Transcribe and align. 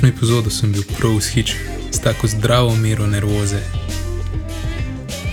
današnjo 0.00 0.16
epizodo 0.16 0.50
sem 0.50 0.72
bil 0.72 0.82
prav 0.98 1.16
vzhičen, 1.16 1.58
s 1.90 2.00
tako 2.00 2.26
zdravo 2.26 2.76
mero 2.76 3.06
nervoze. 3.06 3.60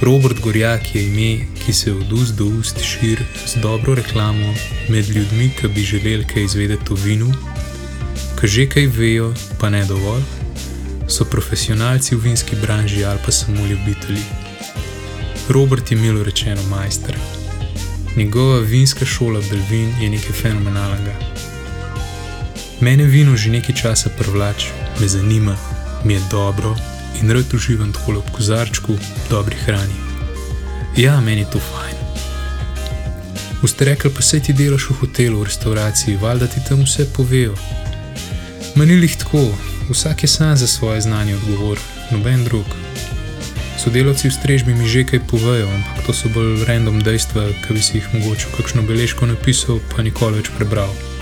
Robert 0.01 0.39
Gorjak 0.39 0.95
je 0.95 1.05
ime, 1.07 1.45
ki 1.65 1.73
se 1.73 1.91
od 1.91 2.13
ust 2.13 2.35
do 2.35 2.45
ust 2.45 2.81
širi 2.81 3.23
z 3.45 3.55
dobro 3.61 3.95
reklamo 3.95 4.53
med 4.89 5.09
ljudmi, 5.09 5.51
ki 5.61 5.67
bi 5.67 5.81
želeli 5.81 6.25
kaj 6.33 6.43
izvedeti 6.43 6.93
o 6.93 6.95
vinu, 6.95 7.33
ki 8.41 8.47
že 8.47 8.69
kaj 8.69 8.87
vejo, 8.87 9.33
pa 9.59 9.69
ne 9.69 9.85
dovolj, 9.85 10.23
so 11.07 11.25
profesionalci 11.25 12.15
v 12.15 12.19
vinski 12.19 12.55
branži 12.55 13.05
ali 13.05 13.19
pa 13.25 13.31
samo 13.31 13.65
ljubitelji. 13.65 14.25
Robert 15.49 15.91
je 15.91 15.97
milo 15.97 16.23
rečeno 16.23 16.61
majster. 16.69 17.15
Njegova 18.15 18.59
vinska 18.59 19.05
šola 19.05 19.41
Belvin 19.49 19.93
je 20.01 20.09
nekaj 20.09 20.31
fenomenalnega. 20.41 21.34
Mene 22.81 23.03
vino 23.03 23.37
že 23.37 23.49
nekaj 23.49 23.75
časa 23.75 24.09
privlači, 24.09 24.67
me 24.99 25.07
zanima, 25.07 25.55
mi 26.03 26.13
je 26.13 26.21
dobro 26.31 26.75
in 27.21 27.31
rad 27.31 27.53
uživam 27.53 27.93
tako 27.93 28.17
ob 28.19 28.31
kozarčku, 28.31 28.97
dobri 29.29 29.55
hrani. 29.55 29.95
Ja, 30.97 31.21
meni 31.21 31.41
je 31.41 31.49
to 31.51 31.59
fajn. 31.59 31.95
Boste 33.61 33.85
rekli, 33.85 34.11
pa 34.11 34.21
se 34.21 34.39
ti 34.39 34.53
delaš 34.53 34.89
v 34.89 34.93
hotelu, 34.99 35.39
v 35.39 35.43
restauraciji, 35.43 36.17
valjda 36.21 36.47
ti 36.47 36.59
tam 36.67 36.83
vse 36.83 37.07
povejo. 37.13 37.55
Manilih 38.75 39.17
tako, 39.17 39.47
vsak 39.89 40.23
je 40.23 40.27
sam 40.27 40.57
za 40.57 40.67
svoje 40.67 41.01
znanje 41.01 41.35
odgovor, 41.35 41.79
noben 42.11 42.43
drug. 42.43 42.65
Sodelavci 43.83 44.27
v 44.27 44.33
strežbi 44.33 44.75
mi 44.75 44.87
že 44.87 45.03
kaj 45.03 45.19
povejo, 45.31 45.67
ampak 45.71 46.05
to 46.05 46.13
so 46.13 46.29
bolj 46.29 46.65
random 46.67 46.99
dejstva, 47.03 47.47
ki 47.63 47.73
bi 47.73 47.81
si 47.81 47.97
jih 47.97 48.13
mogoče 48.13 48.51
kakšno 48.57 48.83
beležko 48.83 49.25
napisal, 49.25 49.79
pa 49.95 50.03
nikoli 50.03 50.43
več 50.43 50.51
prebral. 50.57 51.14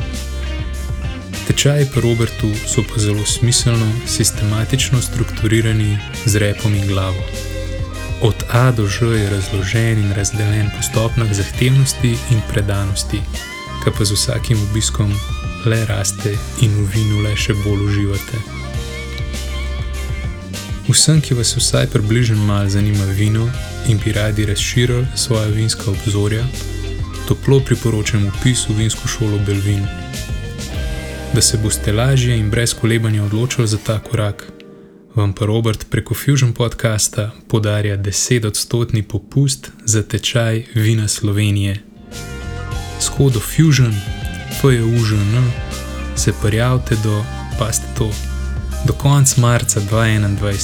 Tečaji 1.47 1.85
pri 1.91 2.01
Robertu 2.01 2.47
so 2.55 2.83
pa 2.87 2.99
zelo 2.99 3.25
smiselno, 3.25 3.91
sistematično 4.07 5.01
strukturirani 5.01 5.97
z 6.25 6.35
repom 6.39 6.75
in 6.75 6.87
glavo. 6.87 7.23
Od 8.21 8.35
A 8.49 8.71
do 8.71 8.87
Ž 8.87 9.05
je 9.05 9.29
razložen 9.29 9.99
in 9.99 10.13
razdeljen 10.15 10.71
po 10.71 10.83
stopnjah 10.83 11.33
zahtevnosti 11.33 12.15
in 12.31 12.39
predanosti, 12.47 13.19
ki 13.83 13.91
pa 13.97 14.05
z 14.05 14.15
vsakim 14.15 14.57
obiskom 14.69 15.11
le 15.65 15.85
raste 15.85 16.37
in 16.61 16.71
v 16.71 16.87
vinu 16.95 17.19
le 17.23 17.35
še 17.35 17.53
bolj 17.53 17.83
uživate. 17.91 18.39
Vsem, 20.87 21.19
ki 21.21 21.35
vas 21.35 21.55
vsaj 21.55 21.87
približno 21.91 22.39
malo 22.47 22.69
zanima 22.69 23.05
vino 23.05 23.49
in 23.87 23.99
bi 23.99 24.11
radi 24.11 24.45
razširili 24.45 25.07
svoje 25.15 25.51
vinska 25.51 25.91
obzorja, 25.91 26.43
toplo 27.27 27.59
priporočam 27.59 28.31
upis 28.31 28.67
v 28.69 28.79
vinsko 28.79 29.07
šolo 29.07 29.43
Belvin. 29.43 29.83
Da 31.33 31.41
se 31.41 31.57
boste 31.57 31.91
lažje 31.91 32.37
in 32.37 32.49
brez 32.49 32.73
kolebanja 32.73 33.23
odločili 33.23 33.67
za 33.67 33.77
ta 33.77 33.99
korak, 33.99 34.51
vam 35.15 35.33
pa 35.33 35.45
Robert 35.45 35.85
preko 35.89 36.13
Fusion 36.13 36.53
podcasta 36.53 37.31
podarja 37.47 37.97
10-odstotni 37.97 39.01
popust 39.01 39.71
za 39.85 40.03
tečaj 40.03 40.63
vina 40.75 41.07
Slovenije. 41.07 41.83
Skodo 42.99 43.39
Fusion, 43.39 43.95
FUŽN, 44.61 45.51
se 46.15 46.33
prijavite 46.41 46.95
do, 47.03 47.23
paste 47.59 47.85
to, 47.97 48.11
do 48.87 48.93
konca 48.93 49.41
marca 49.41 49.81
2021. 49.81 50.57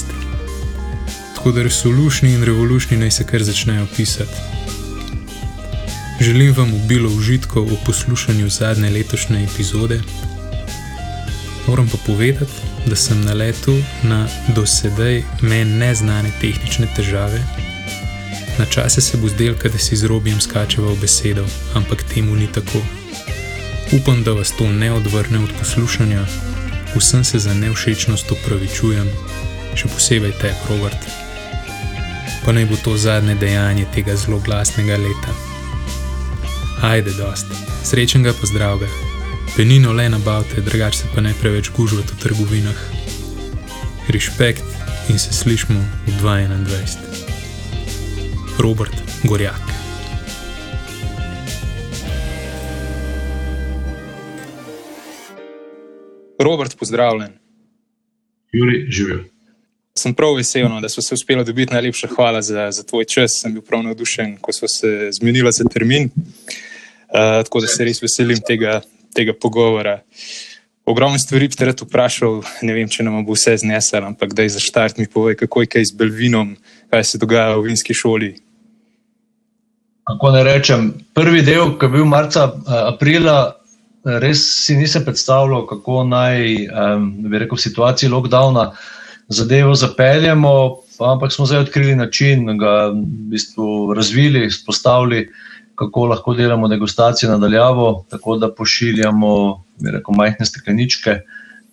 Tako 1.35 1.51
da 1.51 1.63
resolušni 1.63 2.33
in 2.33 2.43
revolušni 2.43 2.97
naj 2.97 3.11
se 3.11 3.23
kar 3.23 3.43
začnejo 3.43 3.87
pisati. 3.95 4.37
Želim 6.21 6.53
vam 6.57 6.73
obilo 6.73 7.09
užitkov 7.09 7.63
v 7.63 7.77
poslušanju 7.85 8.49
zadnje 8.49 8.89
letošnje 8.89 9.43
epizode. 9.43 10.01
Moram 11.69 11.87
pa 11.87 11.97
povedati, 12.05 12.51
da 12.85 12.95
sem 12.95 13.21
na 13.21 13.33
letu 13.33 13.77
na 14.03 14.27
dosedaj 14.55 15.23
meni 15.41 15.77
neznane 15.77 16.31
tehnične 16.41 16.87
težave. 16.95 17.43
Na 18.57 18.65
čase 18.65 19.01
se 19.01 19.17
bo 19.17 19.27
zdel, 19.27 19.53
da 19.63 19.77
si 19.77 19.95
z 19.95 20.09
robijem 20.09 20.41
skačeva 20.41 20.91
v 20.91 20.97
besedo, 21.01 21.45
ampak 21.73 22.03
temu 22.13 22.35
ni 22.35 22.47
tako. 22.47 22.81
Upam, 23.93 24.23
da 24.23 24.31
vas 24.31 24.51
to 24.57 24.69
ne 24.71 24.91
odvrne 24.93 25.39
od 25.39 25.49
poslušanja, 25.59 26.25
vsem 26.95 27.23
se 27.23 27.39
za 27.39 27.53
nevšečnost 27.53 28.31
upravičujem, 28.31 29.09
še 29.75 29.93
posebej 29.93 30.33
te, 30.41 30.55
Robert. 30.69 31.05
Pa 32.45 32.51
naj 32.51 32.65
bo 32.65 32.81
to 32.83 32.97
zadnje 32.97 33.35
dejanje 33.35 33.85
tega 33.93 34.15
zelo 34.15 34.39
glasnega 34.39 34.97
leta. 34.97 35.37
Ajde, 36.81 37.13
dost, 37.13 37.45
srečnega 37.85 38.33
pozdravga. 38.33 39.08
Penino 39.57 39.93
le 39.93 40.09
nabavite, 40.09 40.61
drugače 40.61 40.97
se 40.97 41.07
pa 41.15 41.21
ne 41.21 41.33
preveč 41.41 41.69
gužvate 41.77 42.13
v 42.13 42.19
trgovinah. 42.23 42.79
Respekt 44.07 44.63
in 45.09 45.19
se 45.19 45.33
slišmo 45.33 45.79
v 46.07 46.11
2021. 46.21 46.97
Robert 48.59 48.95
Gorjak. 49.23 49.61
Robert, 56.39 56.77
pozdravljen. 56.79 57.31
Juri, 58.51 58.85
živijo. 58.89 59.23
Sem 59.97 60.13
prav 60.13 60.35
vesel, 60.35 60.69
no, 60.69 60.81
da 60.81 60.89
so 60.89 61.01
se 61.01 61.13
uspeli 61.13 61.43
dobiti. 61.45 61.73
Najlepša 61.73 62.07
hvala 62.15 62.41
za, 62.41 62.71
za 62.71 62.83
tvoj 62.83 63.05
čas. 63.05 63.41
Sem 63.41 63.53
bil 63.53 63.61
prav 63.61 63.83
navdušen, 63.83 64.37
ko 64.41 64.53
so 64.53 64.67
se 64.67 65.09
zmenili 65.11 65.51
za 65.51 65.63
termin. 65.63 66.09
Uh, 67.09 67.43
tako 67.43 67.59
da 67.59 67.67
se 67.67 67.83
res 67.83 68.01
veselim 68.01 68.39
tega, 68.47 68.81
tega 69.15 69.33
pogovora. 69.33 69.99
Ogromno 70.89 71.19
stvari 71.21 71.47
bi 71.47 71.55
te 71.55 71.65
rad 71.69 71.81
vprašal, 71.81 72.39
ne 72.65 72.73
vem, 72.73 72.89
če 72.89 73.03
nam 73.05 73.21
bo 73.25 73.35
vse 73.37 73.57
znesel, 73.61 74.07
ampak 74.07 74.33
da 74.33 74.45
je 74.45 74.55
za 74.55 74.61
štart 74.63 74.97
mi 74.97 75.05
povej, 75.05 75.37
kako 75.43 75.61
je 75.61 75.71
kaj 75.75 75.85
z 75.91 75.97
Belvinom, 75.99 76.55
kaj 76.89 77.03
se 77.03 77.21
dogaja 77.21 77.57
v 77.57 77.67
vinski 77.69 77.93
šoli. 77.93 78.31
Kako 80.09 80.31
ne 80.33 80.41
rečem, 80.43 80.87
prvi 81.13 81.43
del, 81.45 81.75
ki 81.77 81.85
je 81.85 81.93
bil 81.93 82.07
marca, 82.09 82.47
aprila, 82.89 83.59
res 84.23 84.41
si 84.65 84.79
nisem 84.79 85.05
predstavljal, 85.05 85.67
kako 85.69 86.07
naj, 86.09 86.41
bi 87.29 87.43
rekel, 87.43 87.59
v 87.59 87.65
situaciji 87.67 88.09
lockdowna 88.09 88.71
zadevo 89.29 89.75
zapeljemo, 89.77 90.81
ampak 91.05 91.31
smo 91.31 91.45
zdaj 91.45 91.67
odkrili 91.67 91.95
način, 91.95 92.57
ga 92.57 92.89
v 92.89 93.03
bistvu 93.29 93.93
razvili, 93.93 94.49
spostavili, 94.51 95.27
kako 95.79 96.05
lahko 96.05 96.33
delamo 96.35 96.67
degustacije 96.67 97.29
nadaljavo, 97.29 98.05
tako 98.09 98.35
da 98.37 98.51
pošiljamo, 98.55 99.63
rekel, 99.93 100.15
majhne 100.15 100.45
stekleničke 100.45 101.21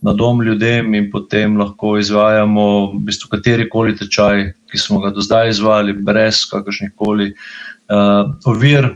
na 0.03 0.13
dom 0.13 0.43
ljudem 0.43 0.95
in 0.95 1.11
potem 1.11 1.57
lahko 1.59 1.97
izvajamo 1.99 2.67
v 2.93 3.01
bistvu 3.09 3.33
katerikoli 3.33 3.97
tečaj, 3.99 4.53
ki 4.71 4.79
smo 4.79 5.01
ga 5.03 5.11
do 5.11 5.25
zdaj 5.27 5.51
izvajali, 5.51 5.97
brez 6.07 6.45
kakršnih 6.51 6.93
koli 6.95 7.33
uh, 7.33 8.31
ovir, 8.47 8.93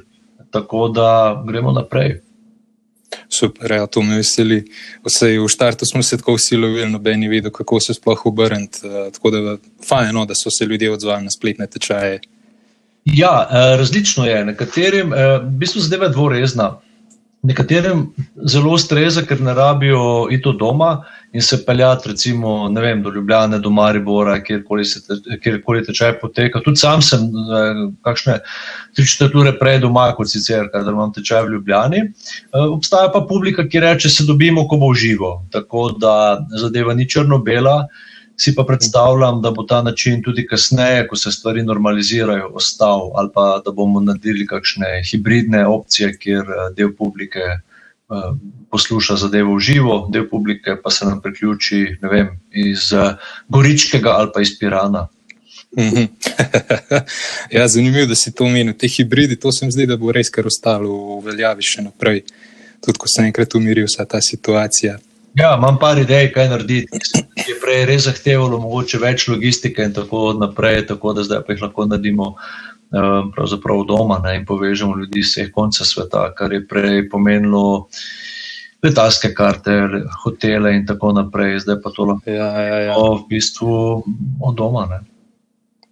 tako 0.55 0.89
da 0.95 1.11
gremo 1.47 1.73
naprej. 1.73 2.21
Super, 3.29 3.73
ja, 3.73 3.87
to 3.87 4.03
me 4.07 4.21
veseli. 4.21 4.61
Vse 5.03 5.33
v 5.41 5.49
štartu 5.51 5.87
smo 5.87 6.03
se 6.07 6.19
tako 6.19 6.37
vsi 6.39 6.57
lovili, 6.57 6.91
noben 6.91 7.23
je 7.23 7.29
vedel, 7.33 7.51
kako 7.51 7.81
se 7.81 7.95
sploh 7.99 8.27
obrniti. 8.31 8.87
Uh, 8.87 9.11
tako 9.13 9.31
da 9.31 9.39
je 9.39 9.57
fajno, 9.89 10.27
da 10.27 10.39
so 10.39 10.51
se 10.55 10.65
ljudje 10.71 10.93
odzvali 10.93 11.27
na 11.27 11.35
spletne 11.35 11.67
tečaje. 11.67 12.21
Ja, 13.15 13.47
različno 13.79 14.27
je. 14.27 14.45
Nekaterim, 14.45 15.13
v 15.13 15.59
bistvu 15.59 15.81
zadeva 15.81 16.07
je 16.07 16.15
dvorezna. 16.15 16.71
Nekaterim 17.43 18.11
zelo 18.45 18.75
ustreza, 18.77 19.23
ker 19.25 19.41
ne 19.41 19.55
rabijo 19.55 20.29
iti 20.31 20.53
doma 20.59 21.05
in 21.33 21.43
se 21.43 21.65
peljati, 21.65 22.09
recimo, 22.09 22.69
vem, 22.75 23.03
do 23.03 23.11
Ljubljana, 23.11 23.59
do 23.59 23.71
Maribora, 23.71 24.43
kjerkoli, 24.43 24.85
se, 24.85 25.01
kjerkoli 25.43 25.85
tečaj 25.87 26.19
poteka. 26.21 26.61
Tudi 26.61 26.77
sam 26.77 27.03
sem 27.03 27.21
kakšne 28.05 28.39
tri 28.97 29.07
četvrt 29.07 29.35
ure 29.35 29.55
prej 29.59 29.79
doma, 29.87 30.11
kot 30.19 30.29
sicer, 30.29 30.69
ker 30.73 30.91
imam 30.91 31.15
tečaj 31.17 31.47
v 31.47 31.55
Ljubljani. 31.55 32.03
Obstaja 32.53 33.09
pa 33.15 33.25
publika, 33.29 33.65
ki 33.69 33.81
reče, 33.81 34.11
se 34.11 34.27
dobimo, 34.29 34.69
ko 34.69 34.77
bo 34.77 34.93
živo. 34.95 35.47
Tako 35.51 35.91
da 35.99 36.15
zadeva 36.61 36.95
ni 36.95 37.09
črno-bela. 37.09 37.87
Si 38.41 38.55
pa 38.57 38.65
predstavljam, 38.65 39.43
da 39.45 39.51
bo 39.53 39.67
ta 39.69 39.83
način 39.83 40.23
tudi 40.25 40.47
kasneje, 40.47 41.07
ko 41.09 41.17
se 41.17 41.33
stvari 41.33 41.63
normalizirajo, 41.63 42.47
ostal, 42.57 43.11
ali 43.15 43.29
pa 43.35 43.61
da 43.65 43.71
bomo 43.71 44.01
naredili 44.01 44.47
kakšne 44.47 45.03
hibridne 45.11 45.67
opcije, 45.67 46.15
kjer 46.19 46.49
del 46.77 46.95
publike 46.97 47.45
uh, 47.53 48.31
posluša 48.71 49.17
zadevo 49.27 49.59
v 49.59 49.61
živo, 49.61 49.97
del 50.13 50.25
publike 50.29 50.79
pa 50.83 50.91
se 50.91 51.05
nam 51.05 51.21
priključi 51.21 51.99
vem, 52.03 52.33
iz 52.51 52.93
uh, 52.93 53.13
Goričkega 53.49 54.17
ali 54.17 54.33
pa 54.35 54.41
iz 54.41 54.57
Pirana. 54.59 55.09
ja, 57.57 57.69
zanimivo, 57.69 58.07
da 58.07 58.15
si 58.15 58.33
to 58.33 58.45
omenil. 58.45 58.75
Te 58.75 58.89
hibridi, 58.89 59.37
to 59.37 59.53
se 59.53 59.67
mi 59.67 59.73
zdi, 59.73 59.87
da 59.87 59.97
bo 59.97 60.13
res 60.13 60.31
kar 60.31 60.47
ostalo 60.47 61.21
v 61.21 61.29
veljavi 61.29 61.63
še 61.63 61.85
naprej, 61.87 62.25
tudi 62.81 62.99
ko 62.99 63.09
se 63.09 63.23
enkrat 63.29 63.55
umiri 63.55 63.85
vsa 63.87 64.09
ta 64.09 64.21
situacija. 64.25 64.99
Ja, 65.35 65.55
imam 65.59 65.79
par 65.79 65.99
idej, 65.99 66.33
kaj 66.35 66.49
narediti. 66.51 66.99
Je 67.49 67.55
prej 67.63 67.85
res 67.87 68.07
zahtevalo 68.09 68.59
mogoče 68.61 68.99
več 68.99 69.29
logistike 69.31 69.85
in 69.87 69.95
tako 69.95 70.33
naprej, 70.39 70.83
tako 70.89 71.15
da 71.15 71.25
zdaj 71.27 71.45
pa 71.47 71.55
jih 71.55 71.63
lahko 71.63 71.87
naredimo 71.87 72.33
um, 72.35 73.31
pravzaprav 73.35 73.85
doma 73.89 74.19
ne, 74.25 74.37
in 74.41 74.47
povežemo 74.47 74.97
ljudi 74.99 75.23
z 75.23 75.31
vseh 75.31 75.53
konca 75.55 75.87
sveta, 75.87 76.25
kar 76.35 76.53
je 76.53 76.65
prej 76.67 77.07
pomenilo 77.13 77.87
letalske 78.83 79.31
karte, 79.37 79.77
hotele 80.25 80.75
in 80.75 80.87
tako 80.89 81.13
naprej, 81.13 81.61
zdaj 81.67 81.79
pa 81.85 81.95
to 81.95 82.09
lahko 82.11 82.31
Ja, 82.31 82.51
ja, 82.65 82.81
ja. 82.91 82.99
v 82.99 83.23
bistvu 83.31 84.03
od 84.41 84.57
doma. 84.57 84.87
Ne? 84.91 85.01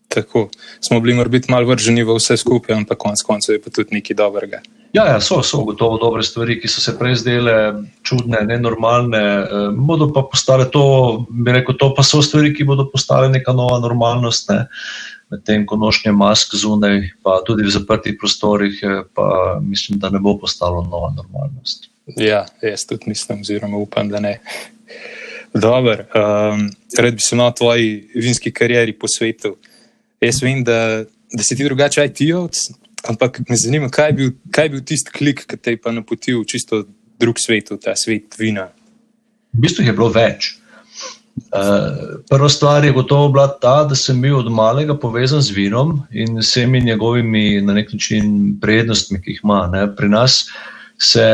Tako. 0.09 0.49
Smo 0.81 1.01
bili 1.01 1.15
morda 1.15 1.39
malo 1.49 1.69
vrženi 1.69 2.03
v 2.03 2.17
vse 2.17 2.37
skupaj, 2.37 2.75
ampak 2.77 2.99
konec 2.99 3.23
koncev 3.23 3.55
je 3.55 3.63
pa 3.63 3.71
tudi 3.71 4.01
nekaj 4.01 4.17
dobrega. 4.17 4.65
Ja, 4.93 5.05
ja, 5.07 5.21
so, 5.21 5.43
so 5.43 5.61
gotovo 5.69 5.99
dobre 6.01 6.23
stvari, 6.25 6.57
ki 6.61 6.69
so 6.71 6.81
se 6.81 6.95
prej 6.99 7.19
zdele 7.21 7.55
čudne, 8.07 8.41
nenormalne, 8.49 9.21
eh, 9.21 9.67
bodo 9.77 10.09
pa 10.13 10.23
postale 10.25 10.65
to, 10.73 11.27
bi 11.29 11.53
rekel, 11.53 11.77
to 11.77 11.91
pa 11.97 12.05
so 12.07 12.23
stvari, 12.25 12.55
ki 12.57 12.65
bodo 12.69 12.89
postale 12.89 13.29
neka 13.29 13.53
nova 13.53 13.79
normalnost. 13.85 14.49
Ne? 14.49 14.65
Medtem 15.29 15.67
ko 15.69 15.77
nošnje 15.77 16.15
mask 16.17 16.57
zunaj, 16.57 17.03
pa 17.21 17.43
tudi 17.45 17.67
v 17.67 17.75
zaprtih 17.75 18.17
prostorih, 18.21 18.81
eh, 18.81 19.05
pa 19.15 19.59
mislim, 19.61 20.01
da 20.01 20.09
ne 20.09 20.23
bo 20.25 20.39
postalo 20.41 20.81
nova 20.89 21.13
normalnost. 21.13 21.91
Ja, 22.17 22.47
jaz 22.65 22.87
tudi 22.89 23.13
mislim, 23.13 23.45
oziroma 23.45 23.77
upam, 23.77 24.09
da 24.09 24.21
ne. 24.25 24.39
Dober, 25.55 26.07
um, 26.17 26.71
rad 26.99 27.15
bi 27.15 27.21
se 27.21 27.37
o 27.37 27.51
tvoji 27.51 28.09
vinski 28.15 28.53
karieri 28.53 28.93
posvetil. 28.93 29.57
Jaz 30.21 30.43
vem, 30.43 30.65
da, 30.65 31.05
da 31.33 31.43
si 31.43 31.57
ti 31.57 31.65
drugače 31.65 32.05
IT-ovc, 32.05 32.69
ampak 33.07 33.41
me 33.49 33.57
zanima, 33.57 33.91
kaj 33.91 34.09
je 34.09 34.13
bil, 34.13 34.31
kaj 34.51 34.65
je 34.65 34.73
bil 34.75 34.85
tisti 34.85 35.13
klik, 35.15 35.45
ki 35.47 35.57
te 35.57 35.77
je 35.77 35.81
pa 35.83 35.93
napotil 35.93 36.43
v 36.43 36.49
čisto 36.49 36.85
drug 37.19 37.39
svet, 37.39 37.71
v 37.71 37.79
ta 37.83 37.97
svet 37.97 38.39
vina. 38.39 38.69
V 39.55 39.67
bistvu 39.67 39.87
je 39.87 39.95
bilo 39.95 40.11
več. 40.13 40.57
Uh, 41.55 42.19
prva 42.27 42.49
stvar 42.51 42.85
je 42.85 42.93
gotovo 42.93 43.29
bila 43.31 43.47
ta, 43.63 43.85
da 43.87 43.95
sem 43.95 44.19
bil 44.21 44.41
od 44.41 44.51
malega 44.53 44.97
povezan 44.99 45.43
z 45.43 45.55
vinom 45.55 46.01
in 46.11 46.41
vsemi 46.43 46.81
njegovimi 46.83 47.61
na 47.63 47.77
nek 47.79 47.93
način 47.93 48.59
prednostmi, 48.61 49.21
ki 49.23 49.37
jih 49.37 49.45
ima. 49.45 49.67
Ne. 49.73 49.87
Pri 49.97 50.09
nas 50.09 50.49
se 50.99 51.29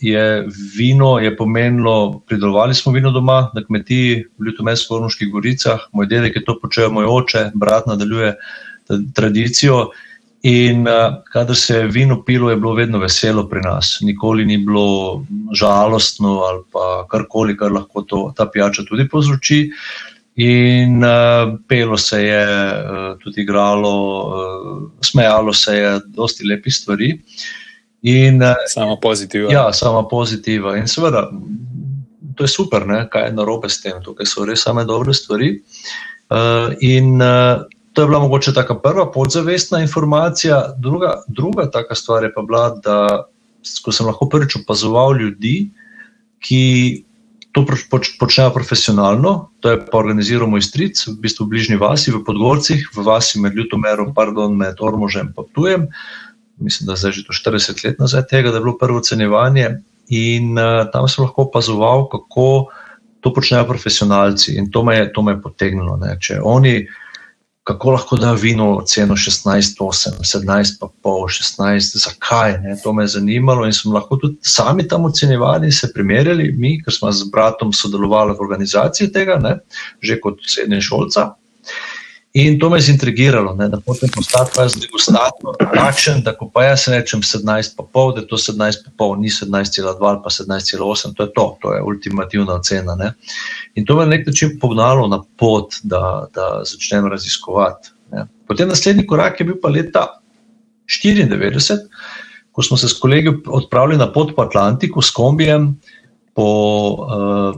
je 0.00 0.46
vino 0.76 1.18
je 1.18 1.36
pomenilo, 1.36 2.20
pridelovali 2.28 2.74
smo 2.74 2.92
vino 2.92 3.10
doma 3.10 3.50
na 3.54 3.64
kmetiji 3.64 4.24
v 4.38 4.44
Ljutomestvu, 4.46 4.94
v 4.94 4.98
Ormoških 4.98 5.30
goricah, 5.32 5.88
moj 5.92 6.06
dedek 6.06 6.36
je 6.36 6.44
to 6.44 6.58
počel, 6.60 6.92
moj 6.92 7.08
oče, 7.08 7.50
brat 7.54 7.88
nadaljuje 7.88 8.34
ta 8.86 9.00
tradicijo. 9.14 9.88
In 10.48 10.86
uh, 10.88 11.18
kadar 11.32 11.56
se 11.56 11.74
je 11.76 11.86
vino 11.92 12.22
pilo, 12.24 12.50
je 12.50 12.56
bilo 12.56 12.72
vedno 12.74 12.98
veselo 12.98 13.44
pri 13.48 13.60
nas. 13.60 13.98
Nikoli 14.00 14.44
ni 14.44 14.56
bilo 14.58 15.24
žalostno 15.52 16.38
ali 16.48 16.62
pa 16.72 17.06
karkoli, 17.10 17.56
kar 17.56 17.72
lahko 17.72 18.02
to, 18.02 18.20
ta 18.36 18.46
pijača 18.46 18.86
tudi 18.88 19.08
povzroči. 19.08 19.66
In 20.38 21.04
uh, 21.04 21.58
pelo 21.68 21.98
se 21.98 22.22
je, 22.22 22.44
uh, 22.46 23.18
tudi 23.18 23.42
igralo, 23.42 23.94
uh, 24.28 24.82
smejalo 25.04 25.52
se 25.52 25.76
je, 25.76 26.00
dosti 26.06 26.46
lepih 26.46 26.74
stvari. 26.74 27.10
In, 28.02 28.42
uh, 28.42 28.54
Samo 28.66 28.96
pozitivno. 29.02 29.50
Ja, 29.50 29.72
sama 29.72 30.08
pozitiva. 30.08 30.76
In 30.76 30.88
seveda, 30.88 31.26
to 32.36 32.44
je 32.44 32.48
super, 32.48 32.86
ne? 32.86 33.08
kaj 33.10 33.26
je 33.26 33.32
narobe 33.34 33.68
s 33.68 33.82
tem, 33.82 33.98
tukaj 34.02 34.26
so 34.30 34.46
res 34.46 34.62
same 34.62 34.86
dobre 34.86 35.14
stvari. 35.14 35.58
Uh, 36.30 36.76
in 36.80 37.18
uh, 37.20 37.66
to 37.98 38.02
je 38.02 38.06
bila 38.06 38.18
mogoče 38.20 38.52
taka 38.54 38.74
prva 38.78 39.12
podzavestna 39.12 39.80
informacija. 39.82 40.74
Druga, 40.78 41.22
druga 41.28 41.70
taka 41.70 41.94
stvar 41.94 42.22
je 42.24 42.34
pa 42.34 42.42
bila, 42.42 42.68
da 42.84 43.24
ko 43.84 43.92
sem 43.92 44.06
lahko 44.06 44.28
prvič 44.30 44.54
opazoval 44.60 45.16
ljudi, 45.18 45.70
ki 46.38 46.60
to 47.52 47.64
poč, 47.90 48.12
počnejo 48.20 48.52
profesionalno, 48.54 49.50
to 49.60 49.72
je 49.72 49.80
pa 49.82 49.98
organiziral 49.98 50.46
moj 50.46 50.62
stric, 50.62 51.02
v 51.08 51.16
bistvu 51.24 51.48
v 51.48 51.56
bližnji 51.56 51.80
vasi, 51.80 52.14
v 52.14 52.22
Podgorcih, 52.22 52.86
v 52.94 53.02
vasi 53.02 53.42
med 53.42 53.58
Ljutomerom, 53.58 54.14
pardon, 54.14 54.54
med 54.54 54.78
Ormožem 54.78 55.34
in 55.34 55.50
Tujem. 55.54 55.88
Mislim, 56.62 56.86
da 56.86 56.94
je 56.94 57.12
že 57.12 57.26
to 57.26 57.34
40 57.34 57.84
let 57.84 57.98
nazaj 57.98 58.28
tega, 58.30 58.54
da 58.54 58.62
je 58.62 58.66
bilo 58.68 58.78
prvo 58.78 59.02
ocenjevanje. 59.02 59.82
In 60.14 60.54
uh, 60.54 60.86
tam 60.92 61.10
sem 61.10 61.26
lahko 61.26 61.50
opazoval, 61.50 62.06
kako 62.06 62.70
to 63.26 63.34
počnejo 63.34 63.66
profesionalci. 63.66 64.54
In 64.54 64.70
to 64.70 64.84
me 64.84 64.96
je, 64.96 65.12
to 65.12 65.22
me 65.22 65.34
je 65.34 65.42
potegnilo. 65.42 65.98
Ne. 65.98 66.14
Če 66.22 66.38
oni, 66.38 66.86
kako 67.68 67.90
lahko 67.90 68.16
da 68.16 68.32
vino 68.32 68.82
ceno 68.86 69.16
16, 69.16 69.76
8, 69.80 70.10
17, 70.24 70.78
pa 70.80 70.88
pol, 71.02 71.26
16, 71.28 71.98
zakaj? 72.00 72.54
Ne. 72.62 72.76
To 72.82 72.92
me 72.92 73.02
je 73.04 73.08
zanimalo 73.18 73.66
in 73.66 73.72
smo 73.76 73.92
lahko 73.92 74.16
tudi 74.16 74.38
sami 74.40 74.88
tam 74.88 75.04
ocenjevali 75.04 75.68
in 75.68 75.72
se 75.72 75.90
primerjali, 75.92 76.48
mi, 76.56 76.78
ker 76.82 76.94
smo 76.94 77.12
z 77.12 77.28
bratom 77.32 77.72
sodelovali 77.72 78.32
v 78.32 78.40
organizaciji 78.46 79.12
tega, 79.12 79.36
ne, 79.36 79.58
že 80.00 80.16
kot 80.20 80.40
srednje 80.48 80.80
šolca. 80.88 81.26
In 82.38 82.58
to 82.58 82.68
me 82.70 82.76
je 82.78 82.82
zintrigiralo, 82.82 83.54
ne, 83.58 83.66
da 83.68 83.80
potem 83.82 84.10
postati 84.14 84.52
pa 84.54 84.68
z 84.68 84.78
degustator 84.78 85.56
takšen, 85.58 86.20
da 86.22 86.36
ko 86.38 86.46
pa 86.54 86.68
jaz 86.68 86.84
rečem 86.92 87.24
17,5, 87.26 88.14
da 88.14 88.22
je 88.22 88.28
to 88.30 88.38
17,5, 88.38 89.16
ni 89.18 89.32
17,2 89.34 90.06
ali 90.10 90.20
pa 90.22 90.30
17,8, 90.30 91.16
to 91.16 91.26
je 91.26 91.32
to, 91.34 91.46
to 91.62 91.74
je 91.74 91.82
ultimativna 91.82 92.60
ocena. 92.60 92.94
Ne. 92.94 93.10
In 93.74 93.86
to 93.86 93.96
me 93.96 94.06
je 94.06 94.12
nek 94.12 94.26
način 94.26 94.54
pognalo 94.60 95.08
na 95.10 95.18
pot, 95.36 95.80
da, 95.82 96.28
da 96.34 96.62
začnem 96.62 97.10
raziskovati. 97.10 97.90
Ne. 98.12 98.28
Potem 98.46 98.68
naslednji 98.68 99.06
korak 99.06 99.40
je 99.40 99.48
bil 99.50 99.58
pa 99.62 99.74
leta 99.74 100.06
1994, 100.86 101.88
ko 102.52 102.62
smo 102.62 102.76
se 102.76 102.88
s 102.88 103.00
kolegi 103.02 103.34
odpravili 103.46 103.98
na 103.98 104.12
pot 104.12 104.30
po 104.36 104.46
Atlantiku 104.46 105.02
s 105.02 105.10
kombijem 105.10 105.72
po 106.38 106.50
uh, 106.94 107.54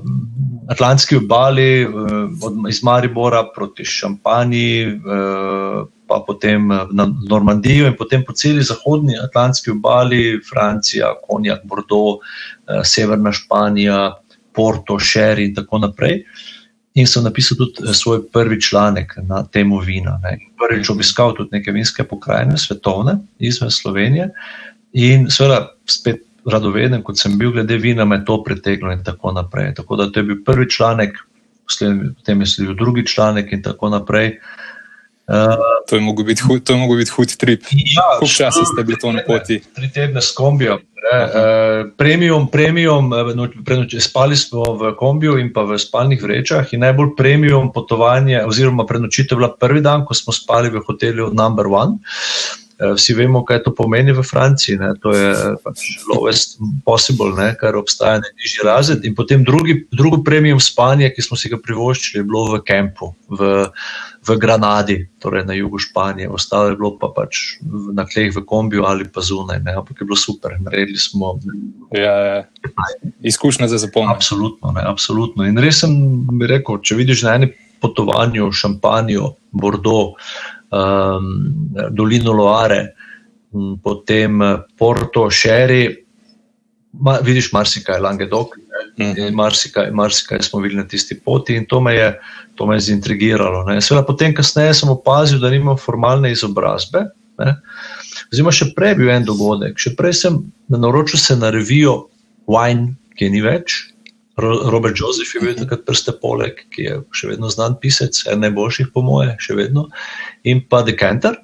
Atlantski 0.73 1.17
obali, 1.17 1.85
uh, 1.85 2.69
iz 2.69 2.82
Maribora 2.82 3.43
proti 3.55 3.85
Šampaniji, 3.85 4.87
uh, 4.87 5.82
pa 6.09 6.23
potem 6.27 6.69
na 6.69 7.05
Normandijo 7.29 7.87
in 7.87 7.97
potem 7.99 8.25
po 8.25 8.32
celi 8.32 8.65
zahodni 8.65 9.19
Atlantski 9.21 9.71
obali, 9.71 10.41
Francija, 10.49 11.12
Konjak, 11.29 11.61
Bordeaux, 11.69 12.25
uh, 12.25 12.81
Severna 12.85 13.35
Španija, 13.37 14.15
Porto, 14.56 14.97
Šeri 14.99 15.50
in 15.50 15.55
tako 15.55 15.82
naprej. 15.85 16.25
In 16.97 17.06
sem 17.06 17.25
napisal 17.25 17.61
tudi 17.61 17.93
svoj 17.94 18.25
prvi 18.32 18.61
članek 18.61 19.12
na 19.29 19.44
temo 19.44 19.82
vina. 19.85 20.17
Ne. 20.25 20.38
Prvič 20.56 20.89
obiskal 20.91 21.37
tudi 21.37 21.53
neke 21.53 21.72
vinske 21.77 22.08
pokrajine, 22.08 22.56
svetovne, 22.58 23.19
izven 23.39 23.70
Slovenije. 23.70 24.31
In 24.93 25.29
seveda, 25.31 25.69
spet 25.87 26.30
radoveden, 26.47 27.03
kot 27.03 27.19
sem 27.19 27.39
bil, 27.39 27.53
glede 27.53 27.77
vina, 27.77 28.05
me 28.05 28.23
to 28.25 28.43
pritegnilo 28.44 28.93
in 28.93 29.05
tako 29.05 29.32
naprej. 29.32 29.75
Tako 29.75 29.97
da 29.97 30.11
to 30.11 30.20
je 30.20 30.25
bil 30.25 30.41
prvi 30.44 30.70
članek, 30.70 31.19
potem 32.17 32.41
je 32.41 32.47
sledil 32.47 32.75
drugi 32.75 33.06
članek 33.06 33.53
in 33.53 33.63
tako 33.63 33.89
naprej. 33.89 34.39
Uh, 35.31 35.55
to 35.89 35.97
je 35.97 36.03
mogel 36.03 36.25
biti 36.25 36.43
hud, 36.43 36.63
biti 36.99 37.11
hud 37.11 37.37
trip. 37.37 37.63
Ja, 37.70 38.03
Koliko 38.19 38.35
časa 38.35 38.65
ste 38.65 38.82
bili 38.82 38.99
to 38.99 39.13
na 39.13 39.23
poti? 39.27 39.61
Tri 39.75 39.91
tedne 39.94 40.23
s 40.23 40.35
kombijo. 40.35 40.75
Uh, 40.75 41.91
premium, 41.97 42.49
premium, 42.51 43.13
prenoč, 43.65 43.94
spali 44.03 44.37
smo 44.37 44.75
v 44.75 44.91
kombiju 44.99 45.39
in 45.39 45.53
pa 45.53 45.63
v 45.63 45.79
spalnih 45.79 46.23
vrečah. 46.23 46.67
In 46.75 46.82
najbolj 46.82 47.15
premium 47.17 47.70
potovanje, 47.73 48.43
oziroma 48.43 48.87
prenočitev, 48.87 49.39
bila 49.39 49.55
prvi 49.55 49.81
dan, 49.81 50.03
ko 50.05 50.19
smo 50.19 50.35
spali 50.35 50.70
v 50.70 50.82
hotelu 50.82 51.31
Number 51.31 51.70
One. 51.70 52.03
Vsi 52.81 53.15
vemo, 53.15 53.43
kaj 53.44 53.60
to 53.67 53.75
pomeni 53.77 54.13
v 54.17 54.22
Franciji. 54.25 54.79
Ne? 54.81 54.94
To 55.05 55.13
je 55.13 55.32
pač 55.60 56.01
lowest 56.08 56.56
possible, 56.84 57.34
ne? 57.37 57.53
kar 57.60 57.77
obstaja 57.77 58.22
na 58.22 58.31
nižji 58.41 58.65
razred. 58.65 59.05
In 59.05 59.15
potem 59.15 59.44
drugi, 59.44 59.82
drugo 59.93 60.22
premium 60.25 60.60
spanje, 60.60 61.10
ki 61.13 61.25
smo 61.25 61.37
si 61.37 61.53
ga 61.53 61.60
privoščili, 61.60 62.22
je 62.22 62.27
bilo 62.29 62.46
v 62.55 62.63
Kempu, 62.65 63.13
v, 63.29 63.51
v 64.25 64.37
Granadi, 64.41 64.96
torej 65.20 65.44
na 65.44 65.56
jugu 65.58 65.81
Španije. 65.82 66.31
Ostalo 66.32 66.72
je 66.72 66.79
bilo 66.81 66.94
pa 66.96 67.10
pač 67.13 67.60
na 67.93 68.06
tleh 68.08 68.32
v 68.32 68.44
kombiju 68.49 68.89
ali 68.89 69.05
pa 69.05 69.20
zunaj. 69.20 69.60
Ne? 69.67 69.77
Ampak 69.77 70.01
je 70.01 70.08
bilo 70.08 70.17
super, 70.17 70.56
naredili 70.56 71.01
smo. 71.01 71.37
Ja, 71.93 72.15
ja. 72.17 72.39
izkušnja 73.20 73.69
za 73.69 73.82
zapomniti. 73.82 74.17
Absolutno, 74.17 74.72
ne? 74.72 74.87
absolutno. 74.89 75.44
In 75.44 75.60
res 75.60 75.84
sem 75.84 75.93
rekel, 76.49 76.81
če 76.81 76.96
vidiš 76.96 77.29
na 77.29 77.37
enem 77.37 77.53
potovanju 77.81 78.49
Šampanijo, 78.53 79.34
Bordeaux 79.53 80.17
um, 80.70 81.31
dolino 81.91 82.32
Loare, 82.36 82.81
um, 83.53 83.77
potem 83.82 84.41
Porto, 84.79 85.29
Šeri, 85.31 85.84
ma, 86.93 87.19
vidiš 87.22 87.53
marsikaj, 87.53 88.00
Langedok, 88.00 88.56
in 89.00 89.34
marsikaj, 89.34 89.91
marsikaj 89.94 90.43
smo 90.43 90.60
bili 90.60 90.74
na 90.77 90.86
tisti 90.89 91.20
poti 91.20 91.56
in 91.56 91.67
to 91.67 91.81
me 91.81 91.94
je, 91.94 92.20
to 92.55 92.67
me 92.67 92.77
je 92.77 92.81
zintrigiralo. 92.91 93.65
Seveda, 93.81 94.06
potem, 94.06 94.34
kasneje 94.34 94.74
sem 94.74 94.91
opazil, 94.91 95.41
da 95.41 95.50
nimam 95.50 95.79
formalne 95.79 96.32
izobrazbe. 96.32 97.06
Oziroma, 98.31 98.53
še 98.53 98.70
prej 98.77 98.94
je 98.94 98.98
bil 99.00 99.12
en 99.15 99.24
dogodek, 99.27 99.79
še 99.81 99.94
prej 99.98 100.17
sem 100.24 100.41
naročil 100.72 101.20
se 101.20 101.36
na 101.39 101.53
revijo 101.55 102.10
Wine, 102.50 102.94
ki 103.17 103.31
ni 103.32 103.43
več. 103.44 103.86
Robert 104.41 104.96
Joseph 104.96 105.34
je 105.34 105.41
bil 105.43 105.56
takrat 105.58 105.82
prste 105.84 106.15
poleg, 106.20 106.62
ki 106.72 106.84
je 106.86 106.98
še 107.17 107.32
vedno 107.32 107.50
znan 107.53 107.77
pisec, 107.82 108.22
en 108.31 108.41
najboljših, 108.44 108.89
po 108.94 109.03
moje, 109.05 109.34
še 109.43 109.56
vedno, 109.58 109.89
in 110.43 110.63
pa 110.69 110.82
Decanter. 110.82 111.39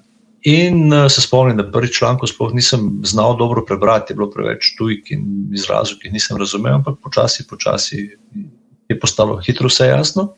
In 0.47 0.93
uh, 0.93 1.09
se 1.11 1.21
spomnim, 1.21 1.57
da 1.59 1.65
prvi 1.73 1.91
članek 1.93 2.29
sploh 2.31 2.53
nisem 2.55 3.01
znal 3.05 3.37
dobro 3.37 3.65
prebrati, 3.67 4.13
je 4.13 4.17
bilo 4.17 4.31
preveč 4.31 4.77
tujk 4.79 5.11
in 5.11 5.49
izrazov, 5.55 5.99
ki 6.03 6.13
nisem 6.15 6.39
razumel, 6.39 6.79
ampak 6.79 7.01
počasi, 7.03 7.47
počasi 7.51 8.05
je 8.89 8.99
postalo 9.01 9.41
hitro 9.43 9.67
vse 9.69 9.89
jasno. 9.91 10.29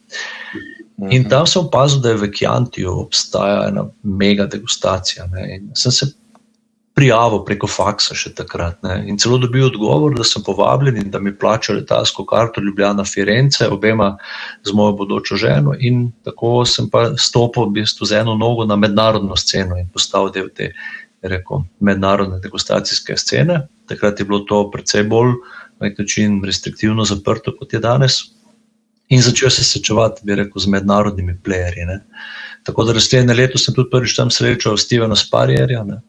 In 1.10 1.28
tam 1.28 1.46
sem 1.46 1.62
opazil, 1.62 2.00
da 2.00 2.10
je 2.10 2.22
v 2.22 2.30
Kjantiju 2.32 2.94
obstaja 3.04 3.68
ena 3.68 3.84
mega 4.02 4.48
degustacija. 4.50 5.28
Ne. 5.34 5.44
In 5.56 5.68
sem 5.76 5.92
se 5.92 6.08
prijavo 6.98 7.44
preko 7.46 7.68
faksa 7.70 8.16
še 8.18 8.32
takrat. 8.34 8.80
Ne. 8.82 8.96
In 9.06 9.18
celo 9.22 9.36
dobil 9.38 9.68
odgovor, 9.68 10.16
da 10.18 10.24
sem 10.26 10.42
povabljen 10.42 10.96
in 10.98 11.12
da 11.14 11.20
mi 11.22 11.30
plačajo 11.30 11.76
letalsko 11.78 12.24
karto 12.26 12.62
Ljubljana 12.64 13.04
Firence, 13.06 13.68
obema 13.70 14.16
z 14.66 14.74
mojo 14.74 14.96
bodočo 14.98 15.38
ženo. 15.38 15.76
In 15.78 16.08
tako 16.26 16.64
sem 16.66 16.88
pa 16.90 17.12
stopil 17.14 17.68
v 17.68 17.76
bistvu 17.78 18.08
z 18.10 18.24
eno 18.24 18.34
nogo 18.34 18.66
na 18.66 18.74
mednarodno 18.76 19.38
sceno 19.38 19.78
in 19.78 19.86
postal 19.94 20.32
del 20.34 20.50
te 20.50 20.72
rekel, 21.22 21.68
mednarodne 21.78 22.40
degustacijske 22.42 23.14
scene. 23.16 23.60
Takrat 23.86 24.18
je 24.18 24.26
bilo 24.26 24.42
to 24.50 24.64
precej 24.74 25.06
bolj 25.06 25.36
na 25.78 25.86
nek 25.86 26.02
način 26.02 26.40
restriktivno 26.44 27.06
zaprto, 27.06 27.54
kot 27.54 27.78
je 27.78 27.82
danes. 27.84 28.24
In 29.08 29.22
začel 29.22 29.50
se 29.50 29.64
srečevati, 29.64 30.20
bi 30.24 30.36
rekel, 30.36 30.60
z 30.60 30.66
mednarodnimi 30.66 31.38
playerji. 31.44 32.00
Tako 32.62 32.84
da 32.84 32.92
naslednje 32.92 33.34
leto 33.34 33.58
sem 33.58 33.74
tudi 33.74 33.90
prvič 33.90 34.14
tam 34.16 34.30
srečal 34.30 34.76
Stevena 34.76 35.16
Sparjerja 35.16 35.84
ne? 35.84 36.00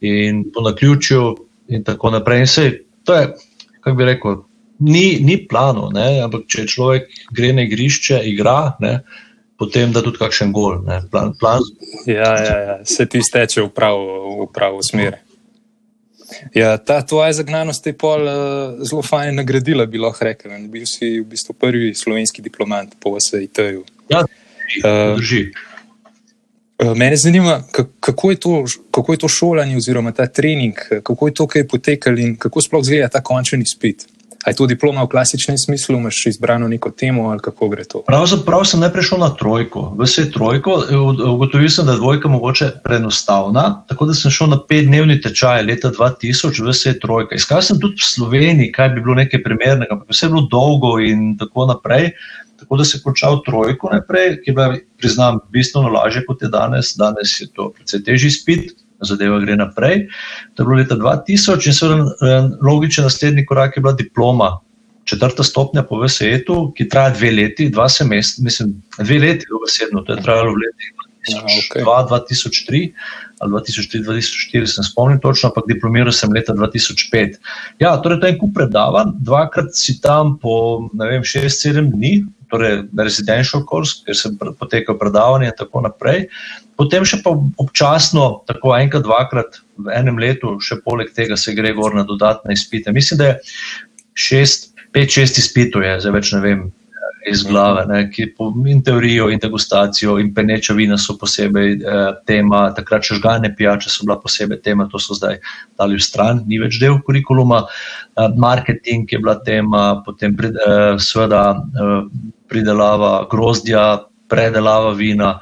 in 0.00 0.44
po 0.54 0.62
naključju 0.64 1.36
in 1.68 1.84
tako 1.84 2.10
naprej. 2.10 2.40
In 2.40 2.46
sej, 2.46 2.70
to 3.04 3.14
je, 3.14 3.34
kako 3.80 3.96
bi 3.96 4.04
rekel, 4.04 4.36
ni, 4.78 5.18
ni 5.20 5.36
plano, 5.48 5.90
ne? 5.92 6.20
ampak 6.24 6.46
če 6.48 6.66
človek 6.66 7.10
gre 7.36 7.52
na 7.52 7.66
igrišče, 7.68 8.22
igra, 8.32 8.76
ne? 8.80 9.00
potem 9.58 9.92
da 9.92 10.00
tudi 10.02 10.22
kakšen 10.22 10.52
gol. 10.52 10.80
Plan, 11.10 11.34
plan... 11.40 11.64
Ja, 12.06 12.32
ja, 12.38 12.58
ja, 12.70 12.76
se 12.84 13.06
ti 13.06 13.20
steče 13.22 13.66
v 13.66 13.72
pravo, 13.74 14.44
v 14.44 14.52
pravo 14.54 14.80
smer. 14.86 15.18
Ja, 16.54 16.76
ta 16.78 17.00
tvoja 17.06 17.32
zagnanost 17.32 17.86
je 17.86 17.94
pol 17.96 18.26
uh, 18.28 18.82
zelo 18.84 19.02
fajn 19.02 19.40
nagradila, 19.40 19.86
bi 19.86 20.00
lahko 20.00 20.26
rekel. 20.28 20.52
Bil 20.68 20.84
si 20.86 21.18
v 21.20 21.24
bistvu 21.28 21.56
prvi 21.56 21.94
slovenski 21.94 22.44
diplomat 22.44 22.94
po 23.00 23.14
VSET-ju. 23.16 23.84
Ja, 24.12 24.24
drži. 25.16 25.48
Uh, 26.78 26.92
Mene 26.94 27.16
zanima, 27.16 27.62
kako 28.00 28.30
je, 28.30 28.36
to, 28.36 28.64
kako 28.90 29.12
je 29.12 29.18
to 29.18 29.28
šolanje, 29.28 29.76
oziroma 29.76 30.12
ta 30.12 30.26
trening, 30.26 30.74
kako 31.02 31.28
je 31.28 31.34
to 31.34 31.46
kaj 31.46 31.66
potekalo 31.68 32.20
in 32.22 32.36
kako 32.36 32.60
sploh 32.62 32.84
izgleda 32.84 33.08
ta 33.08 33.22
končni 33.24 33.64
izpit. 33.66 34.06
Ali 34.44 34.52
je 34.52 34.56
to 34.56 34.66
diploma 34.66 35.02
v 35.02 35.08
klasičnem 35.08 35.58
smislu, 35.58 35.96
imaš 35.96 36.26
izbrano 36.26 36.68
neko 36.68 36.90
temo 36.90 37.28
ali 37.30 37.40
kako 37.42 37.68
gre 37.68 37.84
to? 37.84 38.02
Pravzaprav 38.06 38.64
sem 38.64 38.80
najprej 38.80 39.04
šel 39.10 39.18
na 39.18 39.30
trojko, 39.34 39.82
vse 39.98 40.30
trojko. 40.30 40.76
Ugotovil 41.34 41.70
sem, 41.70 41.86
da 41.86 41.92
je 41.92 41.98
dvojka 41.98 42.28
mogoče 42.28 42.70
preenostavna, 42.84 43.82
tako 43.88 44.06
da 44.06 44.14
sem 44.14 44.30
šel 44.30 44.52
na 44.54 44.60
petdnevni 44.68 45.20
tečaj 45.20 45.62
leta 45.66 45.90
2000, 45.90 46.68
vse 46.70 46.94
trojka. 47.02 47.34
Iskal 47.34 47.62
sem 47.62 47.80
tudi 47.80 47.98
v 47.98 48.10
Sloveniji, 48.14 48.72
kaj 48.72 48.94
bi 48.94 49.02
bilo 49.02 49.18
nekaj 49.18 49.42
primernega, 49.42 49.96
ampak 49.96 50.14
vse 50.14 50.26
je 50.26 50.30
bilo 50.30 50.46
dolgo 50.50 50.98
in 51.02 51.34
tako 51.38 51.66
naprej. 51.66 52.12
Tako 52.58 52.76
da 52.76 52.84
se 52.84 52.98
je 52.98 53.02
končal 53.02 53.42
trojko 53.46 53.90
najprej, 53.92 54.40
ki 54.42 54.50
je 54.50 54.54
bila, 54.54 54.76
priznam, 54.98 55.38
bistveno 55.50 55.88
lažje 55.94 56.24
kot 56.26 56.42
je 56.42 56.48
danes. 56.48 56.94
Danes 56.98 57.40
je 57.40 57.46
to 57.54 57.70
precej 57.74 58.02
težji 58.06 58.30
spit, 58.30 58.72
zadeva 59.00 59.38
gre 59.40 59.56
naprej. 59.56 60.06
To 60.54 60.62
je 60.62 60.66
bilo 60.66 60.78
leta 60.78 60.96
2000 60.96 61.66
in 61.66 61.74
seveda 61.74 62.48
logičen 62.62 63.04
naslednji 63.04 63.46
korak 63.46 63.76
je 63.76 63.82
bila 63.82 63.92
diploma. 63.92 64.58
Četrta 65.08 65.42
stopnja 65.42 65.82
po 65.88 65.96
VSE-u, 66.02 66.72
ki 66.76 66.88
traja 66.88 67.14
dve 67.16 67.30
leti, 67.32 67.70
dva 67.72 67.88
semestra, 67.88 68.44
mislim, 68.44 68.74
dve 68.98 69.18
leti, 69.18 69.46
dobesedno, 69.48 70.02
to 70.04 70.12
je 70.12 70.22
trajalo 70.22 70.52
v 70.52 70.60
letih 70.66 70.90
2002, 71.28 71.78
ja, 71.78 72.06
2003 72.10 72.92
ali 73.40 73.52
2003-2004, 73.52 74.66
se 74.66 74.82
spomnim 74.82 75.20
točno, 75.20 75.48
ampak 75.48 75.64
diplomiral 75.68 76.12
sem 76.12 76.32
leta 76.32 76.52
2005. 76.52 77.36
Ja, 77.78 77.96
torej, 78.02 78.20
to 78.20 78.26
je 78.26 78.32
en 78.32 78.38
kup 78.38 78.54
predavanj, 78.54 79.12
dvakrat 79.22 79.70
si 79.78 80.00
tam 80.00 80.38
po, 80.42 80.88
ne 80.92 81.06
vem, 81.06 81.22
6-7 81.22 81.92
dni, 81.92 82.12
torej 82.50 82.82
residential 82.98 83.64
course, 83.68 84.02
kjer 84.04 84.16
se 84.16 84.32
poteka 84.58 84.96
predavanje 84.98 85.50
in 85.50 85.58
tako 85.58 85.84
naprej. 85.84 86.26
Potem 86.78 87.04
še 87.08 87.20
pa 87.24 87.34
občasno, 87.58 88.44
tako 88.46 88.76
enkrat, 88.76 89.02
dvakrat 89.02 89.60
v 89.82 89.92
enem 89.98 90.18
letu, 90.22 90.56
še 90.62 90.80
poleg 90.84 91.10
tega 91.14 91.36
se 91.36 91.54
gre 91.56 91.74
gor 91.74 91.96
na 91.96 92.06
dodatne 92.06 92.54
izpite. 92.54 92.94
Mislim, 92.94 93.18
da 93.18 93.32
je 93.32 93.38
šest, 94.18 94.70
pet, 94.94 95.10
šest 95.10 95.40
izpitov, 95.42 95.86
zdaj 95.98 96.14
več 96.14 96.34
ne 96.36 96.44
vem. 96.44 96.68
Iz 97.28 97.42
glave, 97.44 97.82
ne, 97.90 97.98
ki 98.08 98.28
po, 98.38 98.46
in 98.70 98.78
teorijo, 98.80 99.26
in 99.28 99.40
degustacijo, 99.42 100.14
in 100.22 100.30
peneča 100.32 100.72
vina 100.72 100.96
so 100.96 101.16
posebej 101.18 101.74
eh, 101.74 101.98
tema, 102.30 102.60
takrat 102.76 103.04
še 103.04 103.18
žgane 103.18 103.50
pijače 103.58 103.90
so 103.90 104.06
bila 104.06 104.16
posebej 104.22 104.62
tema, 104.64 104.86
to 104.88 105.00
so 105.02 105.16
zdaj 105.18 105.36
dali 105.76 105.98
v 105.98 106.06
stran, 106.06 106.44
ni 106.48 106.60
več 106.62 106.78
del 106.80 107.02
kurikuluma. 107.04 107.64
Eh, 107.66 108.38
marketing 108.38 109.10
je 109.12 109.20
bila 109.20 109.34
tema, 109.44 109.82
potem 110.06 110.38
eh, 110.46 110.94
seveda 111.02 111.42
eh, 111.58 112.32
pridelava 112.48 113.26
grozdja, 113.30 114.04
predelava 114.28 114.92
vina, 114.96 115.38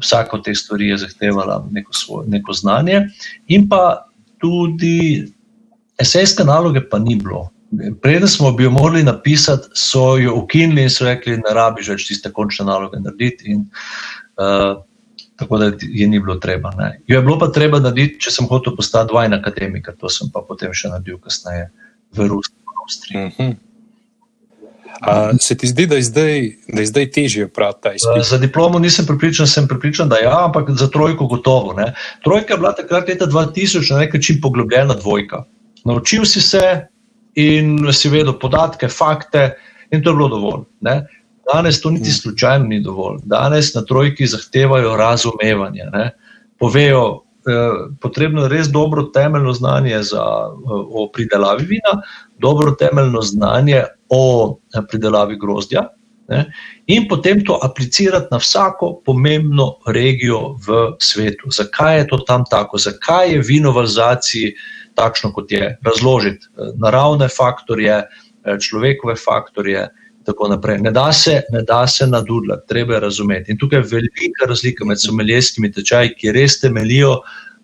vsako 0.00 0.38
te 0.38 0.54
stvari 0.54 0.88
je 0.88 0.98
zahtevala 1.04 1.64
neko, 1.70 1.92
svoj, 1.92 2.26
neko 2.28 2.52
znanje. 2.52 3.06
In 3.46 3.68
pa 3.68 4.06
tudi 4.42 5.26
esejske 5.98 6.44
naloge, 6.44 6.82
pa 6.88 6.98
ni 6.98 7.16
bilo. 7.16 7.48
Preden 8.02 8.28
smo 8.28 8.56
jo 8.60 8.70
morali 8.70 9.02
napisati, 9.02 9.68
so 9.74 10.16
jo 10.18 10.34
ukinili 10.34 10.82
in 10.82 10.90
so 10.90 11.04
rekli, 11.04 11.36
da 11.36 11.48
ne 11.48 11.54
rabiš 11.54 11.88
več 11.94 12.08
tiste 12.08 12.32
končne 12.32 12.66
naloge 12.66 13.00
narediti. 13.00 13.50
In, 13.50 13.64
uh, 14.38 14.82
tako 15.36 15.58
da 15.58 15.70
je 15.80 16.06
ni 16.08 16.20
bilo 16.20 16.36
treba. 16.42 16.70
Ne. 16.78 17.00
Jo 17.06 17.18
je 17.18 17.22
bilo 17.22 17.38
pa 17.38 17.50
treba 17.52 17.80
narediti, 17.82 18.20
če 18.20 18.30
sem 18.30 18.50
hotel 18.50 18.76
postati 18.76 19.10
dvajni 19.10 19.40
akademik, 19.40 19.90
to 19.98 20.10
sem 20.10 20.30
pa 20.34 20.44
potem 20.46 20.74
še 20.74 20.92
naredil 20.92 21.18
kasneje 21.22 21.70
v 22.14 22.28
Rusiji, 22.30 22.60
Avstriji. 22.84 23.26
Uh 23.26 23.44
mhm. 23.44 23.63
Se 25.40 25.56
ti 25.56 25.66
zdi, 25.66 25.86
da 25.86 25.94
je 25.94 26.02
zdaj, 26.02 26.50
da 26.68 26.80
je 26.80 26.86
zdaj 26.86 27.10
težje 27.10 27.48
praviti 27.48 27.78
ta 27.82 27.92
izpit? 27.92 28.24
Za 28.28 28.38
diplomo 28.38 28.78
nisem 28.78 29.06
pripričan, 29.06 29.46
sem 29.46 29.68
pripričan, 29.68 30.08
da 30.08 30.16
ja, 30.16 30.44
ampak 30.44 30.70
za 30.70 30.88
trojko 30.90 31.26
gotovo. 31.26 31.72
Ne. 31.72 31.94
Trojka 32.24 32.54
je 32.54 32.58
bila 32.58 32.72
takrat 32.72 33.08
leta 33.08 33.26
2000 33.26 33.92
na 33.92 33.98
nek 33.98 34.14
način 34.14 34.40
poglobljena 34.40 34.94
dvojka. 34.94 35.44
Naučil 35.84 36.24
si 36.24 36.40
se 36.40 36.86
in 37.34 37.92
si 37.92 38.08
vedel 38.08 38.38
podatke, 38.38 38.88
fakte, 38.88 39.56
in 39.90 40.02
to 40.02 40.10
je 40.10 40.16
bilo 40.16 40.28
dovolj. 40.28 40.64
Ne. 40.80 41.06
Danes 41.52 41.80
to 41.80 41.90
niti 41.90 42.08
mm. 42.08 42.12
slučajno 42.12 42.64
ni 42.64 42.80
dovolj. 42.80 43.18
Danes 43.24 43.74
na 43.74 43.84
trojki 43.84 44.26
zahtevajo 44.26 44.96
razumevanje. 44.96 45.84
Ne. 45.92 46.10
Povejo, 46.58 47.24
potrebno 48.00 48.42
je 48.42 48.48
res 48.48 48.68
dobro 48.72 49.02
temeljno 49.02 49.52
znanje 49.52 50.02
za, 50.02 50.24
o 50.90 51.10
pridelavi 51.12 51.64
vina, 51.64 52.02
dobro 52.38 52.70
temeljno 52.70 53.22
znanje 53.22 53.82
o 54.08 54.58
eh, 54.74 54.80
pridelavi 54.88 55.38
grozdja 55.38 55.88
ne, 56.28 56.44
in 56.86 57.08
potem 57.08 57.44
to 57.44 57.58
aplicirati 57.62 58.28
na 58.30 58.38
vsako 58.38 59.02
pomembno 59.04 59.74
regijo 59.86 60.56
v 60.66 60.96
svetu. 61.00 61.50
Zakaj 61.50 61.98
je 61.98 62.06
to 62.08 62.18
tam 62.18 62.44
tako, 62.50 62.78
zakaj 62.78 63.32
je 63.32 63.42
vino 63.44 63.72
v 63.72 63.84
Alzaciji 63.84 64.54
takšno, 64.94 65.32
kot 65.32 65.52
je, 65.52 65.76
razložiti 65.82 66.46
eh, 66.46 66.72
naravne 66.80 67.28
faktorje, 67.28 68.02
eh, 68.44 68.58
človekove 68.60 69.16
faktorje. 69.16 69.88
Ne 70.80 70.90
da 70.90 71.12
se, 71.12 71.42
ne 71.52 71.62
da 71.62 71.86
se 71.86 72.06
nadudljati, 72.06 72.68
treba 72.68 72.94
je 72.94 73.00
razumeti. 73.00 73.52
In 73.52 73.58
tukaj 73.58 73.78
je 73.78 73.88
velika 73.90 74.48
razlika 74.48 74.84
med 74.84 75.00
someljskimi 75.00 75.72
tečaji, 75.72 76.14
ki 76.18 76.32
res 76.32 76.60
temeljijo 76.60 77.18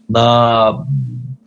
na 0.09 0.27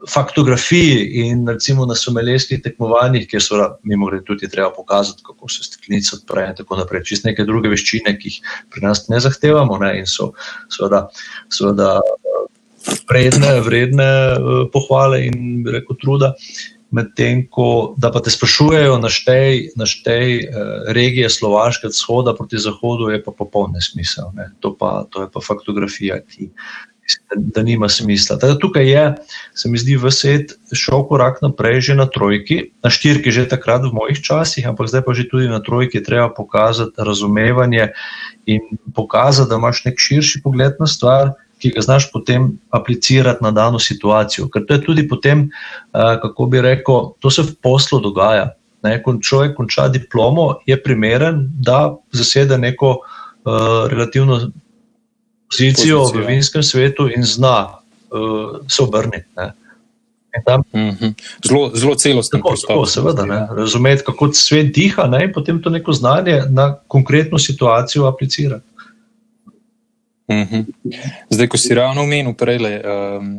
faktografiji 0.10 1.06
in 1.24 1.48
recimo 1.48 1.86
na 1.86 1.96
someljskih 1.96 2.62
tekmovanjih, 2.64 3.28
kjer 3.28 3.44
so 3.44 3.60
mimo 3.84 4.10
grede 4.10 4.26
tudi 4.26 4.50
treba 4.50 4.72
pokazati, 4.76 5.24
kako 5.24 5.50
se 5.50 5.64
steklenice 5.64 6.16
odprejo 6.16 6.50
in 6.50 6.56
tako 6.56 6.78
naprej. 6.78 7.04
Čist 7.08 7.26
neke 7.26 7.46
druge 7.48 7.72
veščine, 7.72 8.18
ki 8.20 8.34
jih 8.34 8.58
pri 8.72 8.84
nas 8.84 9.08
ne 9.08 9.20
zahtevamo 9.24 9.78
ne, 9.80 9.94
in 10.02 10.10
so 10.10 10.34
seveda, 10.72 11.08
seveda 11.52 12.00
vredne, 13.10 13.60
vredne 13.64 14.10
eh, 14.34 14.64
pohvale 14.74 15.24
in 15.28 15.64
rekel 15.72 16.00
truda. 16.02 16.34
Medtem 16.94 17.48
ko 17.50 17.96
pa 17.98 18.22
te 18.22 18.30
sprašujejo 18.30 19.00
naštej, 19.02 19.74
naštej 19.80 20.28
eh, 20.38 20.48
regije 20.94 21.30
Slovaške 21.30 21.90
od 21.90 21.96
vzhoda 21.98 22.36
proti 22.38 22.62
zahodu, 22.62 23.10
je 23.10 23.24
pa 23.24 23.34
popoln 23.34 23.74
nesmisel. 23.74 24.30
Ne. 24.38 24.52
To, 24.62 24.76
pa, 24.78 25.06
to 25.10 25.26
je 25.26 25.32
pa 25.34 25.42
faktografija, 25.42 26.22
ki, 26.22 26.52
da, 27.30 27.36
da 27.58 27.64
nima 27.64 27.90
smisla. 27.90 28.38
Teda 28.40 28.58
tukaj 28.60 28.90
je, 28.90 29.16
se 29.54 29.70
mi 29.70 29.78
zdi, 29.78 29.98
v 29.98 30.12
svet 30.12 30.54
šel 30.74 31.06
korak 31.10 31.42
naprej, 31.42 31.82
že 31.90 31.96
na 32.00 32.06
trojki, 32.06 32.74
na 32.84 32.90
štirki, 32.94 33.32
že 33.32 33.48
takrat 33.50 33.84
v 33.84 33.94
mojih 33.94 34.22
časih, 34.24 34.68
ampak 34.70 34.90
zdaj 34.92 35.04
pa 35.06 35.18
že 35.18 35.28
tudi 35.30 35.50
na 35.52 35.60
trojki 35.60 36.04
treba 36.04 36.30
pokazati 36.30 36.96
razumevanje 36.98 37.92
in 38.46 38.62
pokazati, 38.96 39.50
da 39.50 39.60
imaš 39.60 39.86
nek 39.86 40.00
širši 40.00 40.44
pogled 40.44 40.80
na 40.80 40.88
stvar. 40.88 41.36
Ki 41.64 41.70
ga 41.72 41.80
znaš 41.80 42.10
potem 42.12 42.50
aplicirati 42.76 43.44
na 43.44 43.54
dano 43.56 43.80
situacijo. 43.80 44.50
Ker 44.52 44.66
to 44.68 44.76
je 44.76 44.82
tudi 44.84 45.06
potem, 45.08 45.46
kako 45.94 46.46
bi 46.52 46.60
rekel, 46.62 47.14
to 47.24 47.32
se 47.32 47.46
v 47.48 47.56
poslu 47.64 48.02
dogaja. 48.04 48.50
Ne, 48.84 48.98
ko 49.00 49.16
človek 49.16 49.56
konča 49.56 49.88
diplomo, 49.88 50.58
je 50.68 50.76
primeren, 50.76 51.46
da 51.56 51.96
zasede 52.12 52.58
neko 52.60 52.98
uh, 53.00 53.54
relativno 53.88 54.42
pozicijo 55.48 56.04
v 56.12 56.26
vinskem 56.28 56.64
svetu 56.64 57.08
in 57.08 57.24
zna 57.24 57.80
uh, 58.12 58.60
se 58.68 58.84
obrniti. 58.84 59.26
Mhm. 60.76 61.14
Zelo, 61.48 61.72
zelo 61.74 61.96
celostno. 61.96 62.40
Tako, 62.40 62.56
tako, 62.68 62.86
seveda, 62.86 63.26
ne. 63.26 63.48
razumeti, 63.56 64.04
kako 64.06 64.34
svet 64.34 64.76
diha 64.76 65.08
ne, 65.08 65.24
in 65.26 65.34
potem 65.34 65.62
to 65.62 65.70
neko 65.70 65.94
znanje 65.94 66.42
na 66.50 66.74
konkretno 66.88 67.40
situacijo 67.40 68.06
aplicirati. 68.06 68.66
Uhum. 70.32 70.68
Zdaj, 71.30 71.48
ko 71.52 71.60
si 71.60 71.76
ravno 71.76 72.06
omenil, 72.06 72.34
prej, 72.38 72.62
um, 72.64 73.34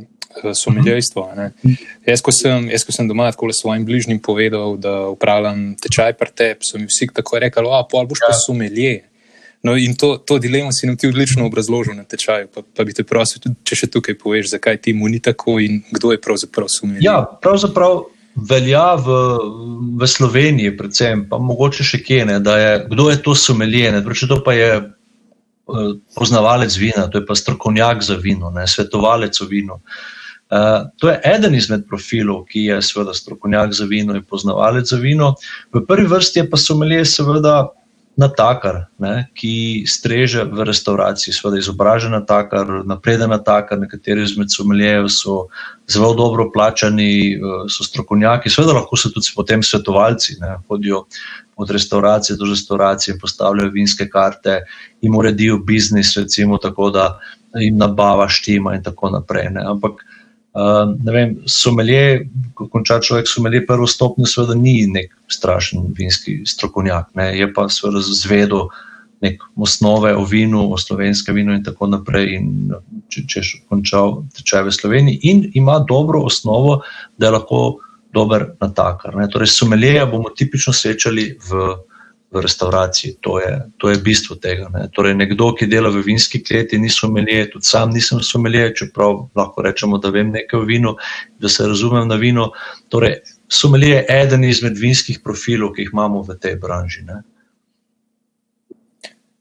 someljstvo. 0.54 1.30
Jaz, 2.06 2.22
ko 2.22 2.32
sem, 2.32 2.68
jaz, 2.70 2.84
ko 2.84 2.92
sem 2.92 3.08
doma 3.08 3.30
tako 3.32 3.46
le 3.46 3.56
svojim 3.56 3.84
bližnjim 3.84 4.18
povedal, 4.18 4.76
da 4.76 5.08
upravljam 5.08 5.74
tečaj 5.80 6.12
per 6.18 6.30
tep, 6.30 6.64
so 6.66 6.78
mi 6.78 6.88
vsi 6.90 7.08
tako 7.14 7.38
rekli, 7.38 7.70
a 7.70 7.84
pol 7.90 8.06
boš 8.10 8.24
pa 8.26 8.32
ja. 8.34 8.38
somelje. 8.46 8.94
No, 9.64 9.78
in 9.80 9.94
to, 9.96 10.18
to 10.20 10.36
dilemo 10.38 10.72
si 10.72 10.86
nam 10.86 10.96
ti 10.96 11.08
odlično 11.08 11.46
obrazložil 11.46 11.94
na 11.96 12.04
tečaju. 12.04 12.50
Pa, 12.54 12.62
pa 12.76 12.84
bi 12.84 12.92
te 12.92 13.04
prosil, 13.04 13.40
če 13.64 13.78
še 13.80 13.88
tukaj 13.88 14.18
poveš, 14.20 14.50
zakaj 14.52 14.76
ti 14.84 14.92
mu 14.92 15.08
ni 15.08 15.22
tako 15.24 15.56
in 15.64 15.80
kdo 15.88 16.12
je 16.12 16.20
pravzaprav 16.20 16.68
somelje. 16.68 17.06
Ja, 17.06 17.22
pravzaprav 17.24 18.02
velja 18.34 18.98
v, 19.00 19.16
v 20.00 20.08
Sloveniji, 20.10 20.74
predvsem, 20.76 21.24
pa 21.30 21.38
mogoče 21.40 21.86
še 21.86 22.02
kje 22.04 22.26
ne, 22.28 22.36
da 22.44 22.58
je 22.60 22.74
kdo 22.90 23.08
je 23.08 23.22
to 23.24 23.32
somelje. 23.38 23.94
Če 24.04 24.28
to 24.28 24.42
pa 24.44 24.52
je 24.52 24.68
poznavalec 26.14 26.76
vina, 26.76 27.06
to 27.10 27.18
je 27.18 27.26
pa 27.26 27.34
strokovnjak 27.34 28.02
za 28.02 28.18
vino, 28.20 28.50
ne, 28.50 28.66
svetovalec 28.66 29.40
o 29.40 29.46
vinu. 29.48 29.80
Uh, 30.54 30.90
to 31.00 31.08
je 31.08 31.20
eden 31.24 31.54
izmed 31.54 31.86
profilov, 31.88 32.44
ki 32.50 32.66
je 32.68 32.82
seveda 32.82 33.14
strokovnjak 33.14 33.72
za 33.72 33.84
vino 33.88 34.14
in 34.14 34.22
poznavalec 34.22 34.88
za 34.88 34.96
vino. 35.00 35.34
V 35.72 35.80
prvi 35.86 36.06
vrsti 36.06 36.44
je 36.44 36.50
pa 36.50 36.60
somelje, 36.60 37.04
seveda, 37.04 37.72
natakar, 38.16 38.84
ne, 39.02 39.26
ki 39.34 39.82
streže 39.90 40.44
v 40.46 40.66
restauraciji, 40.68 41.34
seveda 41.34 41.58
izobražen 41.58 42.14
natakar, 42.14 42.68
napreden 42.86 43.32
natakar, 43.34 43.80
nekateri 43.82 44.22
izmed 44.22 44.52
someljev 44.54 45.08
so 45.10 45.48
zelo 45.90 46.12
dobro 46.14 46.46
plačani, 46.54 47.34
eh, 47.34 47.64
so 47.68 47.84
strokovnjaki, 47.84 48.50
seveda 48.50 48.78
lahko 48.78 48.96
so 48.96 49.10
tudi 49.10 49.34
potem 49.34 49.62
svetovalci, 49.62 50.38
ne, 50.40 50.58
hodijo 50.68 51.04
od 51.56 51.70
restauracije 51.70 52.36
do 52.36 52.48
restauracije 52.50 53.18
postavljajo 53.18 53.70
vinske 53.70 54.08
karte 54.08 54.60
in 55.00 55.14
uredijo 55.14 55.58
biznis, 55.58 56.16
recimo 56.16 56.58
tako, 56.58 56.90
da 56.90 57.20
jim 57.54 57.76
nabava 57.76 58.28
štima 58.28 58.74
in 58.74 58.82
tako 58.82 59.10
naprej. 59.10 59.50
Ne. 59.50 59.64
Ampak 59.66 60.04
Uh, 60.54 60.92
vem, 61.02 61.32
somelje, 61.50 62.28
ko 62.54 62.68
konča 62.70 63.00
človek 63.02 63.26
somelje 63.26 63.64
prvo 63.66 63.88
stopnjo, 63.90 64.22
seveda 64.30 64.54
ni 64.54 64.84
nek 64.86 65.08
strašen 65.26 65.88
vinski 65.98 66.36
strokovnjak, 66.46 67.08
ne, 67.18 67.24
je 67.34 67.48
pa 67.50 67.64
seveda 67.66 67.98
zvedel 68.06 68.68
nek 69.24 69.42
osnove 69.56 70.12
o 70.14 70.22
vinu, 70.24 70.68
o 70.70 70.78
slovenskem 70.78 71.34
vinu 71.34 71.56
in 71.56 71.64
tako 71.66 71.88
naprej. 71.90 72.36
In 72.38 72.70
če, 73.08 73.24
če 73.26 73.40
je 73.40 73.60
končal 73.66 74.20
tečaj 74.36 74.68
v 74.68 74.76
Sloveniji 74.78 75.20
in 75.26 75.42
ima 75.58 75.80
dobro 75.88 76.22
osnovo, 76.28 76.84
da 77.18 77.26
je 77.26 77.34
lahko 77.34 77.60
dober 78.14 78.46
natakar. 78.60 79.16
Ne. 79.18 79.26
Torej, 79.32 79.50
somelje 79.52 80.06
bomo 80.10 80.30
tipično 80.30 80.72
srečali 80.72 81.32
v 81.50 81.66
v 82.34 82.40
restauraciji. 82.42 83.16
To 83.20 83.38
je, 83.40 83.62
to 83.76 83.90
je 83.90 83.98
bistvo 83.98 84.36
tega. 84.36 84.66
Ne. 84.74 84.88
Torej, 84.92 85.14
nekdo, 85.14 85.52
ki 85.54 85.68
dela 85.70 85.88
v 85.94 86.02
vinski 86.02 86.42
kleti, 86.42 86.80
ni 86.82 86.90
somelje, 86.90 87.46
tudi 87.52 87.68
sam 87.68 87.94
nisem 87.94 88.18
somelje, 88.26 88.72
čeprav 88.74 89.28
lahko 89.38 89.62
rečemo, 89.62 90.00
da 90.02 90.10
vem 90.10 90.32
nekaj 90.34 90.58
o 90.58 90.66
vinu, 90.66 90.96
da 91.38 91.48
se 91.48 91.66
razumem 91.66 92.08
na 92.10 92.18
vino. 92.18 92.50
Torej, 92.90 93.20
somelje 93.48 93.92
je 93.94 94.06
eden 94.16 94.44
izmed 94.44 94.74
vinskih 94.78 95.22
profilov, 95.22 95.76
ki 95.76 95.86
jih 95.86 95.94
imamo 95.94 96.24
v 96.26 96.34
tej 96.42 96.58
branži. 96.58 97.04
Ne. 97.06 97.22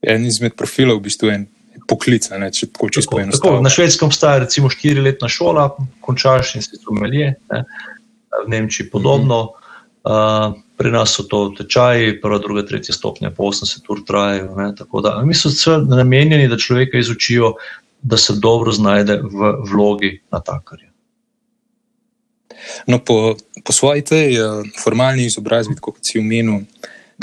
En 0.06 0.30
izmed 0.30 0.54
profilov, 0.54 1.02
v 1.02 1.08
bistvu 1.10 1.34
en 1.34 1.48
poklic, 1.90 2.30
ne, 2.38 2.52
če 2.54 2.70
tako 2.70 2.92
čisto 2.94 3.18
enostavno. 3.20 3.64
Na 3.66 3.74
švedskem 3.74 4.12
obstaja 4.12 4.44
recimo 4.46 4.70
štiriletna 4.70 5.28
šola, 5.32 5.66
končaš 6.06 6.60
in 6.60 6.66
si 6.66 6.78
somelje, 6.78 7.34
ne. 7.50 7.66
V 8.46 8.50
Nemčiji 8.50 8.90
podobno. 8.90 9.54
Uh, 10.04 10.58
pri 10.78 10.92
nas 10.92 11.14
so 11.16 11.24
to 11.24 11.54
tečaji, 11.58 12.18
prva, 12.22 12.40
druga, 12.44 12.66
tretja 12.68 12.92
stopnja, 12.96 13.32
po 13.32 13.44
80 13.44 13.88
ur 13.88 14.02
trajajo. 14.04 14.56
Mi 15.24 15.34
smo 15.34 15.78
namenjeni, 15.96 16.48
da 16.48 16.58
človeka 16.58 16.98
izučijo, 16.98 17.54
da 18.02 18.18
se 18.18 18.34
dobro 18.36 18.72
znajde 18.72 19.22
v 19.24 19.54
vlogi 19.72 20.20
natakarja. 20.32 20.90
No, 22.88 23.00
po, 23.00 23.36
po 23.64 23.74
svoji 23.74 24.02
tej 24.02 24.42
uh, 24.42 24.66
formalni 24.84 25.26
izobrazbi, 25.26 25.76
kot 25.80 26.04
si 26.04 26.20
omenil, 26.20 26.66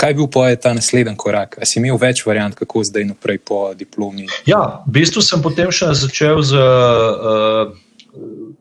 kaj 0.00 0.14
bi 0.14 0.26
bil 0.26 0.56
ta 0.56 0.72
naslednji 0.74 1.16
korak? 1.16 1.58
Ali 1.58 1.66
si 1.66 1.78
imel 1.80 1.98
več 2.00 2.24
variant, 2.26 2.54
kako 2.56 2.84
zdaj 2.84 3.04
naprej 3.12 3.38
po 3.44 3.74
diplomi? 3.74 4.28
Ja, 4.46 4.82
v 4.86 5.00
bistvu 5.00 5.22
sem 5.24 5.42
potem 5.42 5.72
še 5.72 5.92
začel 5.94 6.42
z 6.42 6.56
uh, 6.56 7.76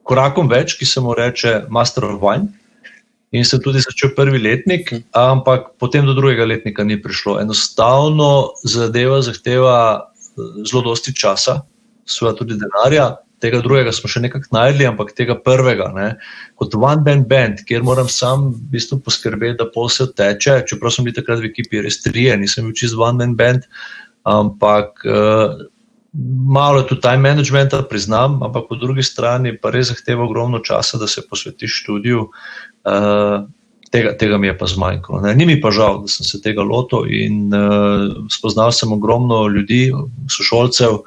korakom 0.07 0.49
več, 0.49 0.75
ki 0.79 0.85
se 0.85 1.01
mu 1.03 1.15
reče 1.17 1.65
Master 1.69 2.05
of 2.09 2.21
Wine 2.23 2.49
in 3.31 3.45
sem 3.45 3.61
tudi 3.61 3.81
začel 3.83 4.15
prvi 4.17 4.41
letnik, 4.41 4.89
ampak 5.13 5.75
potem 5.81 6.05
do 6.05 6.15
drugega 6.17 6.47
letnika 6.49 6.83
ni 6.83 6.97
prišlo. 7.01 7.37
Enostavno 7.41 8.57
zadeva 8.65 9.21
zahteva 9.21 9.75
eh, 9.99 10.61
zelo 10.65 10.81
dosti 10.89 11.13
časa, 11.13 11.61
seveda 12.09 12.39
tudi 12.41 12.57
denarja. 12.57 13.19
Tega 13.39 13.61
drugega 13.63 13.93
smo 13.95 14.09
še 14.11 14.19
nekako 14.25 14.49
najdli, 14.51 14.83
ampak 14.89 15.13
tega 15.15 15.37
prvega, 15.39 15.85
ne, 15.95 16.07
kot 16.59 16.73
one 16.75 17.05
band 17.05 17.29
band, 17.29 17.61
kjer 17.69 17.85
moram 17.87 18.09
sam 18.11 18.49
v 18.49 18.73
bistvu 18.73 18.97
poskrbeti, 19.05 19.55
da 19.61 19.69
pol 19.71 19.87
se 19.93 20.09
teče. 20.11 20.57
Čeprav 20.67 20.91
sem 20.91 21.07
bil 21.07 21.15
takrat 21.15 21.39
v 21.39 21.53
ekipi 21.53 21.85
res 21.85 22.01
trije, 22.03 22.35
nisem 22.41 22.67
bil 22.67 22.75
čist 22.75 22.99
one 22.99 23.21
band 23.21 23.39
band, 23.39 23.69
ampak 24.27 25.05
uh, 25.07 25.55
malo 26.47 26.79
je 26.79 26.87
tu 26.87 26.95
time 26.99 27.17
managementa, 27.17 27.81
priznam, 27.89 28.43
ampak 28.43 28.67
po 28.69 28.75
drugi 28.75 29.03
strani 29.03 29.57
pa 29.57 29.71
res 29.71 29.91
zahteva 29.91 30.23
ogromno 30.23 30.59
časa, 30.59 30.97
da 30.97 31.07
se 31.07 31.23
posvetiš 31.29 31.81
študiju. 31.83 32.27
Uh, 32.85 33.47
tega, 33.91 34.13
tega 34.17 34.37
mi 34.37 34.47
je 34.47 34.57
pa 34.57 34.67
zmanjkalo. 34.67 35.21
Ne. 35.21 35.35
Ni 35.35 35.45
mi 35.45 35.61
pa 35.61 35.71
žal, 35.71 36.01
da 36.03 36.11
sem 36.11 36.25
se 36.25 36.41
tega 36.41 36.63
lotil 36.65 37.09
in 37.09 37.53
uh, 37.53 38.27
spoznal 38.31 38.71
sem 38.71 38.91
ogromno 38.93 39.47
ljudi, 39.47 39.89
sošolcev, 40.29 41.01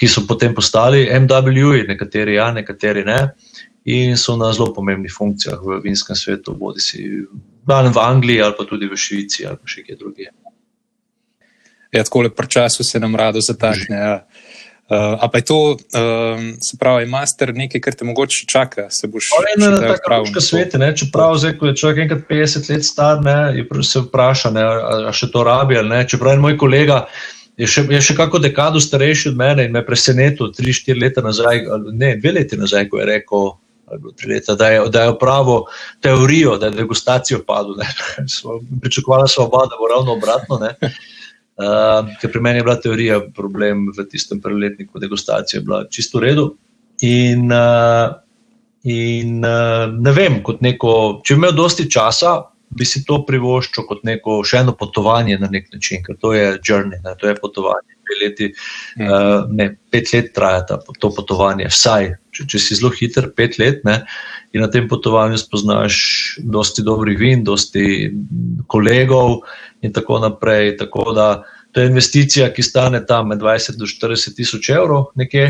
ki 0.00 0.08
so 0.08 0.24
potem 0.28 0.54
postali 0.56 1.08
MW, 1.12 1.84
nekateri 1.88 2.38
ja, 2.38 2.50
nekateri 2.52 3.04
ne. 3.04 3.20
In 3.90 4.16
so 4.20 4.36
na 4.36 4.52
zelo 4.52 4.74
pomembnih 4.76 5.12
funkcijah 5.12 5.60
v 5.64 5.80
vinskem 5.84 6.16
svetu, 6.16 6.54
bodi 6.56 6.80
si 6.84 7.04
v 7.66 7.98
Angliji 8.00 8.42
ali 8.42 8.54
pa 8.56 8.64
tudi 8.64 8.86
v 8.86 8.96
Švici 8.96 9.46
ali 9.46 9.56
pa 9.56 9.68
še 9.68 9.84
kje 9.84 9.96
drugje. 9.96 10.32
Ja, 11.92 12.04
tako 12.04 12.22
lepo 12.22 12.46
času 12.46 12.84
se 12.84 13.00
nam 13.00 13.16
rado 13.16 13.40
zatakne. 13.40 13.96
Ja. 13.96 14.26
Uh, 14.90 14.96
a 14.96 15.28
pa 15.30 15.38
je 15.38 15.44
to, 15.44 15.56
uh, 15.70 15.78
se 16.60 16.76
pravi, 16.78 17.06
master 17.06 17.52
nekaj, 17.54 17.80
kar 17.80 17.94
te 17.94 18.04
mogoče 18.04 18.46
čaka, 18.50 18.88
se 18.90 19.06
boš 19.06 19.28
še 19.30 19.42
vedno 19.44 19.68
na 19.76 19.92
takem 19.94 20.40
svetu. 20.42 20.80
Čeprav 21.04 21.36
zdaj, 21.38 21.52
ko 21.60 21.68
je 21.68 21.76
človek 21.78 22.00
enkrat 22.04 22.24
50 22.26 22.70
let 22.72 22.86
star, 22.86 23.22
ne, 23.22 23.66
se 23.86 24.02
vpraša, 24.02 24.50
ne, 24.50 24.64
a 25.06 25.12
še 25.14 25.28
to 25.30 25.44
rabi 25.46 25.78
ali 25.78 25.92
ne. 25.92 26.00
Čeprav 26.10 26.34
je 26.34 26.42
moj 26.42 26.58
kolega. 26.58 27.04
Je 27.60 27.68
še, 27.70 27.84
je 27.86 28.00
še 28.02 28.16
kako 28.18 28.40
dekado 28.42 28.82
starejši 28.82 29.30
od 29.30 29.38
mene 29.38 29.68
in 29.68 29.78
me 29.78 29.84
presenetil, 29.86 30.50
tri, 30.56 30.74
štiri 30.74 30.98
leta 31.04 31.22
nazaj, 31.22 31.62
ne, 31.92 32.16
dve 32.18 32.34
leti 32.40 32.58
nazaj, 32.58 32.88
ko 32.90 32.98
je 32.98 33.06
rekel, 33.12 33.46
leta, 34.26 34.58
da 34.58 34.72
je, 34.74 34.82
je 34.90 35.14
pravo 35.20 35.60
teorijo, 36.02 36.56
da 36.58 36.66
je 36.66 36.80
degustacijo 36.82 37.44
padlo. 37.46 37.78
Pričakovala 38.82 39.30
sem 39.30 39.44
oba, 39.44 39.68
da 39.70 39.78
bo 39.78 39.86
ravno 39.94 40.18
obratno. 40.18 40.58
Ne. 40.58 40.74
Uh, 41.60 42.08
ker 42.20 42.30
pri 42.32 42.40
meni 42.40 42.60
je 42.60 42.64
bila 42.64 42.76
teorija 42.80 43.18
problem 43.36 43.90
v 43.92 44.04
tistem 44.08 44.40
preletniku, 44.40 45.00
degustacija 45.02 45.58
je 45.58 45.64
bila 45.66 45.82
čisto 45.92 46.16
v 46.16 46.22
redu. 46.24 46.46
In, 47.04 47.50
uh, 47.52 48.14
in 48.88 49.44
uh, 49.44 49.92
ne 49.92 50.14
vem, 50.16 50.38
kot 50.46 50.62
neko, 50.64 50.94
če 51.20 51.36
bi 51.36 51.42
imel 51.42 51.52
dosti 51.58 51.84
časa, 51.90 52.38
bi 52.70 52.86
si 52.86 53.02
to 53.04 53.18
privoščil 53.28 53.84
kot 53.88 54.06
neko 54.08 54.38
še 54.46 54.62
eno 54.62 54.72
potovanje 54.78 55.36
na 55.42 55.50
nek 55.52 55.68
način, 55.74 56.04
ker 56.06 56.16
to 56.22 56.32
je 56.32 56.54
journey, 56.64 57.00
ne, 57.04 57.16
to 57.20 57.28
je 57.28 57.36
potovanje. 57.40 57.98
Leti, 58.20 58.48
uh, 58.98 59.44
ne, 59.54 59.68
pet 59.92 60.08
let 60.10 60.32
traja 60.34 60.64
ta, 60.66 60.80
to 60.98 61.12
potovanje, 61.14 61.68
vsaj, 61.70 62.08
če, 62.40 62.48
če 62.48 62.60
si 62.62 62.78
zelo 62.80 62.90
hiter, 62.96 63.28
pet 63.36 63.60
let. 63.60 63.84
Ne, 63.84 64.00
in 64.56 64.64
na 64.64 64.70
tem 64.72 64.88
potovanju 64.88 65.38
spoznaš 65.38 66.00
dosti 66.40 66.82
dobrih 66.86 67.18
vin, 67.20 67.44
dosti 67.44 68.10
kolegov, 68.70 69.42
in 69.84 69.92
tako 69.92 70.18
naprej. 70.24 70.76
Tako 70.80 71.12
da 71.16 71.28
to 71.72 71.80
je 71.80 71.90
investicija, 71.92 72.50
ki 72.52 72.62
stane 72.62 73.04
tam 73.06 73.28
med 73.30 73.38
20 73.42 73.78
in 73.78 73.86
40 73.86 74.36
tisoč 74.36 74.72
evrov, 74.74 75.12
nekje. 75.20 75.46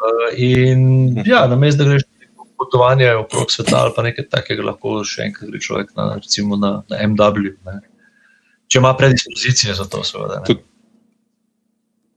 Eh, 0.00 0.30
in 0.36 1.20
ja, 1.26 1.44
na 1.50 1.56
mestu, 1.56 1.84
da 1.84 1.90
greš 1.90 2.06
na 2.08 2.46
potovanje 2.56 3.12
okrog 3.14 3.52
sveta 3.52 3.82
ali 3.84 3.92
pa 3.96 4.02
nekaj 4.02 4.28
takega, 4.32 4.64
lahko 4.72 5.02
še 5.04 5.28
enkrat 5.28 5.50
gre 5.50 5.60
človek 5.60 5.94
na, 5.96 6.14
recimo 6.22 6.56
na, 6.56 6.80
na 6.88 7.04
MW. 7.04 7.54
Ne. 7.68 7.80
Če 8.70 8.78
ima 8.78 8.94
predispozicije 8.96 9.74
za 9.74 9.84
to, 9.90 10.04
seveda. 10.06 10.42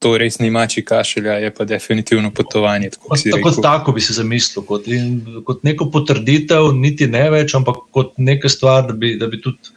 To 0.03 0.13
res 0.19 0.39
ni 0.41 0.49
mači 0.51 0.83
kašelja, 0.83 1.37
je 1.45 1.51
pa 1.55 1.65
definitivno 1.65 2.31
potovanje. 2.35 2.89
Tako, 2.97 3.15
tako, 3.31 3.51
tako 3.63 3.95
bi 3.95 4.03
se 4.03 4.13
zamislil, 4.17 4.65
kot, 4.67 4.87
in, 4.91 5.21
kot 5.47 5.63
neko 5.63 5.87
potrditev, 5.93 6.73
niti 6.75 7.07
ne 7.07 7.23
več, 7.31 7.55
ampak 7.55 7.85
kot 7.95 8.17
neka 8.19 8.51
stvar, 8.51 8.89
da 8.89 8.97
bi, 8.97 9.15
da 9.19 9.31
bi 9.31 9.41
tudi 9.41 9.73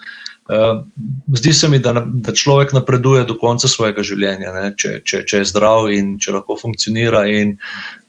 Uh, 0.46 0.84
zdi 1.34 1.50
se 1.52 1.66
mi, 1.68 1.80
da, 1.82 2.04
da 2.06 2.30
človek 2.32 2.70
napreduje 2.72 3.24
do 3.26 3.34
konca 3.34 3.66
svojega 3.66 4.04
življenja, 4.06 4.52
če, 4.78 5.00
če, 5.02 5.24
če 5.26 5.40
je 5.40 5.48
zdrav 5.50 5.88
in 5.90 6.12
če 6.22 6.36
lahko 6.36 6.54
funkcionira. 6.60 7.24
In 7.26 7.56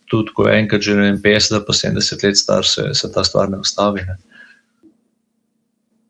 tudi, 0.06 0.36
ko 0.38 0.46
je 0.46 0.60
enkrat 0.62 0.86
že 0.86 0.94
50, 1.24 1.66
pa 1.66 1.74
70 1.74 2.28
let 2.28 2.38
star, 2.38 2.66
se, 2.66 2.94
se 2.94 3.10
ta 3.12 3.24
stvar 3.26 3.50
ne 3.50 3.58
ustavi. 3.64 4.06
Ne. 4.06 4.18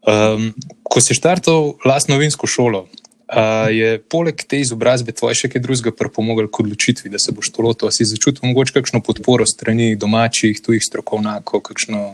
Um, 0.07 0.51
ko 0.83 1.03
si 1.03 1.15
štartal 1.15 1.73
vlastno 1.83 2.19
vinsko 2.19 2.47
šolo, 2.47 2.85
Uh, 3.27 3.67
je 3.75 3.99
poleg 3.99 4.39
te 4.47 4.61
izobrazbe 4.63 5.11
tvoje 5.11 5.35
še 5.35 5.49
kaj 5.51 5.59
drugega 5.59 5.91
pripomoglo 5.91 6.47
k 6.47 6.61
odločitvi, 6.63 7.11
da 7.11 7.19
se 7.19 7.33
boš 7.35 7.49
to 7.51 7.65
lotil? 7.65 7.91
Si 7.91 8.07
začutil 8.07 8.47
mogoče 8.47 8.77
kakšno 8.77 9.01
podporo 9.03 9.43
strani 9.43 9.97
domačih, 9.99 10.61
tujih 10.63 10.79
strokovnjakov, 10.79 11.65
kakšno 11.67 12.13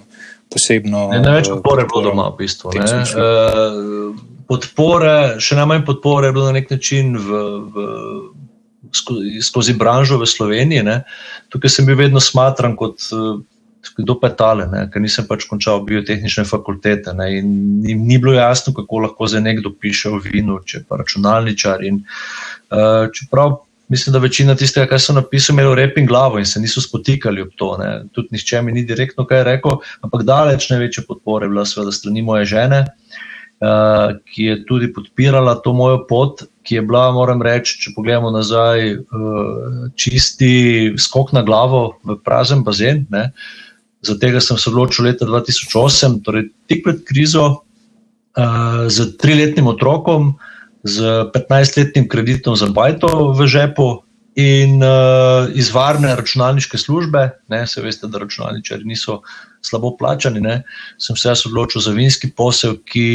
posebno? 0.50 1.12
Ne, 1.14 1.22
največ 1.22 1.52
podpore 1.54 1.86
je 1.86 1.92
bilo 1.94 2.02
doma, 2.08 2.26
v 2.34 2.42
bistvu. 2.42 2.74
Uh, 2.74 4.18
podpore, 4.50 5.14
še 5.38 5.60
najmanj 5.62 5.86
podpore 5.86 6.32
je 6.32 6.36
bilo 6.40 6.50
na 6.50 6.58
nek 6.58 6.74
način 6.74 7.14
v, 7.14 7.44
v, 7.62 7.86
skozi, 8.98 9.38
skozi 9.46 9.78
branžo 9.78 10.18
v 10.18 10.26
Sloveniji. 10.34 10.82
Ne. 10.82 11.04
Tukaj 11.54 11.78
sem 11.78 11.86
bil 11.86 12.02
vedno 12.02 12.24
smatran 12.24 12.74
kot 12.74 13.06
kdo 13.98 14.16
pa 14.20 14.32
je 14.32 14.36
tale, 14.40 14.68
ne? 14.72 14.86
ker 14.92 15.02
nisem 15.04 15.28
pač 15.28 15.46
končal 15.50 15.84
biotehnične 15.88 16.46
fakultete. 16.48 17.14
Ne? 17.18 17.28
In 17.40 17.52
ni, 17.84 17.96
ni 18.00 18.18
bilo 18.22 18.34
jasno, 18.36 18.74
kako 18.74 19.04
lahko 19.08 19.28
za 19.28 19.44
nekdo 19.44 19.74
piše 19.76 20.14
o 20.14 20.22
vinu, 20.24 20.62
če 20.66 20.86
pa 20.88 21.02
računalničar. 21.02 21.84
In, 21.88 22.02
uh, 22.72 23.12
čeprav 23.14 23.60
mislim, 23.92 24.14
da 24.14 24.20
večina 24.24 24.56
tistega, 24.56 24.88
kar 24.90 25.02
so 25.02 25.14
napisali, 25.14 25.56
imeli 25.56 25.76
rep 25.76 25.98
in 25.98 26.08
glavo 26.08 26.40
in 26.40 26.46
se 26.46 26.60
niso 26.60 26.82
spotikali 26.82 27.42
ob 27.42 27.52
to. 27.60 27.76
Ne? 27.78 27.92
Tudi 28.12 28.38
nišče 28.38 28.62
mi 28.62 28.72
ni 28.72 28.86
direktno 28.88 29.26
kaj 29.30 29.44
rekel, 29.44 29.78
ampak 30.02 30.24
daleč 30.28 30.70
največje 30.72 31.06
podpore 31.08 31.46
je 31.46 31.54
bila 31.54 31.66
seveda 31.66 31.92
strani 31.92 32.22
moje 32.22 32.46
žene. 32.56 32.86
Uh, 33.64 34.18
ki 34.28 34.44
je 34.44 34.56
tudi 34.68 34.90
podpirala 34.92 35.54
to 35.64 35.72
mojo 35.74 36.02
pot, 36.08 36.42
ki 36.68 36.76
je 36.76 36.82
bila, 36.84 37.04
moram 37.16 37.40
reči, 37.42 37.78
če 37.80 37.94
pogledamo 37.96 38.32
nazaj, 38.34 38.90
uh, 38.98 39.86
čisti 39.96 40.50
skok 41.00 41.32
na 41.32 41.46
glavo 41.48 41.84
v 42.04 42.18
prazen 42.26 42.66
bazen. 42.68 43.06
Uh, 43.08 43.30
Za 44.04 44.18
tega 44.20 44.42
sem 44.44 44.58
se 44.60 44.70
odločil 44.70 45.06
leta 45.08 45.26
2008, 45.26 46.22
torej 46.24 46.50
tik 46.68 46.84
pred 46.84 47.04
krizo, 47.08 47.46
uh, 48.36 48.88
z 48.88 49.14
triletnim 49.18 49.68
otrokom, 49.72 50.36
z 50.84 51.30
15-letnim 51.32 52.10
kreditom 52.12 52.56
za 52.60 52.68
Bajto 52.68 53.32
v 53.32 53.48
žepu 53.48 54.04
in 54.36 54.84
uh, 54.84 55.48
iz 55.54 55.72
varne 55.72 56.16
računalniške 56.16 56.78
službe, 56.78 57.30
ne, 57.48 57.68
se 57.68 57.82
veste, 57.82 58.10
da 58.12 58.20
računalničari 58.20 58.84
niso 58.84 59.22
slabo 59.64 59.94
plačani, 59.96 60.42
ne, 60.42 60.64
sem 61.00 61.16
se 61.16 61.32
odločil 61.48 61.82
za 61.82 61.94
vinski 61.96 62.34
posel, 62.36 62.76
ki 62.84 63.08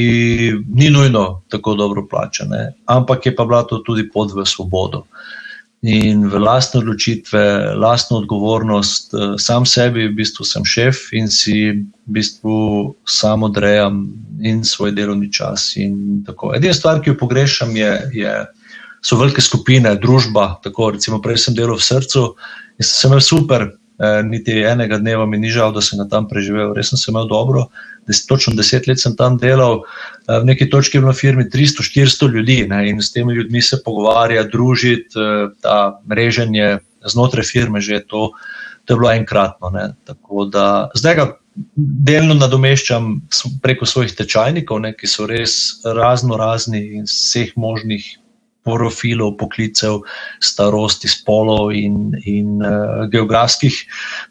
ni 0.73 0.89
nujno 0.91 1.43
tako 1.53 1.75
dobro 1.75 2.07
plačan, 2.09 2.49
ne, 2.49 2.73
ampak 2.87 3.27
je 3.27 3.35
pa 3.37 3.45
bila 3.45 3.67
to 3.69 3.83
tudi 3.85 4.09
pot 4.09 4.33
v 4.33 4.47
svobodo. 4.47 5.05
Uh, 5.05 5.48
in 5.83 6.27
v 6.27 6.39
lastne 6.43 6.81
odločitve, 6.81 7.75
lastno 7.79 8.19
odgovornost, 8.19 9.15
eh, 9.15 9.39
sam 9.39 9.67
sebi, 9.67 10.09
v 10.09 10.15
bistvu 10.15 10.45
sem 10.45 10.65
šef 10.65 11.13
in 11.13 11.29
si 11.31 11.71
v 11.71 11.87
bistvu 12.07 12.95
sam 13.07 13.43
odrejam 13.43 14.09
in 14.43 14.65
svoj 14.65 14.93
delovni 14.93 15.33
čas. 15.33 15.75
Edina 15.77 16.75
stvar, 16.75 17.01
ki 17.03 17.11
jo 17.11 17.17
pogrešam, 17.17 17.77
je, 17.77 18.11
je, 18.13 18.47
so 19.03 19.17
velike 19.17 19.41
skupine, 19.41 19.95
družba. 19.97 20.59
Tako, 20.63 20.91
recimo, 20.91 21.23
prej 21.23 21.39
sem 21.39 21.55
delal 21.55 21.79
v 21.79 21.87
srcu 21.87 22.35
in 22.79 22.85
sem 22.85 23.11
imel 23.11 23.23
super. 23.23 23.78
Eh, 23.99 24.23
niti 24.23 24.61
enega 24.63 24.99
dneva 24.99 25.27
mi 25.27 25.41
ni 25.43 25.49
žal, 25.51 25.73
da 25.75 25.83
sem 25.83 25.99
tam 26.11 26.29
preživel, 26.31 26.71
res 26.77 26.93
sem 26.93 27.11
imel 27.11 27.27
dobro. 27.27 27.65
Des, 28.07 28.21
točno 28.31 28.55
deset 28.55 28.87
let 28.87 29.01
sem 29.03 29.17
tam 29.19 29.35
delal, 29.43 29.83
eh, 30.29 30.39
v 30.39 30.47
neki 30.53 30.69
točki 30.71 30.97
je 30.97 31.03
bilo 31.03 31.13
v 31.13 31.19
firmi 31.19 31.45
300-400 31.51 32.29
ljudi 32.31 32.59
ne, 32.71 32.85
in 32.91 33.03
s 33.03 33.11
temi 33.13 33.35
ljudmi 33.35 33.63
se 33.63 33.81
pogovarjati, 33.83 34.53
družiti, 34.53 35.19
eh, 35.19 35.51
ta 35.61 35.99
mreženje 36.07 36.79
znotraj 37.03 37.51
firme, 37.51 37.81
že 37.81 37.99
to, 38.07 38.31
to 38.85 38.95
je 38.95 38.99
bilo 38.99 39.11
enkratno. 39.11 39.71
Ne, 39.75 39.91
da, 40.53 40.91
zdaj 40.95 41.15
ga 41.15 41.27
delno 41.75 42.39
nadomeščam 42.39 43.17
preko 43.63 43.87
svojih 43.87 44.15
tečajnikov, 44.15 44.79
ne, 44.81 44.95
ki 44.95 45.11
so 45.11 45.27
res 45.27 45.83
razno 45.83 46.39
razni 46.39 47.03
in 47.03 47.11
vseh 47.11 47.51
možnih. 47.57 48.15
Profilov, 48.77 49.37
poklicev, 49.41 50.03
starosti, 50.45 51.09
spolov 51.09 51.73
in, 51.77 52.13
in 52.29 52.63
uh, 52.63 53.07
geografskih 53.13 53.81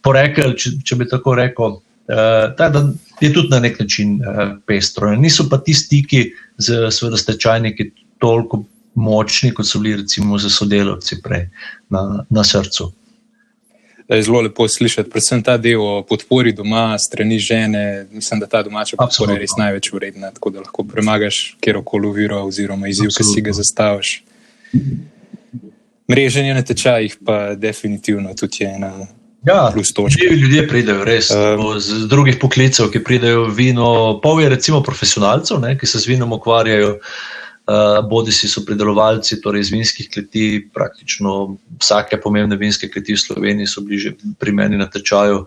porekel, 0.05 0.55
če, 0.59 0.77
če 0.85 0.99
bi 0.99 1.09
tako 1.09 1.35
rekel. 1.39 1.77
Uh, 2.07 2.53
ta, 2.55 2.69
da 2.71 2.85
je 3.19 3.33
tudi 3.33 3.51
na 3.51 3.59
nek 3.63 3.79
način 3.81 4.17
uh, 4.21 4.55
pestro. 4.67 5.11
Niso 5.15 5.47
pa 5.49 5.59
ti 5.59 5.73
stiki 5.75 6.29
z 6.57 6.91
stečajniki 6.91 7.91
toliko 8.23 8.63
močni, 8.97 9.51
kot 9.53 9.67
so 9.67 9.79
bili 9.79 10.01
recimo 10.01 10.37
za 10.41 10.49
sodelavci 10.49 11.19
prej 11.21 11.49
na, 11.93 12.23
na 12.29 12.43
srcu. 12.43 12.91
Je 14.07 14.21
zelo 14.23 14.41
lepo 14.41 14.67
slišati, 14.67 15.09
predvsem 15.09 15.41
ta 15.43 15.57
del 15.57 15.81
o 15.83 16.03
podpori 16.07 16.53
doma, 16.55 16.95
strani 16.99 17.39
žene. 17.39 18.07
Mislim, 18.11 18.39
da 18.39 18.47
ta 18.47 18.63
domača 18.63 18.95
podpora 18.97 19.35
je 19.35 19.43
res 19.43 19.57
največ 19.57 19.91
vredna, 19.93 20.31
tako 20.31 20.49
da 20.49 20.63
lahko 20.63 20.83
premagaš 20.87 21.57
kjerkoli 21.59 22.07
uviro 22.07 22.39
oziroma 22.47 22.87
izziv, 22.87 23.11
ki 23.17 23.27
si 23.27 23.43
ga 23.43 23.53
zastaviš. 23.57 24.13
Mreženje 26.07 26.53
na 26.53 26.63
tečajih 26.63 27.17
pa 27.25 27.55
definitivno 27.55 28.33
tudi 28.33 28.63
je 28.63 28.73
ena 28.75 28.93
Ja, 29.47 29.73
ljudje 30.31 30.67
pridejo 30.67 31.03
res 31.05 31.29
um, 31.31 31.79
z 31.79 32.07
drugih 32.09 32.35
poklicev, 32.41 32.89
ki 32.91 33.03
pridejo 33.03 33.45
v 33.47 33.53
vino. 33.55 33.87
Pol 34.23 34.41
je 34.41 34.49
recimo 34.49 34.81
profesionalcev, 34.83 35.61
ne, 35.63 35.77
ki 35.79 35.87
se 35.87 36.01
z 36.03 36.09
vinom 36.09 36.33
ukvarjajo, 36.35 36.97
bodi 38.09 38.31
si 38.31 38.47
so 38.47 38.63
pridelovalci, 38.65 39.41
torej 39.43 39.65
iz 39.65 39.71
vinskih 39.73 40.07
kleti. 40.13 40.45
Praktično 40.73 41.57
vsake 41.81 42.19
pomembne 42.23 42.55
vinske 42.55 42.87
kleti 42.87 43.17
v 43.17 43.23
Sloveniji 43.23 43.67
so 43.67 43.83
bliže 43.83 44.15
pri 44.39 44.55
meni 44.55 44.79
na 44.79 44.87
tečaju. 44.87 45.43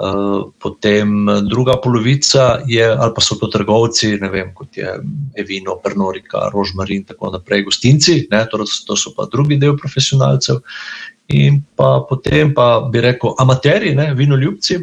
Uh, 0.00 0.48
potem 0.56 1.28
druga 1.44 1.76
polovica 1.76 2.62
je, 2.64 2.86
ali 2.88 3.12
pa 3.12 3.20
so 3.20 3.36
to 3.36 3.50
trgovci, 3.52 4.16
ne 4.16 4.30
vem, 4.32 4.54
kot 4.56 4.76
je 4.76 4.94
Evino, 5.36 5.76
Brnorika, 5.84 6.48
Rožmarin 6.54 7.02
in 7.02 7.04
tako 7.04 7.28
naprej, 7.34 7.66
gostinci, 7.68 8.24
ne, 8.30 8.46
to, 8.48 8.64
to 8.64 8.96
so 8.96 9.12
pa 9.12 9.28
drugi 9.28 9.58
del 9.60 9.76
profesionalcev 9.76 10.62
in 11.28 11.60
pa 11.76 12.00
potem 12.08 12.54
pa 12.54 12.80
bi 12.88 13.04
rekel, 13.04 13.34
amateri, 13.38 13.92
ne, 13.94 14.14
vinoljubci. 14.16 14.78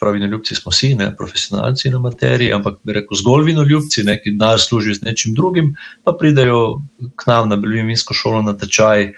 Čeprav 0.00 0.14
vinoljubci 0.16 0.54
smo 0.54 0.70
vsi, 0.72 0.94
ne 0.96 1.10
profesionalci 1.16 1.90
na 1.90 1.98
materiji, 2.00 2.52
ampak 2.56 2.78
bi 2.82 2.92
rekel 2.96 3.18
zgolj 3.20 3.44
vinoljubci, 3.50 4.00
ne, 4.08 4.14
ki 4.22 4.30
denar 4.32 4.60
služijo 4.60 4.94
z 4.96 5.04
nečim 5.04 5.34
drugim, 5.36 5.74
pa 6.04 6.14
pridejo 6.16 6.80
k 7.20 7.26
nam 7.28 7.50
na 7.52 7.56
Belvinsko 7.60 8.16
šolo 8.16 8.40
na 8.42 8.54
tečaj, 8.56 9.10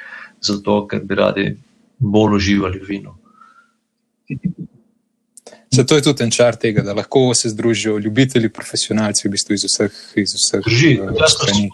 zato 0.42 0.80
ker 0.90 1.04
bi 1.06 1.14
radi 1.14 1.44
bolj 1.98 2.34
uživali 2.40 2.82
v 2.82 2.88
vinu. 2.88 3.14
Zato 5.70 5.94
je 5.94 6.02
tudi 6.02 6.26
en 6.26 6.34
čar 6.34 6.58
tega, 6.58 6.82
da 6.82 6.98
lahko 6.98 7.30
se 7.34 7.48
združijo 7.54 7.98
ljubitelji, 7.98 8.50
profesionalci, 8.50 9.28
v 9.28 9.30
bistvu 9.36 9.54
iz 9.54 9.68
vseh. 9.70 10.02
Iz 10.18 10.34
vseh 10.34 10.66
Drži, 10.66 10.96
uh, 10.98 11.14
jaz 11.20 11.38
sem 11.38 11.70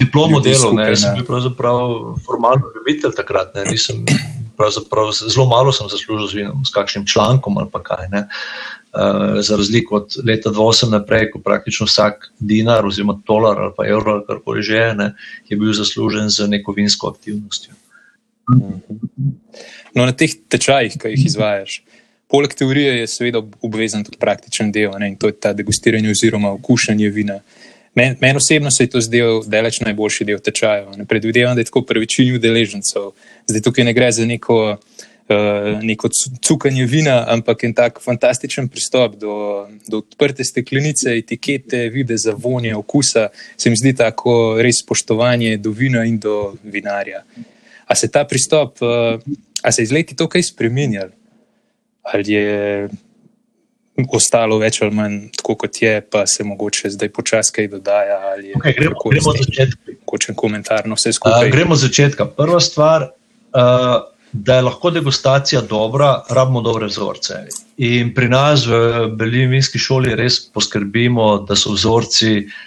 diplomo 0.00 0.40
delal, 0.40 0.72
ne, 0.74 0.88
jaz 0.94 1.04
sem 1.04 1.20
bil 1.20 1.28
pravzaprav 1.28 1.84
formalno 2.24 2.72
ljubitelj 2.78 3.12
takrat. 3.20 3.52
Ne, 3.54 3.68
nisem, 3.68 4.06
zelo 5.28 5.46
malo 5.46 5.72
sem 5.72 5.88
zaslužil 5.90 6.26
z 6.26 6.34
vinom, 6.34 6.64
s 6.64 6.70
kakšnim 6.74 7.06
člankom 7.06 7.58
ali 7.58 7.70
pa 7.72 7.82
kaj. 7.82 8.08
Ne. 8.10 8.28
Uh, 8.88 9.40
za 9.44 9.56
razliko 9.56 9.96
od 9.96 10.16
leta 10.24 10.50
2008 10.50 10.90
naprej, 10.90 11.30
ko 11.30 11.38
praktično 11.38 11.86
vsak 11.86 12.32
dinar, 12.38 12.86
oziroma 12.86 13.20
dolar 13.26 13.58
ali 13.58 13.72
pa 13.76 13.86
evro 13.86 14.12
ali 14.12 14.24
karkoli 14.26 14.62
že 14.62 14.76
je, 14.76 15.12
je 15.48 15.56
bil 15.56 15.72
zaslužen 15.72 16.30
z 16.30 16.48
neko 16.48 16.72
vinsko 16.72 17.08
aktivnostjo. 17.08 17.74
No, 19.94 20.06
na 20.06 20.12
teh 20.12 20.32
tečajih, 20.48 20.96
ki 20.96 21.12
jih 21.12 21.26
izvajaš, 21.26 21.82
poleg 22.32 22.54
teorije 22.56 23.00
je 23.00 23.06
seveda 23.06 23.42
obvezen 23.62 24.04
tudi 24.04 24.20
praktičen 24.20 24.72
del 24.72 24.92
ne, 24.98 25.12
in 25.12 25.16
to 25.20 25.28
je 25.28 25.36
ta 25.36 25.52
degustiranje 25.52 26.10
oziroma 26.10 26.52
okušanje 26.56 27.08
vina. 27.12 27.40
Meni 27.94 28.16
men 28.20 28.36
osebno 28.36 28.70
se 28.70 28.84
je 28.84 28.90
to 28.90 29.00
zdel 29.00 29.42
daleč 29.46 29.80
najboljši 29.80 30.24
del 30.24 30.38
tečaja. 30.38 30.86
Predvidevam, 31.08 31.56
da 31.56 31.60
je 31.60 31.70
tako 31.70 31.82
pri 31.82 32.00
večini 32.00 32.36
udeležencev. 32.36 33.10
Zdaj 33.46 33.62
tukaj 33.62 33.84
ne 33.84 33.92
gre 33.92 34.10
za 34.12 34.26
neko, 34.26 34.58
uh, 34.76 35.82
neko 35.82 36.10
cukanje 36.46 36.86
vina, 36.86 37.24
ampak 37.28 37.64
en 37.64 37.74
tak 37.74 38.00
fantastičen 38.04 38.68
pristop 38.68 39.16
do, 39.16 39.66
do 39.88 40.02
odprte 40.04 40.44
steklenice, 40.44 41.16
etikete, 41.18 41.88
vide 41.88 42.16
za 42.16 42.36
vonje, 42.38 42.76
okusa. 42.76 43.28
Se 43.56 43.70
mi 43.70 43.76
zdi 43.76 43.94
tako 43.96 44.58
res 44.62 44.82
spoštovanje 44.84 45.56
do 45.56 45.70
vina 45.70 46.04
in 46.04 46.18
do 46.18 46.54
vinarja. 46.62 47.24
A 47.86 47.94
se 47.94 48.10
ta 48.10 48.24
pristop, 48.24 48.82
uh, 48.82 49.20
a 49.62 49.72
se 49.72 49.82
je 49.82 49.84
iz 49.84 49.92
leti 49.92 50.16
to 50.16 50.28
kaj 50.28 50.42
spremenjal? 50.42 51.08
ali 52.12 52.32
je 52.32 52.88
ostalo 54.14 54.58
več 54.58 54.80
ali 54.82 54.94
manj 54.94 55.16
tako, 55.36 55.56
kot 55.64 55.80
je, 55.82 55.94
pa 56.00 56.26
se 56.26 56.44
mogoče 56.44 56.90
zdaj 56.94 57.10
počasi 57.14 57.54
kaj 57.56 57.70
dodaja. 57.72 58.18
Okay, 58.60 58.76
gremo 58.76 59.10
gremo 59.10 59.32
od 59.34 59.42
začetka. 59.42 59.96
Kočen 60.08 60.38
komentar 60.38 60.86
na 60.86 60.98
vse 60.98 61.12
skupaj. 61.16 61.48
Uh, 61.48 61.52
gremo 61.52 61.76
od 61.76 61.82
začetka. 61.86 62.30
Prva 62.38 62.60
stvar. 62.60 63.10
Uh, 63.54 64.14
Da 64.28 64.58
je 64.58 64.62
lahko 64.66 64.90
degustacija 64.92 65.62
dobra, 65.64 66.10
rabimo 66.28 66.60
dobre 66.60 66.84
vzorce. 66.90 67.38
In 67.80 68.10
pri 68.12 68.26
nas 68.28 68.66
v 68.68 69.06
Belini 69.16 69.46
vinski 69.54 69.80
šoli 69.80 70.12
res 70.20 70.36
poskrbimo, 70.52 71.30
da 71.48 71.56
so 71.56 71.72
vzorci 71.72 72.34
uh, 72.42 72.58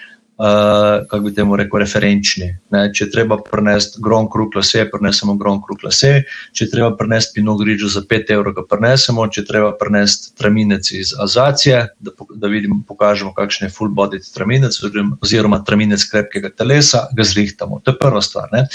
kako 1.10 1.20
bi 1.24 1.34
temu 1.36 1.56
rekel, 1.56 1.80
referenčni. 1.84 2.48
Ne? 2.74 2.82
Če 2.96 3.10
treba 3.14 3.38
prenesti 3.46 4.02
grom 4.02 4.30
krug 4.32 4.56
lase, 4.58 4.88
prenesemo 4.90 5.36
grom 5.38 5.60
krug 5.62 5.84
lase, 5.86 6.24
če 6.58 6.70
treba 6.72 6.90
prenesti 6.98 7.38
pino 7.38 7.54
grižo 7.60 7.92
za 7.94 8.02
5 8.10 8.34
evrov, 8.34 8.56
ga 8.58 8.64
prenesemo, 8.70 9.28
če 9.30 9.46
treba 9.46 9.72
prenesti 9.78 10.34
traminec 10.40 10.92
iz 10.98 11.14
Azacije, 11.22 11.84
da, 12.00 12.16
da 12.42 12.50
vidimo, 12.50 12.80
pokažemo, 12.88 13.36
kakšen 13.38 13.68
je 13.68 13.74
full 13.76 13.94
body 13.94 14.22
traminec 14.34 14.78
oziroma 15.22 15.62
traminec 15.68 16.06
krepkega 16.10 16.54
telesa, 16.58 17.06
ga 17.18 17.28
zrihtamo. 17.28 17.82
To 17.86 17.94
je 17.94 18.02
prva 18.02 18.22
stvar. 18.26 18.50
Ne? 18.56 18.66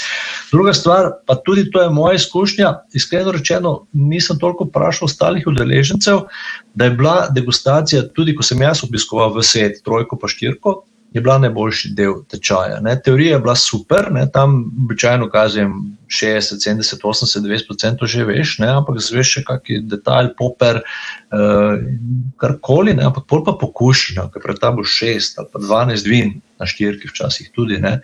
Druga 0.51 0.73
stvar, 0.77 1.11
pa 1.27 1.35
tudi 1.35 1.67
to 1.71 1.83
je 1.83 1.91
moja 1.91 2.15
izkušnja, 2.15 2.73
iskreno 2.95 3.35
rečeno, 3.35 3.77
nisem 3.91 4.39
toliko 4.39 4.69
vprašal 4.69 5.11
ostalih 5.11 5.47
udeležencev, 5.51 6.27
da 6.77 6.87
je 6.87 6.95
bila 6.95 7.17
degustacija, 7.33 8.07
tudi 8.15 8.35
ko 8.37 8.45
sem 8.45 8.61
jaz 8.61 8.85
obiskoval 8.87 9.33
v 9.35 9.43
svet, 9.43 9.81
trojko 9.83 10.19
pa 10.21 10.29
štirko, 10.31 10.83
je 11.11 11.21
bila 11.21 11.37
najboljši 11.37 11.91
del 11.95 12.13
tečaja. 12.29 12.79
Ne. 12.83 12.97
Teorija 13.01 13.35
je 13.35 13.39
bila 13.39 13.55
super, 13.55 14.09
ne. 14.11 14.27
tam 14.31 14.57
običajno 14.85 15.29
kažem 15.29 15.73
60, 16.07 16.59
70, 16.67 17.03
80, 17.03 17.39
90% 17.39 18.05
že 18.05 18.23
veš, 18.23 18.57
ne. 18.59 18.67
ampak 18.79 18.99
zveš 18.99 19.33
še 19.37 19.43
kakšen 19.47 19.87
detalj, 19.91 20.33
poper, 20.37 20.81
uh, 20.83 21.79
karkoli, 22.37 22.93
ne. 22.97 23.07
ampak 23.07 23.27
pol 23.29 23.43
pa 23.47 23.55
pokuši, 23.59 24.17
ker 24.33 24.43
pred 24.43 24.59
tabo 24.61 24.83
6 24.83 25.39
ali 25.39 25.51
pa 25.53 25.63
12 25.63 26.09
vin 26.09 26.37
na 26.59 26.65
štirki 26.67 27.09
včasih 27.11 27.51
tudi, 27.55 27.79
ne. 27.81 27.99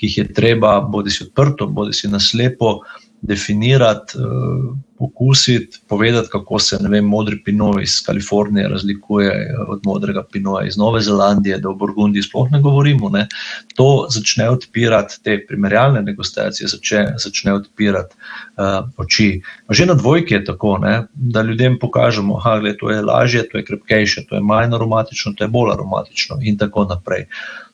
ki 0.00 0.08
jih 0.08 0.18
je 0.22 0.28
treba 0.32 0.78
bodi 0.80 1.12
si 1.12 1.24
odprto, 1.28 1.68
bodi 1.68 1.92
si 1.96 2.08
naslepo 2.08 2.80
definirati, 3.22 4.18
uh, 4.18 4.76
pokusiti, 4.98 5.78
povedati, 5.88 6.28
kako 6.32 6.58
se 6.58 6.78
vem, 6.88 7.04
modri 7.04 7.42
pinoj 7.44 7.82
iz 7.82 8.00
Kalifornije 8.06 8.68
razlikuje 8.68 9.56
od 9.68 9.80
modrega 9.84 10.22
pinoja 10.32 10.66
iz 10.66 10.76
Nove 10.76 11.00
Zelandije, 11.00 11.58
da 11.58 11.68
v 11.68 11.74
Burgundiji 11.74 12.22
sploh 12.22 12.48
ne 12.50 12.60
govorimo. 12.60 13.08
Ne. 13.08 13.26
To 13.74 14.06
začne 14.10 14.48
odpirati 14.50 15.20
te 15.24 15.38
primerjalne 15.48 16.02
degustacije, 16.02 16.68
začne, 16.68 17.14
začne 17.18 17.54
odpirati 17.54 18.16
uh, 18.16 18.88
oči. 18.96 19.42
Že 19.70 19.86
na 19.86 19.94
dvojki 19.94 20.34
je 20.34 20.44
tako, 20.44 20.78
ne, 20.78 21.02
da 21.14 21.42
ljudem 21.42 21.78
pokažemo, 21.80 22.40
da 22.44 22.68
je 22.68 22.78
to 22.78 22.86
lažje, 22.86 23.48
to 23.48 23.58
je 23.58 23.64
krepkejše, 23.64 24.26
to 24.28 24.34
je 24.34 24.40
manj 24.40 24.74
aromatično, 24.74 25.32
to 25.36 25.44
je 25.44 25.48
bolj 25.48 25.72
aromatično 25.72 26.38
in 26.42 26.58
tako 26.58 26.84
naprej. 26.84 27.26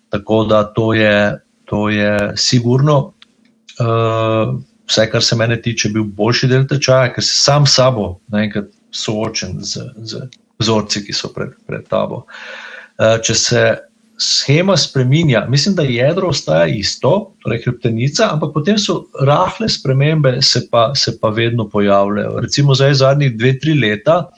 Tako 0.08 0.44
da 0.44 0.64
to 0.64 0.92
je, 0.94 1.38
to 1.64 1.88
je 1.88 2.32
sigurno. 2.36 3.12
Uh, 3.80 4.60
vsaj 4.90 5.10
kar 5.10 5.22
se 5.22 5.36
mene 5.36 5.60
tiče, 5.62 5.92
bil 5.94 6.04
boljši 6.04 6.48
del 6.50 6.66
tečaja, 6.68 7.12
ker 7.14 7.24
si 7.24 7.36
sam 7.38 7.66
s 7.66 7.78
sabo 7.78 8.16
naenkrat 8.32 8.70
soočen 8.92 9.60
z, 9.60 9.86
z 10.02 10.26
vzorci, 10.60 11.04
ki 11.06 11.16
so 11.16 11.32
pred, 11.34 11.54
pred 11.66 11.86
tabo. 11.90 12.24
Eh, 12.98 13.18
če 13.24 13.34
se 13.34 13.62
schema 14.22 14.76
spremenja, 14.76 15.46
mislim, 15.50 15.74
da 15.74 15.82
jedro 15.82 16.28
ostaja 16.28 16.66
isto, 16.70 17.32
torej 17.42 17.62
hrbtenica, 17.64 18.28
ampak 18.32 18.52
potem 18.54 18.78
so 18.78 19.00
rahle 19.26 19.68
spremembe, 19.68 20.36
se 20.42 20.66
pa, 20.70 20.92
se 20.94 21.16
pa 21.20 21.32
vedno 21.34 21.68
pojavljajo. 21.68 22.36
Recimo 22.44 22.74
zdaj 22.74 22.94
zadnjih 22.94 23.34
dve, 23.36 23.56
tri 23.58 23.74
leta 23.74 24.28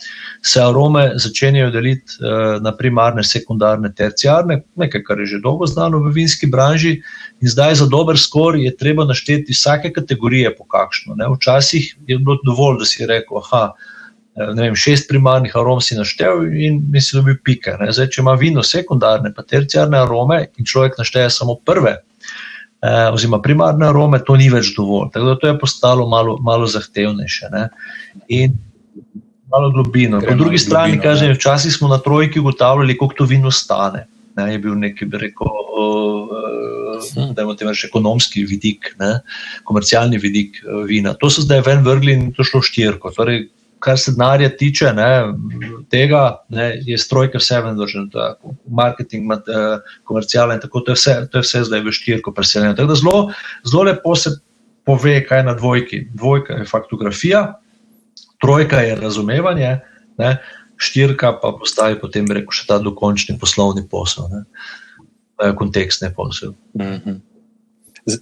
se 0.46 0.60
arome 0.60 1.12
začenjajo 1.14 1.70
deliti 1.70 2.18
uh, 2.20 2.62
na 2.62 2.72
primarne, 2.76 3.22
sekundarne, 3.24 3.88
terciarne, 3.96 4.58
nekaj, 4.76 5.02
kar 5.06 5.20
je 5.22 5.26
že 5.26 5.38
dolgo 5.40 5.66
znano 5.66 6.02
v 6.04 6.12
vinski 6.12 6.46
branži. 6.52 6.98
In 7.40 7.48
zdaj 7.48 7.78
za 7.80 7.86
dober 7.88 8.18
skor 8.20 8.58
je 8.60 8.74
treba 8.76 9.06
našteti 9.08 9.56
vsake 9.56 9.92
kategorije 9.92 10.52
po 10.56 10.66
kakšno. 10.68 11.16
Ne. 11.16 11.30
Včasih 11.32 11.94
je 12.06 12.18
bilo 12.18 12.36
dovolj, 12.44 12.82
da 12.82 12.88
si 12.88 13.06
rekel, 13.08 13.40
da 13.48 14.52
eh, 14.52 14.66
je 14.66 14.74
šest 14.76 15.08
primarnih 15.08 15.56
arom 15.56 15.80
si 15.80 15.96
naštel 15.96 16.44
in 16.52 16.82
da 16.92 17.22
bi 17.24 17.38
pike. 17.44 17.78
Zdaj, 17.88 18.10
če 18.12 18.20
ima 18.20 18.36
vino 18.36 18.62
sekundarne, 18.62 19.32
pa 19.32 19.42
terciarne 19.42 19.98
arome 19.98 20.42
in 20.58 20.68
človek 20.68 21.00
našteje 21.00 21.30
samo 21.30 21.56
prve. 21.64 21.96
Eh, 22.84 23.08
oziroma, 23.16 23.40
primarne 23.40 23.88
arome, 23.88 24.20
to 24.20 24.36
ni 24.36 24.52
več 24.52 24.74
dovolj. 24.76 25.08
Tako 25.16 25.32
da 25.32 25.40
to 25.40 25.48
je 25.48 25.58
postalo 25.58 26.04
malo, 26.08 26.36
malo 26.44 26.68
zahtevnejše. 26.68 27.48
Ne? 27.52 27.68
In 28.28 28.60
malo 29.54 29.70
globino. 29.70 30.20
Po 30.20 30.34
drugi 30.34 30.58
strani, 30.58 31.00
kažem, 31.00 31.34
včasih 31.34 31.72
smo 31.72 31.88
na 31.88 31.98
trojki 31.98 32.40
ugotavljali, 32.40 32.96
koliko 32.96 33.22
to 33.22 33.24
vino 33.30 33.50
stane. 33.50 34.06
Ne, 34.36 34.52
je 34.52 34.58
bil 34.58 34.74
neki, 34.78 35.06
bi 35.06 35.18
rekel, 35.18 35.50
hm. 37.14 37.34
da 37.34 37.42
imamo 37.42 37.54
tam 37.58 37.74
še 37.74 37.86
ekonomski 37.86 38.42
vidik, 38.50 38.94
ne, 38.98 39.20
komercialni 39.68 40.18
vidik 40.18 40.58
eh, 40.62 40.80
vina. 40.88 41.14
To 41.20 41.30
so 41.30 41.44
zdaj 41.44 41.62
ven 41.68 41.84
vrgli 41.86 42.16
in 42.18 42.32
to 42.34 42.46
šlo 42.46 42.62
štirko. 42.66 43.12
Torej, 43.14 43.46
kar 43.84 43.98
se 44.00 44.14
denarja 44.16 44.48
tiče 44.56 44.90
ne, 44.96 45.08
tega, 45.92 46.22
ne, 46.48 46.70
je 46.82 46.98
strojka 46.98 47.38
vse 47.38 47.60
ven 47.62 47.78
držen, 47.78 48.08
marketing, 48.66 49.30
eh, 49.36 49.94
komercialen, 50.08 50.62
tako 50.62 50.82
to 50.82 50.94
je 50.94 50.98
vse, 50.98 51.16
to 51.30 51.38
je 51.38 51.46
vse 51.46 51.62
zdaj 51.70 51.84
v 51.84 51.94
štirko 51.94 52.34
preseljeno. 52.34 52.74
Tako 52.74 52.90
da 52.90 52.98
zelo, 52.98 53.20
zelo 53.70 53.86
lepo 53.90 54.16
se 54.18 54.34
pove, 54.84 55.20
kaj 55.28 55.44
je 55.44 55.50
na 55.50 55.54
dvojki. 55.54 56.06
Dvojka 56.14 56.58
je 56.58 56.66
faktografija, 56.68 57.44
trojka 58.44 58.80
je 58.84 58.94
razumevanje, 58.96 59.70
ne, 60.18 60.30
štirka 60.76 61.32
pa 61.42 61.52
postavi 61.58 61.98
potem 62.00 62.28
reko, 62.30 62.52
še 62.52 62.66
ta 62.68 62.78
dokončni 62.82 63.38
poslovni 63.40 63.84
posel, 63.90 64.28
ne, 64.32 65.52
kontekstni 65.58 66.12
posel. 66.16 66.54
Mhm. 66.78 67.22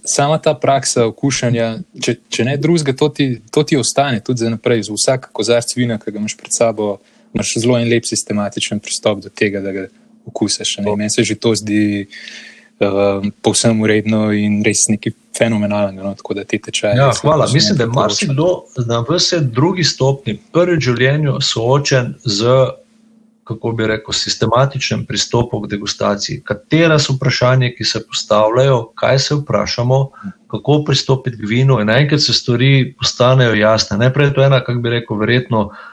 Sama 0.07 0.37
ta 0.39 0.53
praksa 0.55 1.03
okušanja, 1.09 1.65
če, 1.99 2.15
če 2.31 2.45
ne 2.47 2.53
drugega, 2.55 2.93
to, 2.95 3.09
to 3.51 3.63
ti 3.67 3.75
ostane 3.75 4.21
tudi 4.23 4.45
za 4.45 4.51
naprej. 4.53 4.85
Z 4.87 4.95
vsak 4.95 5.27
kozarc 5.35 5.73
vina, 5.75 5.97
ki 5.99 6.13
ga 6.15 6.21
imaš 6.21 6.37
pred 6.39 6.55
sabo, 6.55 7.01
imaš 7.35 7.51
zelo 7.59 7.75
en 7.75 7.89
lep 7.91 8.07
sistematičen 8.07 8.79
pristop 8.79 9.19
do 9.25 9.27
tega, 9.27 9.59
da 9.59 9.75
ga 9.75 9.83
okusiš. 10.31 10.77
Meni 10.87 11.11
se 11.11 11.27
že 11.27 11.35
to 11.35 11.51
zdi 11.59 11.81
uh, 12.07 12.52
povsem 13.41 13.81
uredno 13.81 14.27
in 14.33 14.61
res 14.65 14.87
nekaj 14.89 15.13
fenomenalnega. 15.37 16.03
No, 16.03 16.13
tako 16.15 16.37
da 16.37 16.43
ti 16.43 16.59
tečaje. 16.61 16.97
Ja, 16.97 17.11
hvala. 17.21 17.47
Mislim, 17.53 17.77
da 17.77 17.83
je 17.83 17.93
marsikdo 17.95 18.47
na 18.85 19.03
vse 19.09 19.39
drugi 19.39 19.83
stopni, 19.83 20.37
prvi 20.51 20.77
v 20.77 20.87
življenju, 20.91 21.41
soočen 21.41 22.15
z. 22.23 22.55
Kako 23.43 23.73
bi 23.75 23.83
rekel, 23.89 24.15
sistematičen 24.15 25.01
pristop 25.03 25.51
k 25.65 25.67
degustaciji. 25.73 26.37
Katera 26.47 26.95
so 26.95 27.17
vprašanja, 27.17 27.73
ki 27.75 27.83
se 27.83 27.99
postavljajo, 28.07 28.77
kaj 28.95 29.19
se 29.19 29.35
vprašamo, 29.35 29.97
kako 30.47 30.77
pristopiti 30.87 31.41
k 31.41 31.49
vinu, 31.49 31.81
in 31.83 31.91
enkrat 31.91 32.23
se 32.23 32.31
stvari 32.33 32.93
postanejo 32.95 33.57
jasne. 33.59 33.97
Najprej 33.99 34.29
je 34.29 34.33
to 34.37 34.45
ena, 34.45 34.61
kako 34.63 34.79
bi 34.79 34.93
rekel, 34.95 35.19
verjetno 35.19 35.65
uh, 35.65 35.83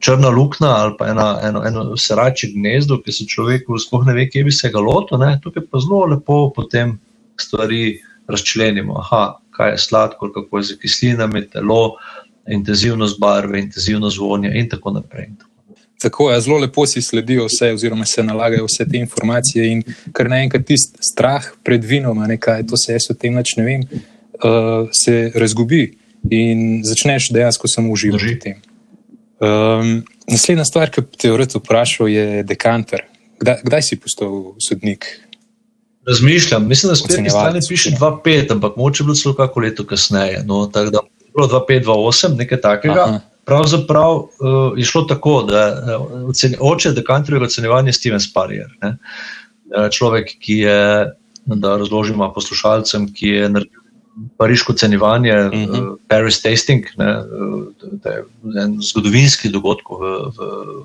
črna 0.00 0.28
luknja 0.28 0.68
ali 0.68 0.94
pa 0.98 1.08
ena, 1.08 1.28
eno, 1.42 1.62
eno 1.66 1.96
srače 1.96 2.50
gnezdo, 2.54 3.00
ki 3.04 3.12
se 3.12 3.26
človeku 3.28 3.78
sploh 3.78 4.06
ne 4.06 4.14
ve, 4.16 4.28
kje 4.30 4.44
bi 4.44 4.52
se 4.52 4.70
ga 4.72 4.80
lotil. 4.80 5.22
Tukaj 5.42 5.66
pa 5.70 5.80
zelo 5.80 6.04
lepo 6.14 6.52
potem 6.56 6.98
stvari 7.40 8.00
razčlenimo. 8.28 8.98
Aha, 8.98 9.38
kaj 9.50 9.74
je 9.74 9.78
sladkor, 9.78 10.32
kako 10.34 10.58
je 10.58 10.70
z 10.70 10.78
kislinami, 10.80 11.46
telo, 11.50 11.96
intenzivnost 12.50 13.20
barve, 13.20 13.60
intenzivnost 13.60 14.18
vonja 14.18 14.54
in 14.54 14.68
tako 14.68 14.90
naprej. 14.90 15.28
Tako 16.00 16.30
je, 16.30 16.40
zelo 16.40 16.58
lepo 16.58 16.86
si 16.86 17.02
sledijo 17.02 17.46
vse, 17.46 17.72
oziroma 17.72 18.04
se 18.04 18.22
nalagajo 18.22 18.66
vse 18.66 18.84
te 18.90 18.98
informacije, 18.98 19.68
in 19.72 19.82
kar 20.12 20.28
naenkrat 20.28 20.66
tisti 20.66 21.00
strah 21.00 21.46
pred 21.64 21.84
vinom, 21.84 22.18
nekaj, 22.28 22.66
to 22.68 22.76
se 22.76 22.92
jaz 22.92 23.08
o 23.10 23.14
tem 23.14 23.34
ne 23.34 23.64
vem, 23.64 23.84
uh, 23.84 24.88
se 24.92 25.30
razgubi 25.34 25.98
in 26.30 26.82
začneš 26.84 27.30
dejansko 27.32 27.68
samo 27.68 27.92
uživati 27.92 28.34
v 28.34 28.38
tem. 28.40 28.60
Um, 29.40 30.04
naslednja 30.30 30.64
stvar, 30.64 30.90
ki 30.90 31.02
te 31.18 31.28
je 31.28 31.48
vprašal, 31.54 32.08
je 32.08 32.42
dekanter. 32.46 33.04
Kdaj, 33.40 33.60
kdaj 33.66 33.82
si 33.82 34.00
postal 34.00 34.54
sodnik? 34.62 35.06
Razmišljam, 36.06 36.68
mislim, 36.68 36.90
da 36.90 36.96
spet 36.96 37.30
strani 37.30 37.60
piše 37.68 37.90
2-5, 37.90 38.52
ampak 38.52 38.76
moče 38.76 39.04
bilo 39.04 39.14
celo 39.14 39.34
kako 39.34 39.60
leto 39.60 39.86
kasneje. 39.86 40.42
No, 40.46 40.66
tako 40.66 40.90
da 40.90 41.00
bilo 41.34 41.48
2-5-2-8, 41.48 42.36
nekaj 42.38 42.60
takega. 42.60 43.04
Aha. 43.08 43.20
Pravzaprav 43.44 44.16
uh, 44.16 44.28
je 44.76 44.84
šlo 44.84 45.02
tako, 45.02 45.42
da 45.42 45.64
uh, 45.98 46.28
oceni, 46.28 46.56
oče 46.60 46.92
dekanterjega 46.92 47.44
ocenjevanja 47.44 47.88
je 47.88 47.92
Steven 47.92 48.20
Sparier. 48.20 48.70
Ne? 48.82 48.96
Uh, 49.76 49.88
človek, 49.90 50.36
ki 50.40 50.58
je, 50.58 51.10
da 51.46 51.76
razložimo 51.76 52.32
poslušalcem, 52.32 53.10
ki 53.12 53.28
je 53.28 53.48
naredil 53.48 53.83
pariško 54.36 54.72
cenjevanje, 54.72 55.34
uh 55.34 55.46
mhm. 55.46 55.56
-huh. 55.56 55.92
uh, 55.92 55.98
Paris 56.08 56.42
Tasting, 56.42 56.84
ne, 56.96 57.16
uh, 57.18 57.66
je 58.04 58.62
en 58.62 58.76
zgodovinski 58.82 59.48
dogodek 59.48 59.86
v, 59.90 60.02
v, 60.36 60.38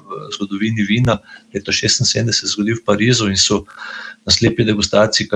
v 0.07 0.33
zgodovini 0.35 0.83
vina. 0.83 1.17
Leta 1.53 1.71
1976 1.71 2.31
se 2.31 2.45
je 2.45 2.49
zgodil 2.49 2.75
v 2.75 2.85
Parizu 2.85 3.27
in 3.29 3.37
so 3.37 3.63
na 4.25 4.31
slepi 4.31 4.63
degustaciji 4.63 5.27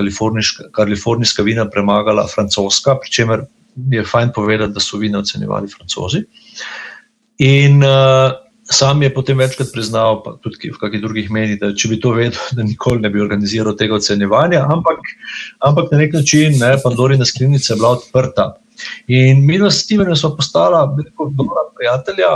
kalifornijska 0.72 1.42
vina 1.42 1.70
premagala 1.70 2.26
francoska, 2.34 2.98
pri 3.00 3.10
čemer 3.10 3.44
je 3.90 4.04
fajn 4.04 4.32
povedati, 4.34 4.72
da 4.72 4.80
so 4.80 4.98
vina 4.98 5.18
ocenjevali 5.18 5.68
francozi. 5.68 6.24
In 7.38 7.82
uh, 7.82 8.43
Sam 8.74 9.02
je 9.02 9.10
potem 9.14 9.38
večkrat 9.38 9.70
priznal, 9.72 10.18
pa 10.24 10.34
tudi 10.42 10.72
v 10.72 10.78
kakšnih 10.80 11.02
drugih 11.02 11.30
menih, 11.30 11.58
da 11.60 11.70
če 11.76 11.92
bi 11.92 12.00
to 12.02 12.10
vedel, 12.16 12.40
da 12.56 12.66
nikoli 12.66 13.02
ne 13.04 13.10
bi 13.12 13.22
organiziral 13.22 13.76
tega 13.78 13.98
ocenjevanja, 14.00 14.64
ampak, 14.74 15.14
ampak 15.62 15.92
na 15.92 16.00
nek 16.02 16.16
način 16.18 16.58
ne, 16.58 16.74
Pandorina 16.82 17.26
skrinjica 17.28 17.72
je 17.72 17.78
bila 17.78 17.94
odprta. 17.98 18.48
In 19.06 19.44
mi, 19.46 19.58
s 19.62 19.84
Stevenom, 19.84 20.16
smo 20.16 20.34
postala 20.36 20.82
dobra 21.18 21.68
prijatelja, 21.76 22.30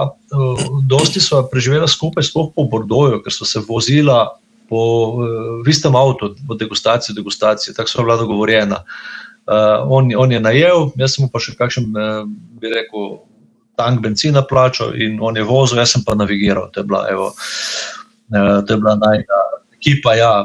dosti 0.87 1.20
smo 1.20 1.42
preživela 1.51 1.88
skupaj, 1.88 2.29
sploh 2.31 2.53
po 2.55 2.68
Bordoju, 2.70 3.22
ker 3.24 3.35
so 3.35 3.48
se 3.48 3.62
vozila 3.66 4.29
po 4.68 4.81
uh, 5.16 5.68
istem 5.68 5.96
avtu, 5.96 6.35
od 6.48 6.59
degustacije 6.59 7.14
do 7.14 7.22
degustacije, 7.22 7.74
tako 7.74 7.90
so 7.90 8.05
bila 8.05 8.16
dogovorjena. 8.16 8.85
Uh, 9.48 9.55
on, 9.88 10.12
on 10.16 10.33
je 10.33 10.40
najel, 10.40 10.90
jaz 11.01 11.16
sem 11.16 11.29
pa 11.33 11.40
še 11.40 11.57
kakšen, 11.57 11.88
uh, 11.96 12.27
bi 12.61 12.68
rekel, 12.68 13.16
tank 13.78 14.02
benzina 14.04 14.42
plačal 14.42 14.96
in 14.98 15.18
on 15.22 15.38
je 15.38 15.46
vozil, 15.46 15.78
jaz 15.78 15.94
sem 15.94 16.04
pa 16.04 16.18
navigiral. 16.18 16.68
To 16.74 16.82
je 16.82 16.88
bila, 16.90 17.06
evo, 17.10 17.30
uh, 17.32 18.58
to 18.66 18.74
je 18.74 18.82
bila 18.82 18.98
najna. 18.98 19.44
Ekipa, 19.78 20.14
ja, 20.18 20.44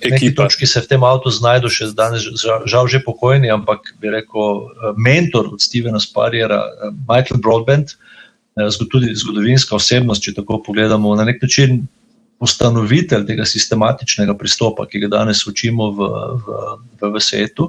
neki 0.00 0.30
točki 0.34 0.66
se 0.66 0.80
v 0.80 0.88
tem 0.88 1.02
avtu 1.04 1.28
znajdu, 1.28 1.68
še 1.68 1.90
danes, 1.92 2.24
žal 2.40 2.88
že 2.88 3.02
pokojni, 3.04 3.50
ampak 3.52 3.92
bi 4.00 4.08
rekel, 4.08 4.62
mentor 4.96 5.50
od 5.52 5.60
Stevena 5.60 6.00
Sparjera, 6.00 6.64
Michael 7.04 7.42
Broadbent, 7.44 7.92
tudi 8.88 9.12
zgodovinska 9.12 9.76
osebnost, 9.76 10.24
če 10.24 10.38
tako 10.40 10.62
pogledamo, 10.64 11.12
na 11.20 11.28
nek 11.28 11.44
način 11.44 11.82
ustanovitelj 12.42 13.26
tega 13.28 13.44
sistematičnega 13.44 14.34
pristopa, 14.40 14.88
ki 14.88 15.04
ga 15.04 15.12
danes 15.20 15.44
učimo 15.46 15.92
v, 15.92 16.08
v, 16.40 16.64
v, 16.96 17.12
v 17.12 17.22
svetu. 17.22 17.68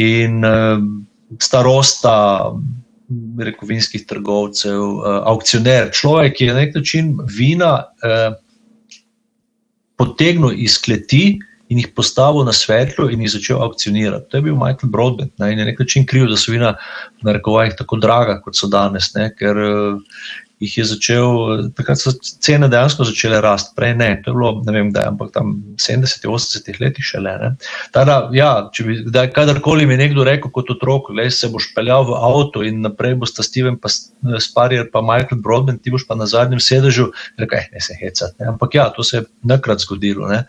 In 0.00 0.40
starosta, 1.36 2.16
rekel, 3.38 3.68
vinskih 3.68 4.04
trgovcev, 4.06 4.80
uh, 4.80 5.20
aukcioner, 5.30 5.92
človek, 5.94 6.36
ki 6.36 6.48
je 6.48 6.54
na 6.54 6.64
nek 6.64 6.74
način 6.76 7.14
vina 7.24 7.72
uh, 8.04 8.34
potegnil 9.98 10.52
iz 10.54 10.78
kleti 10.80 11.38
in 11.68 11.80
jih 11.82 11.90
postavil 11.96 12.46
na 12.48 12.52
svetlo 12.56 13.08
in 13.12 13.20
jih 13.24 13.32
začel 13.34 13.62
aukcionirati. 13.64 14.28
To 14.30 14.38
je 14.38 14.46
bil 14.46 14.56
Michael 14.56 14.92
Broadbent 14.92 15.34
ne, 15.38 15.52
in 15.52 15.58
je 15.58 15.64
na 15.64 15.70
nek 15.70 15.80
način 15.80 16.06
kriv, 16.08 16.28
da 16.30 16.36
so 16.36 16.52
vina 16.52 16.74
na 17.22 17.34
rekovajih 17.36 17.76
tako 17.78 17.98
draga, 18.00 18.38
kot 18.44 18.56
so 18.56 18.70
danes, 18.72 19.12
ne, 19.16 19.28
ker 19.36 19.64
uh, 19.64 20.20
jih 20.58 20.78
je 20.78 20.84
začel, 20.90 21.28
takrat 21.78 22.00
so 22.00 22.10
cene 22.18 22.66
dejansko 22.70 23.06
začele 23.06 23.38
rasti, 23.42 23.70
prej 23.78 23.94
ne, 23.98 24.08
to 24.24 24.32
je 24.32 24.34
bilo, 24.34 24.50
ne 24.66 24.74
vem, 24.74 24.88
kdaj, 24.90 25.06
ampak 25.12 25.30
tam 25.34 25.52
70-80 25.78 26.80
letih 26.82 27.06
še 27.06 27.20
le. 27.22 27.34
Tada, 27.94 28.16
ja, 28.34 28.50
če 28.74 28.86
bi 28.86 28.96
kdaj, 29.06 29.30
kadarkoli 29.36 29.86
mi 29.86 29.98
nekdo 30.00 30.26
rekel 30.26 30.50
kot 30.54 30.72
otrok, 30.74 31.12
le 31.14 31.28
se 31.34 31.50
boš 31.52 31.70
peljal 31.76 32.08
v 32.08 32.18
avto 32.30 32.64
in 32.66 32.82
naprej 32.82 33.14
boš 33.22 33.36
ta 33.36 33.46
Steven 33.46 33.78
pa 33.78 33.92
Sparier 34.42 34.90
pa 34.90 35.04
Michael 35.04 35.42
Broadbent, 35.44 35.84
ti 35.84 35.94
boš 35.94 36.08
pa 36.08 36.18
na 36.18 36.26
zadnjem 36.26 36.62
sedežu, 36.62 37.12
rekel, 37.38 37.62
eh, 37.62 37.70
ne 37.76 37.84
se 37.84 37.94
hecat, 38.00 38.34
ne? 38.42 38.50
ampak 38.54 38.74
ja, 38.74 38.88
to 38.94 39.06
se 39.06 39.20
je 39.20 39.28
nakrat 39.46 39.86
zgodilo. 39.86 40.26
Ne? 40.26 40.42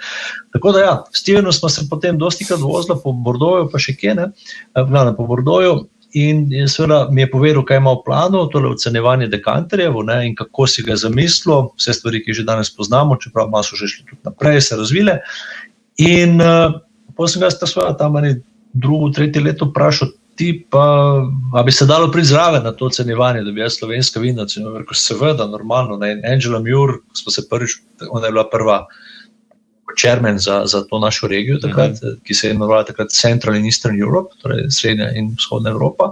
Tako 0.56 0.74
da 0.74 0.84
ja, 0.84 0.98
Stevenu 1.13 1.54
smo 1.54 1.69
se 1.69 1.86
potem 1.89 2.17
dosti 2.17 2.50
krat 2.50 2.65
vozili 2.65 2.98
po 3.04 3.13
Bordoju, 3.13 3.69
pa 3.69 3.78
še 3.82 3.93
kje, 3.93 4.17
ne, 4.17 4.30
glavno 4.74 5.13
po 5.13 5.30
Bordoju, 5.30 5.78
In 6.17 6.50
seveda 6.67 7.08
mi 7.12 7.22
je 7.22 7.30
povedal, 7.32 7.63
kaj 7.65 7.78
ima 7.78 7.93
v 7.93 8.02
planu, 8.06 8.48
torej 8.50 8.74
ocenjevanje 8.74 9.28
dekanterjev 9.30 9.93
in 10.26 10.36
kako 10.36 10.67
si 10.67 10.84
ga 10.84 10.95
zamislil, 10.95 11.69
vse 11.78 11.93
stvari, 11.93 12.24
ki 12.26 12.34
že 12.34 12.43
danes 12.43 12.69
poznamo, 12.76 13.17
čeprav 13.22 13.50
so 13.63 13.76
že 13.76 13.88
šli 13.88 14.06
tudi 14.10 14.22
naprej, 14.26 14.62
se 14.62 14.76
razvile. 14.76 15.19
In 15.98 16.41
uh, 16.41 16.82
potem 17.15 17.34
sem 17.34 17.41
ga 17.41 17.50
seveda 17.52 17.98
tam 17.98 18.15
ali 18.15 18.41
drugo, 18.74 19.10
tretje 19.10 19.41
leto 19.41 19.65
vprašal, 19.65 20.10
ti 20.36 20.65
pa, 20.72 21.22
bi 21.65 21.72
se 21.72 21.86
dalo 21.86 22.12
prizraven 22.12 22.63
na 22.63 22.72
to 22.72 22.86
ocenjevanje, 22.86 23.43
da 23.43 23.52
bi 23.52 23.62
jaz 23.62 23.76
slovenska 23.78 24.19
vina 24.19 24.41
ocenil, 24.48 24.86
seveda, 24.93 25.45
normalno. 25.48 25.98
Ne? 25.98 26.22
Angela 26.34 26.60
Muir, 26.60 27.02
smo 27.13 27.32
se 27.32 27.43
prvič, 27.50 27.82
ona 28.10 28.26
je 28.26 28.32
bila 28.32 28.45
prva 28.50 28.86
čermen 29.97 30.39
za, 30.39 30.63
za 30.65 30.84
to 30.86 30.99
našo 30.99 31.28
regijo, 31.28 31.60
takrat, 31.60 31.91
uh 31.91 31.97
mhm. 31.97 32.08
-huh. 32.08 32.23
ki 32.23 32.34
se 32.34 32.47
je 32.47 32.52
imenovala 32.52 32.84
takrat 32.84 33.10
Central 33.10 33.56
in 33.56 33.65
Eastern 33.65 34.02
Europe, 34.02 34.36
torej 34.41 34.69
Srednja 34.69 35.12
in 35.15 35.36
Vzhodna 35.38 35.69
Evropa. 35.69 36.12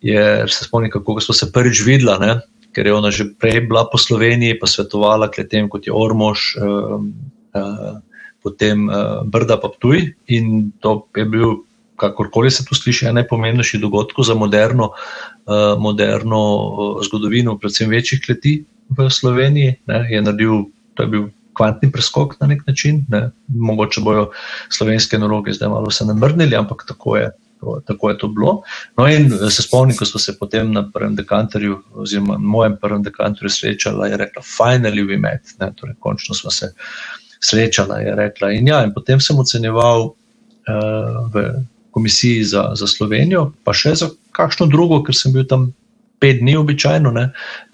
Je, 0.00 0.44
se 0.48 0.64
spomnim, 0.64 0.90
kako 0.90 1.20
smo 1.20 1.34
se 1.34 1.52
prvič 1.52 1.80
videla, 1.84 2.18
ne? 2.18 2.40
ker 2.74 2.86
je 2.86 2.94
ona 2.94 3.10
že 3.14 3.30
prej 3.38 3.70
bila 3.70 3.86
po 3.86 3.94
Sloveniji, 3.98 4.58
pa 4.58 4.66
svetovala 4.66 5.30
tem, 5.30 5.70
kot 5.70 5.86
je 5.86 5.94
Ormož, 5.94 6.58
uh, 6.58 6.98
uh, 7.54 8.02
potem 8.42 8.90
uh, 8.90 9.22
Brda, 9.22 9.56
pa 9.56 9.70
Ptuj. 9.70 10.18
In 10.34 10.74
to 10.82 11.06
je 11.14 11.24
bil, 11.24 11.62
kakorkoli 11.96 12.50
se 12.50 12.66
tu 12.66 12.74
sliši, 12.74 13.14
najpomembnejši 13.14 13.78
dogodek 13.78 14.18
za 14.26 14.34
moderno, 14.34 14.90
uh, 15.46 15.78
moderno 15.78 16.42
uh, 16.42 16.98
zgodovino, 17.06 17.56
predvsem 17.58 17.88
večjih 17.88 18.20
kleti 18.26 18.64
v 18.90 19.06
Sloveniji. 19.06 19.86
Ne? 19.86 19.98
Je 20.10 20.18
naredil, 20.20 20.68
to 20.98 21.06
je 21.06 21.08
bil 21.08 21.24
kvantni 21.54 21.92
preskok 21.92 22.36
na 22.40 22.46
nek 22.46 22.66
način. 22.66 23.04
Ne. 23.08 23.30
Mogoče 23.48 24.00
bojo 24.00 24.30
slovenske 24.68 25.18
naloge 25.18 25.52
zdaj 25.52 25.68
malo 25.68 25.90
se 25.90 26.04
namrnili, 26.04 26.56
ampak 26.56 26.84
tako 26.88 27.16
je. 27.16 27.30
Tako 27.86 28.10
je 28.10 28.18
to 28.18 28.28
bilo. 28.28 28.62
No, 28.96 29.06
in 29.08 29.30
se 29.50 29.62
spomnim, 29.62 29.96
ko 29.96 30.04
smo 30.04 30.20
se 30.20 30.34
potem 30.38 30.72
na 30.72 30.82
prvem 30.94 31.14
dekanterju, 31.16 31.78
oziroma 31.94 32.34
na 32.36 32.44
mojem 32.44 32.76
prvem 32.80 33.02
dekanterju, 33.02 33.50
srečali, 33.50 34.10
je 34.10 34.16
rekla: 34.20 34.42
Finally, 34.42 35.06
we 35.08 35.16
met. 35.20 35.54
Ne, 35.60 35.70
torej, 35.76 35.94
končno 36.00 36.34
smo 36.34 36.50
se 36.50 36.74
srečali, 37.40 38.02
je 38.04 38.14
rekla. 38.14 38.50
In, 38.52 38.68
ja, 38.68 38.82
in 38.84 38.92
potem 38.94 39.20
sem 39.20 39.38
ocenjeval 39.38 40.04
uh, 40.04 40.14
v 41.32 41.46
komisiji 41.90 42.44
za, 42.44 42.70
za 42.74 42.86
Slovenijo, 42.86 43.52
pa 43.64 43.72
še 43.72 43.94
za 43.94 44.10
kakšno 44.34 44.66
drugo, 44.66 45.00
ker 45.06 45.16
sem 45.16 45.32
bil 45.32 45.46
tam 45.48 45.70
pet 46.20 46.40
dni, 46.40 46.56
običajno. 46.56 47.12
Ne. 47.14 47.28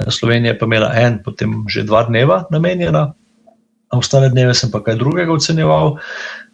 Slovenija 0.08 0.52
je 0.52 0.58
pa 0.58 0.66
imela 0.66 0.90
en, 0.98 1.18
potem 1.24 1.64
že 1.68 1.86
dva 1.88 2.04
dneva 2.08 2.44
namenjena 2.50 3.10
ostale 3.90 4.28
dneve 4.28 4.54
sem 4.54 4.70
pa 4.70 4.82
kaj 4.84 4.98
drugega 5.00 5.32
ocenjeval. 5.32 5.96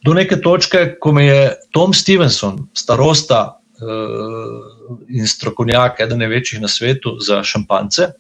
Do 0.05 0.15
neke 0.15 0.41
točke, 0.41 0.97
ko 1.01 1.13
me 1.13 1.27
je 1.27 1.53
Tom 1.75 1.95
Stevenson, 1.95 2.59
starosta 2.77 3.41
uh, 3.81 4.99
in 5.09 5.27
strokovnjak, 5.29 6.01
eden 6.01 6.23
največjih 6.23 6.63
na 6.63 6.71
svetu 6.71 7.17
za 7.21 7.43
šampance, 7.45 8.11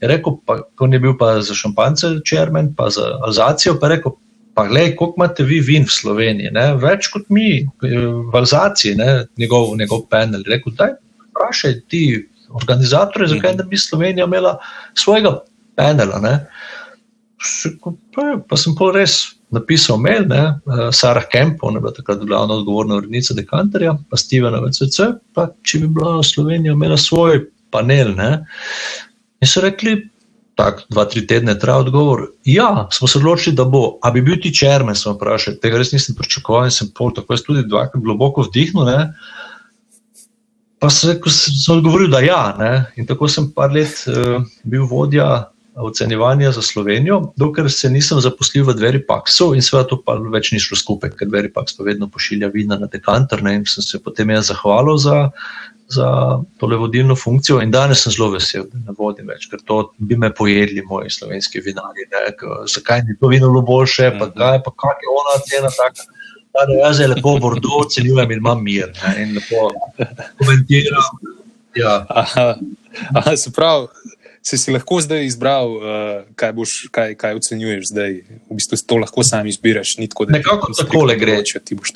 je 0.00 0.08
rekel, 0.10 0.38
pa, 0.46 0.60
ko 0.76 0.88
je 0.92 1.00
bil 1.00 1.16
pa 1.18 1.38
za 1.40 1.54
šampance, 1.54 2.18
čermen, 2.26 2.74
pa 2.76 2.90
za 2.90 3.14
Alzacijo, 3.22 3.78
pa 3.80 3.88
je 3.88 3.96
rekel. 3.96 4.18
Pa, 4.58 4.64
gledaj, 4.66 4.96
koliko 4.98 5.14
imate 5.20 5.44
vi 5.46 5.60
vin 5.62 5.84
v 5.86 5.92
Sloveniji, 5.94 6.50
ne? 6.50 6.72
več 6.82 7.06
kot 7.14 7.28
mi, 7.30 7.60
v 7.78 8.34
Alzaciji, 8.34 8.96
ne? 8.98 9.12
njegov, 9.38 9.68
njegov 9.78 10.08
panel. 10.10 10.42
Rekl, 10.50 10.72
daj, 10.74 10.96
vprašaj 11.28 11.76
ti 11.86 12.00
organizatorje, 12.50 13.28
zakaj 13.36 13.54
ne 13.54 13.68
bi 13.70 13.78
Slovenija 13.78 14.26
imela 14.26 14.56
svojega 14.98 15.36
panela. 15.78 16.18
Ne? 16.18 16.34
Pa, 18.14 18.24
pa 18.48 18.58
sem 18.58 18.74
pa 18.74 18.90
res 18.94 19.18
napisal 19.54 20.00
mail, 20.02 20.26
ne, 20.28 20.42
uh, 20.66 20.88
Sarah 20.94 21.24
Kemp, 21.30 21.62
ona 21.62 21.78
je 21.78 21.84
bila 21.86 21.94
takrat 21.94 22.24
glavna 22.26 22.58
odgovorna 22.58 22.98
urednica 22.98 23.34
dekanterja, 23.34 23.94
pa 24.10 24.18
Stevena 24.20 24.60
VCC, 24.64 25.12
pa 25.34 25.48
če 25.62 25.84
bi 25.84 25.90
bila 25.98 26.18
Slovenija 26.26 26.74
imela 26.74 26.98
svoj 27.00 27.44
panel. 27.72 28.12
Ne, 28.18 28.30
in 29.40 29.48
so 29.48 29.62
rekli, 29.64 30.00
tako 30.58 30.82
dva, 30.90 31.06
tri 31.06 31.22
tedne 31.30 31.54
traja 31.62 31.84
odgovor. 31.86 32.26
Ja, 32.44 32.88
smo 32.92 33.08
se 33.08 33.20
odločili, 33.22 33.56
da 33.56 33.64
bo, 33.64 34.00
a 34.02 34.10
bi 34.10 34.24
bil 34.26 34.40
ti 34.42 34.50
čermen, 34.54 34.98
sem 34.98 35.14
vprašal, 35.14 35.60
tega 35.62 35.78
res 35.78 35.94
nisem 35.94 36.18
pričakoval 36.18 36.66
in 36.66 36.74
sem 36.74 36.90
pol 36.90 37.14
tako 37.14 37.36
jaz 37.36 37.46
tudi 37.46 37.62
dvakrat 37.68 38.02
globoko 38.02 38.48
vdihnil. 38.50 38.88
Ne, 38.88 39.12
Pa 40.78 40.86
sem, 40.94 41.18
sem 41.26 41.74
odgovoril, 41.74 42.06
da 42.10 42.20
ja. 42.22 42.54
Ne? 42.58 42.72
In 42.96 43.06
tako 43.06 43.26
sem 43.26 43.48
par 43.50 43.72
let 43.74 44.04
uh, 44.06 44.44
bil 44.62 44.84
vodja 44.86 45.48
ocenjevanja 45.78 46.52
za 46.52 46.62
Slovenijo, 46.62 47.32
dokler 47.36 47.70
se 47.72 47.90
nisem 47.90 48.20
zaposlil 48.20 48.64
v 48.66 48.74
Dveripaksu 48.74 49.52
in 49.54 49.62
seveda 49.62 49.88
to 49.88 50.00
pa 50.02 50.16
več 50.32 50.52
ni 50.52 50.60
šlo 50.62 50.78
skupaj, 50.78 51.14
ker 51.18 51.30
Dveripaks 51.30 51.76
pa 51.78 51.86
vedno 51.86 52.08
pošilja 52.10 52.50
vina 52.54 52.78
na 52.78 52.88
dekanter 52.90 53.42
ne, 53.42 53.58
in 53.60 53.66
sem 53.66 53.84
se 53.84 54.00
potem 54.02 54.30
jaz 54.34 54.50
zahvalil 54.50 54.98
za, 54.98 55.16
za 55.94 56.08
tole 56.58 56.76
vodilno 56.76 57.16
funkcijo 57.16 57.60
in 57.62 57.70
danes 57.74 58.02
sem 58.04 58.14
zelo 58.16 58.30
vesel, 58.34 58.66
da 58.72 58.82
ne 58.88 58.96
vodim 58.98 59.30
več, 59.30 59.48
ker 59.50 59.62
to 59.64 59.80
bi 59.98 60.18
me 60.18 60.32
pojedli 60.34 60.84
moji 60.88 61.14
slovenski 61.14 61.62
vinari, 61.64 62.08
ne, 62.12 62.24
zakaj 62.74 63.04
ni 63.06 63.18
to 63.20 63.32
vino 63.32 63.52
bilo 63.52 63.62
boljše, 63.62 64.12
pa 64.18 64.26
mhm. 64.26 64.36
kaj, 64.38 64.62
pa 64.66 64.74
kak 64.84 65.04
je 65.04 65.14
ona 65.14 65.40
cena 65.46 65.74
taka. 65.74 66.08
Da, 66.58 66.64
jaz 66.74 66.98
je 66.98 67.06
lepo 67.06 67.36
bordo, 67.38 67.70
ocenjujem 67.84 68.30
in 68.32 68.40
imam 68.40 68.62
mir 68.64 68.88
ne, 69.02 69.14
in 69.22 69.36
lepo 69.36 69.68
komentiram. 70.40 71.18
Ja. 71.76 72.06
Aha, 72.08 72.54
aha, 73.14 73.36
se 73.36 73.52
pravi, 73.54 73.86
si, 74.48 74.58
si 74.58 74.72
lahko 74.72 75.00
zdaj 75.04 75.26
izbral, 75.26 75.74
uh, 75.76 75.82
kaj, 76.38 76.52
boš, 76.56 76.74
kaj, 76.94 77.14
kaj 77.20 77.36
ocenjuješ 77.40 77.90
zdaj. 77.92 78.14
V 78.48 78.56
bistvu 78.56 78.78
to 78.88 79.00
lahko 79.02 79.24
sam 79.26 79.46
izbiraš. 79.46 79.96
Tako, 80.00 80.28
Nekako 80.32 80.72
tako 80.78 81.04
le 81.10 81.16
gre. 81.20 81.38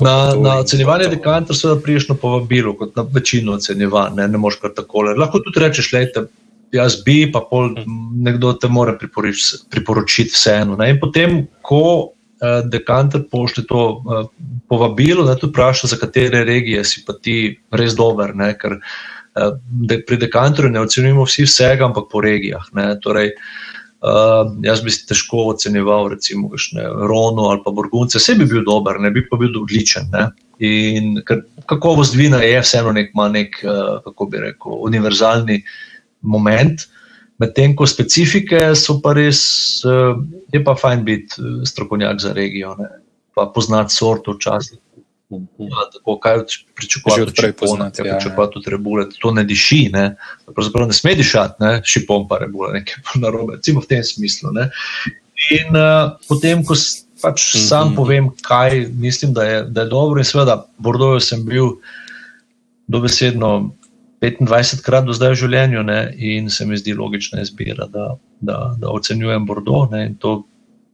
Na, 0.05 0.17
na 0.37 0.59
ocenjevanje 0.61 1.09
dekanter 1.15 1.57
se 1.57 1.69
da 1.69 1.79
priješ 1.81 2.11
na 2.13 2.15
povabilo, 2.15 2.75
kot 2.77 2.97
na 2.97 3.07
večino 3.13 3.57
ocenjevanj. 3.57 4.17
Ne, 4.21 4.29
ne 4.29 4.39
moreš 4.39 4.61
kar 4.63 4.75
tako. 4.77 5.07
Lahko 5.17 5.41
tudi 5.45 5.65
rečeš, 5.65 5.93
lejte. 5.97 6.27
Jaz 6.73 7.03
bi, 7.05 7.27
pa 7.33 7.43
pol, 7.45 7.75
nekdo 8.25 8.55
te 8.57 8.69
mora 8.73 8.95
priporočiti 8.97 10.33
vseeno. 10.33 10.77
Ne? 10.81 10.89
In 10.95 11.01
potem, 11.01 11.43
ko 11.61 11.83
uh, 12.09 12.61
dekanter 12.65 13.27
pošlje 13.29 13.67
to 13.69 13.83
uh, 13.93 14.23
povabilo, 14.73 15.27
da 15.29 15.37
te 15.37 15.51
vpraša, 15.51 15.93
za 15.93 16.01
katere 16.01 16.47
regije 16.49 16.85
si 16.89 17.05
pa 17.05 17.13
ti 17.13 17.59
res 17.77 17.93
dober. 17.97 18.33
Ne? 18.37 18.55
Ker 18.57 18.79
uh, 18.79 18.81
da 18.81 19.22
pri 20.07 20.17
dekantorju 20.21 20.71
ne 20.71 20.81
ocenjujemo 20.81 21.25
vsi 21.25 21.47
vsega, 21.49 21.87
ampak 21.87 22.11
po 22.13 22.21
regijah. 22.21 22.67
Torej, 23.03 23.33
Uh, 24.03 24.49
jaz 24.67 24.81
bi 24.83 24.91
si 24.91 25.05
težko 25.07 25.45
ocenjeval, 25.53 26.09
recimo, 26.11 26.49
Rono 27.07 27.45
ali 27.53 27.61
pa 27.63 27.71
Borgunce, 27.71 28.19
vse 28.19 28.35
bi 28.35 28.49
bil 28.51 28.65
dober, 28.67 28.99
ne 28.99 29.13
bi 29.15 29.23
pa 29.29 29.39
bil 29.39 29.55
odličen. 29.61 30.09
Ne? 30.11 30.25
In 30.67 31.21
kakovost 31.71 32.17
vina 32.19 32.41
je 32.43 32.57
vseeno 32.65 32.91
nek, 32.97 33.13
nek 33.15 33.61
uh, 33.63 34.01
kako 34.03 34.27
bi 34.27 34.43
rekel, 34.43 34.75
univerzalni 34.89 35.61
moment. 36.35 36.83
Medtem 37.39 37.77
ko 37.79 37.87
specifike 37.87 38.73
so 38.75 38.99
pa 39.05 39.15
res, 39.15 39.45
uh, 39.87 40.19
je 40.51 40.65
pa 40.67 40.75
fajn 40.75 41.07
biti 41.07 41.55
strokovnjak 41.71 42.27
za 42.27 42.35
regijo, 42.35 42.75
ne? 42.83 42.91
pa 43.39 43.47
poznati 43.55 43.95
sorto 43.95 44.35
včasih. 44.35 44.83
Ja, 45.59 45.87
tako, 45.93 46.17
kaj 46.19 46.39
pričakovati 46.77 47.23
od 47.23 47.35
šipona, 47.41 47.91
kaj 47.91 48.09
ja, 48.09 48.17
pričakovati 48.17 48.59
od 48.59 48.69
rebule, 48.69 49.07
to 49.21 49.31
ne 49.31 49.45
diši, 49.45 49.89
ne? 49.93 50.17
pravzaprav 50.55 50.87
ne 50.91 50.97
sme 50.97 51.15
dišati, 51.15 51.63
ne? 51.65 51.73
šipon 51.85 52.29
pa 52.29 52.39
rebule, 52.39 52.73
nekaj 52.79 53.05
narobe, 53.25 53.57
recimo 53.57 53.81
v 53.81 53.91
tem 53.95 54.05
smislu. 54.05 54.53
Ne? 54.53 54.69
In 55.51 55.77
uh, 55.77 56.15
potem, 56.29 56.65
ko 56.65 56.77
pač 57.23 57.55
mm 57.55 57.59
-hmm. 57.59 57.69
sam 57.69 57.95
povem, 57.95 58.31
kaj 58.43 58.89
mislim, 58.95 59.33
da 59.33 59.45
je, 59.45 59.63
da 59.63 59.81
je 59.81 59.89
dobro 59.89 60.21
in 60.21 60.25
seveda, 60.25 60.67
Bordojo 60.79 61.21
sem 61.21 61.45
bil 61.45 61.79
dobesedno 62.87 63.71
25 64.23 64.83
krat 64.83 65.05
do 65.05 65.13
zdaj 65.13 65.35
v 65.35 65.41
življenju 65.41 65.83
ne? 65.83 66.15
in 66.17 66.51
se 66.51 66.67
mi 66.67 66.77
zdi 66.77 66.95
logična 66.95 67.43
izbira, 67.43 67.87
da, 67.87 68.17
da, 68.41 68.75
da 68.79 68.91
ocenjujem 68.91 69.47
Bordo 69.47 69.89
ne? 69.91 70.07
in 70.07 70.15
to 70.15 70.45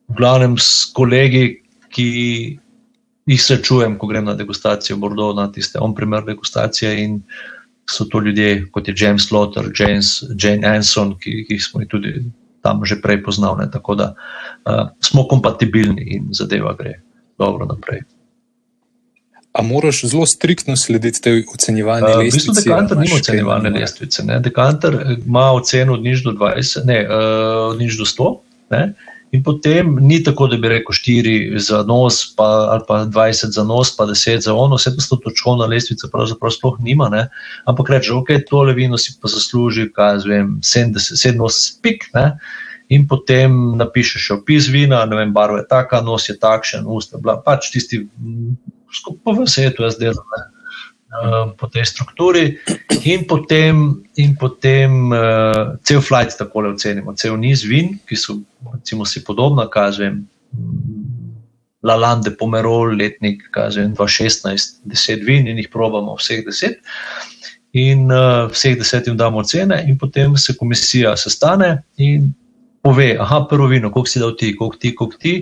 v 0.09 0.17
glavnem 0.17 0.57
s 0.59 0.89
kolegi, 0.97 1.61
ki 1.93 2.09
jih 3.29 3.43
srečujem, 3.43 3.99
ko 4.01 4.09
grem 4.09 4.25
na 4.25 4.35
degustacijo 4.35 4.97
Bordeaux, 4.97 5.37
na 5.37 5.49
tiste 5.53 5.81
on-primer 5.81 6.25
degustacije. 6.25 6.95
In 7.05 7.23
so 7.91 8.05
to 8.05 8.21
ljudje, 8.21 8.69
kot 8.73 8.89
je 8.89 8.95
James 8.97 9.29
Slaughter, 9.29 9.71
James, 9.79 10.23
Jane 10.43 10.69
Anson, 10.69 11.15
ki, 11.21 11.45
ki 11.49 11.59
smo 11.61 11.81
jih 11.81 11.89
tudi 11.89 12.15
tam 12.63 12.85
že 12.85 13.01
prej 13.01 13.23
poznali. 13.25 13.69
Tako 13.73 13.95
da 13.95 14.15
uh, 14.15 14.89
smo 15.01 15.27
kompatibilni 15.29 16.05
in 16.17 16.29
zadeva 16.33 16.75
gre 16.79 17.01
dobro 17.39 17.67
naprej. 17.67 18.03
A 19.53 19.63
moraš 19.63 20.05
zelo 20.05 20.27
striktno 20.27 20.77
slediti 20.77 21.21
tej 21.23 21.45
ocenjevanju? 21.55 22.07
Uh, 22.07 22.21
v 22.21 22.31
bistvu 22.31 22.55
dekanter 22.55 22.99
nima 22.99 23.17
ocenjevalne 23.17 23.71
lestvice. 23.71 24.25
Ne? 24.25 24.41
Dekanter 24.41 25.17
ima 25.27 25.51
oceno 25.53 25.95
od 25.95 26.03
nič 26.03 26.23
do 26.25 26.33
20, 26.33 26.85
ne, 26.85 26.99
uh, 27.09 27.73
od 27.73 27.79
nič 27.79 27.97
do 27.99 28.05
100. 28.05 28.35
Ne? 28.71 28.93
In 29.33 29.43
potem 29.45 29.91
ni 30.01 30.23
tako, 30.25 30.47
da 30.49 30.57
bi 30.57 30.71
rekel 30.73 30.97
4 30.97 31.59
za 31.61 31.83
nos, 31.89 32.23
pa, 32.37 32.47
ali 32.73 32.85
pa 32.89 33.03
20 33.05 33.53
za 33.53 33.65
nos, 33.65 33.91
pa 33.97 34.07
10 34.09 34.41
za 34.47 34.55
ono, 34.55 34.77
vse 34.77 34.95
to 34.97 35.17
točkovna 35.17 35.67
lestvica 35.69 36.09
pravzaprav 36.13 36.55
sploh 36.55 36.79
nima. 36.81 37.09
Ne? 37.13 37.27
Ampak 37.69 37.91
reče, 37.91 38.13
ok, 38.13 38.33
tole 38.49 38.73
vino 38.73 38.99
si 38.99 39.19
pa 39.21 39.29
zasluži, 39.29 39.91
kaj 39.93 40.25
vem, 40.25 40.57
70 40.65 41.81
pik. 41.83 42.09
Ne? 42.15 42.39
In 42.89 43.05
potem 43.09 43.77
napišeš 43.77 44.31
opis 44.39 44.71
vina, 44.73 45.05
ne 45.05 45.17
vem, 45.17 45.33
barva 45.33 45.61
je 45.61 45.69
taka, 45.69 46.01
nos 46.01 46.29
je 46.29 46.39
takšen, 46.41 46.87
usta, 46.89 47.21
bla, 47.21 47.37
pač 47.45 47.69
tisti, 47.75 48.07
skupaj 48.97 49.43
v 49.43 49.51
svetu, 49.51 49.85
jaz 49.85 50.01
delam. 50.01 50.25
Eh, 51.09 51.57
po 51.57 51.73
tej 51.73 51.89
strukturi, 51.89 52.61
in 53.09 53.25
potem, 53.25 54.05
in 54.21 54.37
potem 54.37 55.09
uh, 55.09 55.81
cel 55.81 56.05
flight 56.05 56.37
tako 56.37 56.61
le 56.61 56.69
ocenimo, 56.77 57.17
cel 57.17 57.33
niz 57.41 57.65
vin, 57.65 57.97
ki 58.05 58.13
so 58.13 58.37
recimo, 58.75 59.09
si 59.09 59.25
podobna, 59.25 59.65
kažem. 59.73 60.29
Lalande, 61.81 62.29
Pomerol, 62.37 62.93
letnik, 62.93 63.41
kažem 63.57 63.97
2016, 63.97 64.85
10 64.85 65.25
vin 65.25 65.49
in 65.49 65.57
jih 65.57 65.71
probamo 65.73 66.13
vseh 66.21 66.45
10. 66.45 66.77
In 67.81 68.13
uh, 68.13 68.45
vseh 68.53 68.77
10 68.77 69.09
jim 69.09 69.17
damo 69.17 69.41
ocene, 69.41 69.81
in 69.89 69.97
potem 69.97 70.37
se 70.37 70.59
komisija 70.61 71.17
sestane 71.17 71.87
in 71.97 72.35
pove, 72.85 73.15
aha, 73.17 73.47
prvo 73.49 73.73
vino, 73.73 73.89
koliko 73.89 74.13
si 74.13 74.21
dal 74.21 74.37
ti, 74.37 74.53
koliko 74.53 74.77
ti, 74.77 74.93
koliko 74.93 75.17
ti. 75.25 75.35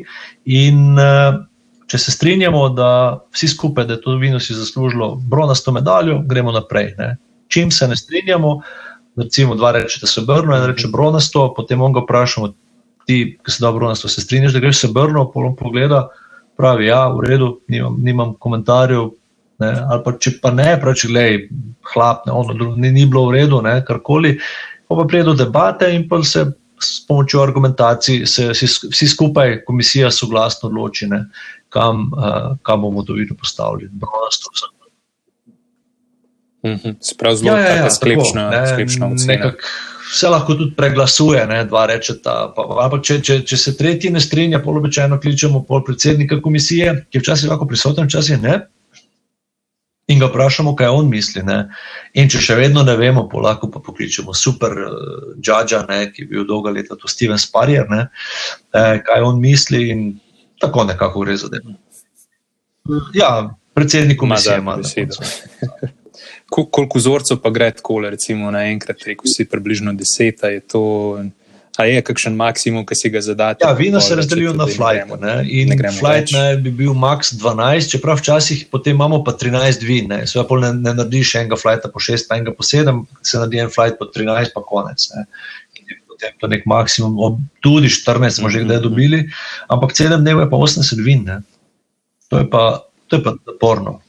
In 0.46 0.94
uh, 0.94 1.42
če 1.86 1.98
se 1.98 2.12
strinjamo, 2.12 2.68
da 2.74 2.88
vsi 3.34 3.48
skupaj, 3.48 3.86
da 3.86 3.96
je 3.96 4.02
to 4.02 4.16
vino 4.20 4.40
si 4.40 4.54
zaslužilo 4.54 5.14
bronasto 5.30 5.72
medaljo, 5.72 6.20
gremo 6.26 6.52
naprej. 6.52 6.94
Ne. 6.98 7.16
Čim 7.48 7.70
se 7.70 7.88
ne 7.88 7.96
strinjamo, 7.96 8.60
recimo 9.16 9.54
dva 9.54 9.72
reče, 9.72 10.00
da 10.02 10.10
se 10.10 10.20
obrne, 10.20 10.58
en 10.58 10.66
reče 10.72 10.90
bronasto, 10.92 11.48
potem 11.56 11.82
on 11.82 11.94
ga 11.94 12.02
vprašamo, 12.04 12.52
ti, 13.06 13.20
ki 13.44 13.54
si 13.54 13.62
dobro 13.62 13.86
bronasto, 13.86 14.08
se 14.08 14.20
strinjaš, 14.20 14.56
da 14.56 14.64
greš 14.64 14.82
se 14.82 14.90
obrno, 14.90 15.28
polom 15.30 15.54
pogleda, 15.56 16.08
pravi, 16.58 16.90
ja, 16.90 17.06
v 17.12 17.22
redu, 17.28 17.52
nimam, 17.68 17.96
nimam 18.02 18.34
komentarjev. 18.40 19.12
Ne, 19.62 19.70
ali 19.88 20.02
pa 20.04 20.12
če 20.20 20.34
pa 20.42 20.50
ne, 20.52 20.74
pravi, 20.80 21.08
gledaj, 21.08 21.38
hlap, 21.94 22.26
ne, 22.26 22.32
ono, 22.36 22.74
ni, 22.76 22.90
ni 22.92 23.06
bilo 23.06 23.28
v 23.30 23.38
redu, 23.38 23.62
ne, 23.64 23.78
karkoli, 23.86 24.34
pa 24.88 24.98
pa 24.98 25.06
pride 25.08 25.30
do 25.30 25.34
debate 25.38 25.88
in 25.94 26.04
pa 26.10 26.20
se 26.24 26.44
s 26.80 27.06
pomočjo 27.06 27.40
argumentacij 27.40 28.26
se 28.26 28.50
vsi, 28.50 28.66
vsi 28.90 29.08
skupaj, 29.08 29.62
komisija, 29.64 30.10
soglasno 30.10 30.68
odloči, 30.68 31.06
ne, 31.08 31.22
kam, 31.76 32.08
uh, 32.16 32.56
kam 32.64 32.86
bomo 32.86 33.04
to 33.04 33.18
videli 33.18 33.36
postavljeno. 33.36 33.92
Sprav 37.00 37.36
zelo 37.36 37.52
ja, 37.52 37.58
ja, 37.60 37.74
ja, 37.76 37.90
sklepčna, 37.90 38.48
tako, 38.50 38.62
ne, 38.62 38.72
sklepčna 38.72 39.08
nekak, 39.26 39.66
vse 40.08 40.30
lahko 40.32 40.56
tudi 40.58 40.72
preglasuje, 40.76 41.44
ne, 41.46 41.60
dva 41.68 41.84
rečeta. 41.92 42.38
Ampak 42.56 43.04
če, 43.06 43.20
če, 43.22 43.36
če 43.46 43.58
se 43.60 43.74
tretji 43.78 44.10
ne 44.10 44.22
strinja, 44.24 44.62
polobičajno 44.64 45.20
kličemo 45.22 45.62
pol 45.68 45.84
predsednika 45.86 46.40
komisije, 46.42 46.96
ki 47.10 47.20
je 47.20 47.22
včasih 47.22 47.52
lahko 47.52 47.68
prisoten, 47.70 48.08
včasih 48.08 48.42
ne 48.42 48.64
in 50.06 50.20
ga 50.22 50.28
vprašamo, 50.30 50.76
kaj 50.78 50.92
on 51.00 51.08
misli. 51.10 51.42
Ne? 51.42 51.56
In 52.14 52.30
če 52.30 52.38
še 52.42 52.56
vedno 52.58 52.84
ne 52.86 52.94
vemo, 52.98 53.24
pa 53.30 53.42
lahko 53.42 53.70
pa 53.74 53.82
pokličemo 53.82 54.34
super 54.34 54.76
uh, 54.86 55.56
ki 56.14 56.22
je 56.22 56.28
bil 56.30 56.46
dolga 56.46 56.70
leta 56.70 56.96
tu 56.96 57.08
Steven 57.10 57.38
Sparrier, 57.38 57.88
ne? 57.90 58.06
eh, 58.72 59.02
kaj 59.02 59.26
on 59.26 59.40
misli 59.40 59.90
in 59.90 60.20
tako 60.60 60.84
nekako 60.84 61.20
gre 61.20 61.36
za 61.36 61.48
delo. 61.48 61.74
Ja, 63.14 63.54
predsednik 63.74 64.18
komisije 64.18 64.58
ima 64.58 64.76
besedo. 64.76 65.16
Koliko 66.50 66.98
vzorcev 66.98 67.40
pa 67.42 67.50
gre 67.50 67.70
tako, 67.70 68.00
recimo 68.00 68.50
naenkrat, 68.50 69.02
rekel 69.06 69.26
si 69.26 69.44
približno 69.44 69.92
deset, 69.92 70.42
je 70.42 70.60
to. 70.60 70.84
A 71.76 71.84
je 71.84 72.00
kakšen 72.00 72.32
maksimum, 72.36 72.86
ki 72.88 72.96
si 72.96 73.10
ga 73.12 73.20
zadate? 73.20 73.60
Ja, 73.60 73.74
vina 73.76 74.00
se 74.00 74.16
razdelijo 74.16 74.54
na 74.56 74.64
flight. 74.64 75.10
In 75.44 75.74
ne 75.76 75.90
flight 75.92 76.32
ne, 76.32 76.56
bi 76.56 76.70
bil 76.72 76.94
max 76.96 77.34
12, 77.36 77.90
čeprav 77.92 78.16
včasih 78.16 78.62
potem 78.72 78.96
imamo 78.96 79.18
pa 79.24 79.34
13 79.36 79.84
vin. 79.84 80.08
Ne. 80.08 80.22
Sve 80.26 80.46
ne, 80.62 80.72
ne 80.72 80.94
narediš 80.96 81.34
enega 81.42 81.58
flighta 81.60 81.92
po 81.92 82.00
6, 82.00 82.24
pa 82.30 82.40
enega 82.40 82.56
po 82.56 82.64
7, 82.64 83.04
se 83.20 83.36
naredi 83.36 83.60
en 83.66 83.68
flight 83.74 84.00
po 84.00 84.08
13, 84.08 84.54
pa 84.54 84.64
konec. 84.64 85.04
Ne. 85.12 85.26
Potem 86.16 86.32
to 86.40 86.48
nek 86.48 86.64
maksimum, 86.64 87.36
tudi 87.60 87.92
14 87.92 88.40
smo 88.40 88.48
že 88.48 88.64
kdaj 88.64 88.80
dobili, 88.80 89.28
ampak 89.68 89.92
7 89.92 90.16
dnev 90.24 90.40
je 90.40 90.48
pa 90.48 90.56
80 90.56 91.04
vin. 91.04 91.28
Ne. 91.28 91.44
To 92.32 92.40
je 92.40 92.48
pa, 92.48 92.88
to 93.12 93.20
je 93.20 93.22
pa 93.22 93.36
naporno. 93.36 94.00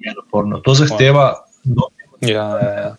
Je 0.00 0.16
naporno. 0.16 0.64
To 0.64 0.72
zahteva. 0.72 1.44
No, 1.68 1.92
ja, 2.24 2.48
ja, 2.56 2.72
ja. 2.80 2.92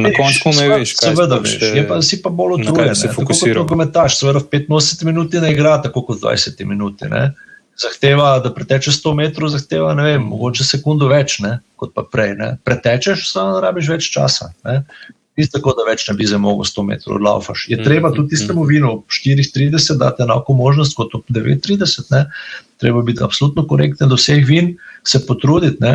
Na 0.00 0.10
koncu 0.16 0.52
me 0.56 0.68
veš, 0.78 0.94
kaj 0.96 1.12
seveda 1.12 1.40
veš. 1.44 1.58
Je 1.76 1.84
pa 1.88 2.00
si 2.00 2.22
pa 2.22 2.32
bolj 2.32 2.62
utrujen. 2.62 2.96
Se 2.96 3.12
fokusira. 3.12 3.60
Kot 3.60 3.68
komentaš, 3.74 4.16
seveda 4.20 4.40
v 4.40 4.48
85 4.48 5.04
minuti 5.04 5.42
ne 5.44 5.52
igra 5.52 5.76
tako 5.82 6.06
kot 6.08 6.24
20 6.24 6.64
minuti. 6.64 7.10
Ne? 7.12 7.34
Zahteva, 7.76 8.38
da 8.40 8.54
pretečeš 8.56 9.02
100 9.02 9.14
metrov, 9.18 9.52
zahteva, 9.52 9.92
ne 9.98 10.06
vem, 10.06 10.22
mogoče 10.24 10.64
sekundo 10.64 11.10
več, 11.12 11.42
ne? 11.44 11.58
kot 11.76 11.92
pa 11.92 12.06
prej. 12.08 12.32
Ne? 12.38 12.54
Pretečeš, 12.64 13.26
samo 13.28 13.60
rabiš 13.60 13.90
več 13.92 14.08
časa. 14.14 14.54
Ni 15.36 15.44
tako, 15.52 15.74
da 15.76 15.84
več 15.84 16.06
ne 16.08 16.14
bi 16.16 16.26
za 16.26 16.38
mogo 16.40 16.64
100 16.64 16.84
metrov 16.86 17.18
odlaufaš. 17.18 17.66
Je 17.68 17.76
treba 17.84 18.12
tudi 18.14 18.32
tistemu 18.32 18.64
vinu 18.64 18.92
4,30 19.12 19.98
dati 20.00 20.24
enako 20.24 20.56
možnost 20.56 20.96
kot 20.96 21.12
9,30. 21.28 22.06
Ne? 22.10 22.24
Treba 22.80 23.02
biti 23.04 23.24
absolutno 23.24 23.66
korekten 23.68 24.08
do 24.08 24.16
vseh 24.16 24.40
vin, 24.48 24.76
se 25.04 25.20
potruditi. 25.26 25.92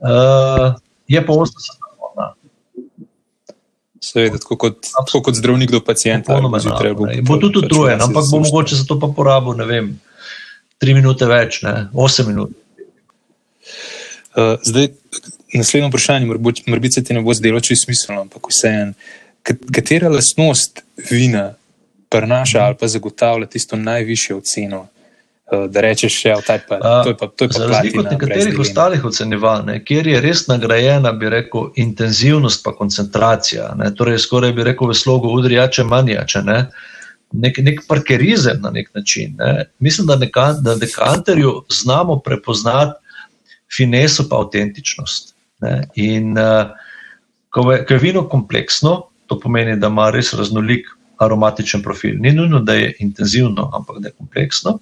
Uh, 0.00 0.74
je 1.08 1.22
pa 1.26 1.32
80 1.32 1.80
Seveda, 4.00 4.38
tako 4.40 4.56
kot, 4.56 4.78
tako 4.96 5.20
kot 5.22 5.36
zdravnik 5.36 5.70
do 5.70 5.80
pacijenta. 5.84 6.38
Zjutraj 6.58 6.94
bo, 6.96 7.06
bo 7.22 7.36
tudi 7.36 7.60
utrujen, 7.60 8.00
ampak 8.00 8.24
bo 8.32 8.40
mogoče 8.40 8.78
za 8.78 8.86
to 8.88 8.96
pa 9.00 9.10
porabil, 9.16 9.58
ne 9.60 9.66
vem, 9.68 9.90
tri 10.80 10.94
minute 10.96 11.28
več, 11.28 11.60
ne, 11.66 11.74
osem 11.92 12.30
minut. 12.32 12.54
Uh, 14.32 14.56
zdaj, 14.64 14.88
naslednje 15.58 15.88
vprašanje, 15.88 16.26
morda 16.66 16.90
se 16.90 17.04
ti 17.04 17.14
ne 17.14 17.20
bo 17.20 17.34
zdelo 17.34 17.60
čisto 17.60 17.84
smiselno, 17.84 18.20
ampak 18.20 18.48
vseeno, 18.50 18.92
katera 19.74 20.08
lastnost 20.08 20.82
vina 21.10 21.54
prenaša 22.08 22.64
ali 22.64 22.76
pa 22.80 22.88
zagotavlja 22.88 23.46
tisto 23.46 23.76
najvišjo 23.76 24.38
oceno? 24.38 24.86
Eh, 25.52 25.68
da 25.68 25.80
rečeš, 25.80 26.22
da 26.22 26.28
ja, 26.28 26.36
je 26.36 26.60
pa, 26.68 27.02
to 27.04 27.08
je 27.08 27.16
pa 27.16 27.26
to. 27.26 27.48
Za 27.48 27.66
razliko 27.66 28.00
od 28.00 28.06
nekaterih 28.10 28.58
ostalih 28.58 29.04
ocenjevanj, 29.04 29.80
kjer 29.84 30.06
je 30.06 30.20
res 30.20 30.46
nagrajena, 30.46 31.12
bi 31.12 31.28
rekel, 31.30 31.72
intenzivnost 31.76 32.62
pa 32.64 32.72
koncentracija, 32.76 33.72
ne, 33.78 33.90
torej 33.94 34.18
skoraj 34.18 34.52
bi 34.52 34.64
rekel 34.64 34.88
v 34.88 34.94
slogu 34.94 35.28
udrijače 35.28 35.84
manjače, 35.84 36.42
ne, 36.46 36.60
nek, 37.32 37.58
nek 37.58 37.82
parkerizem 37.88 38.62
na 38.62 38.70
nek 38.70 38.94
način. 38.94 39.34
Ne. 39.38 39.64
Mislim, 39.78 40.06
da 40.06 40.18
na 40.62 40.74
dekanterju 40.74 41.64
znamo 41.82 42.18
prepoznati 42.18 43.00
fineso 43.76 44.28
pa 44.28 44.38
avtentičnost. 44.38 45.34
Ne. 45.60 45.74
In 46.00 46.38
uh, 46.38 46.72
ko, 47.50 47.66
je, 47.72 47.84
ko 47.86 47.94
je 47.94 48.02
vino 48.02 48.24
kompleksno, 48.28 48.96
to 49.26 49.38
pomeni, 49.40 49.76
da 49.80 49.90
ima 49.92 50.08
res 50.10 50.32
raznolik 50.34 50.88
aromatičen 51.20 51.82
profil. 51.82 52.16
Ni 52.18 52.32
nujno, 52.32 52.62
da 52.64 52.74
je 52.74 52.94
intenzivno, 53.04 53.70
ampak 53.76 54.00
da 54.00 54.08
je 54.08 54.16
kompleksno. 54.18 54.78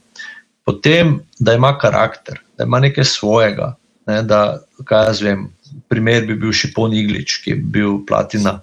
Potem, 0.65 1.19
da 1.39 1.55
ima 1.57 1.73
karakter, 1.79 2.41
da 2.59 2.65
ima 2.65 2.81
nekaj 2.81 3.05
svojega. 3.05 3.75
Ne, 4.07 4.23
da, 4.23 4.61
kaj 4.89 5.11
jaz 5.11 5.23
vem, 5.23 5.49
primer 5.89 6.27
bi 6.27 6.37
bil 6.39 6.53
Šipon 6.53 6.95
Iglič, 6.97 7.41
ki 7.45 7.51
je 7.51 7.57
bil 7.75 7.99
platina 8.09 8.61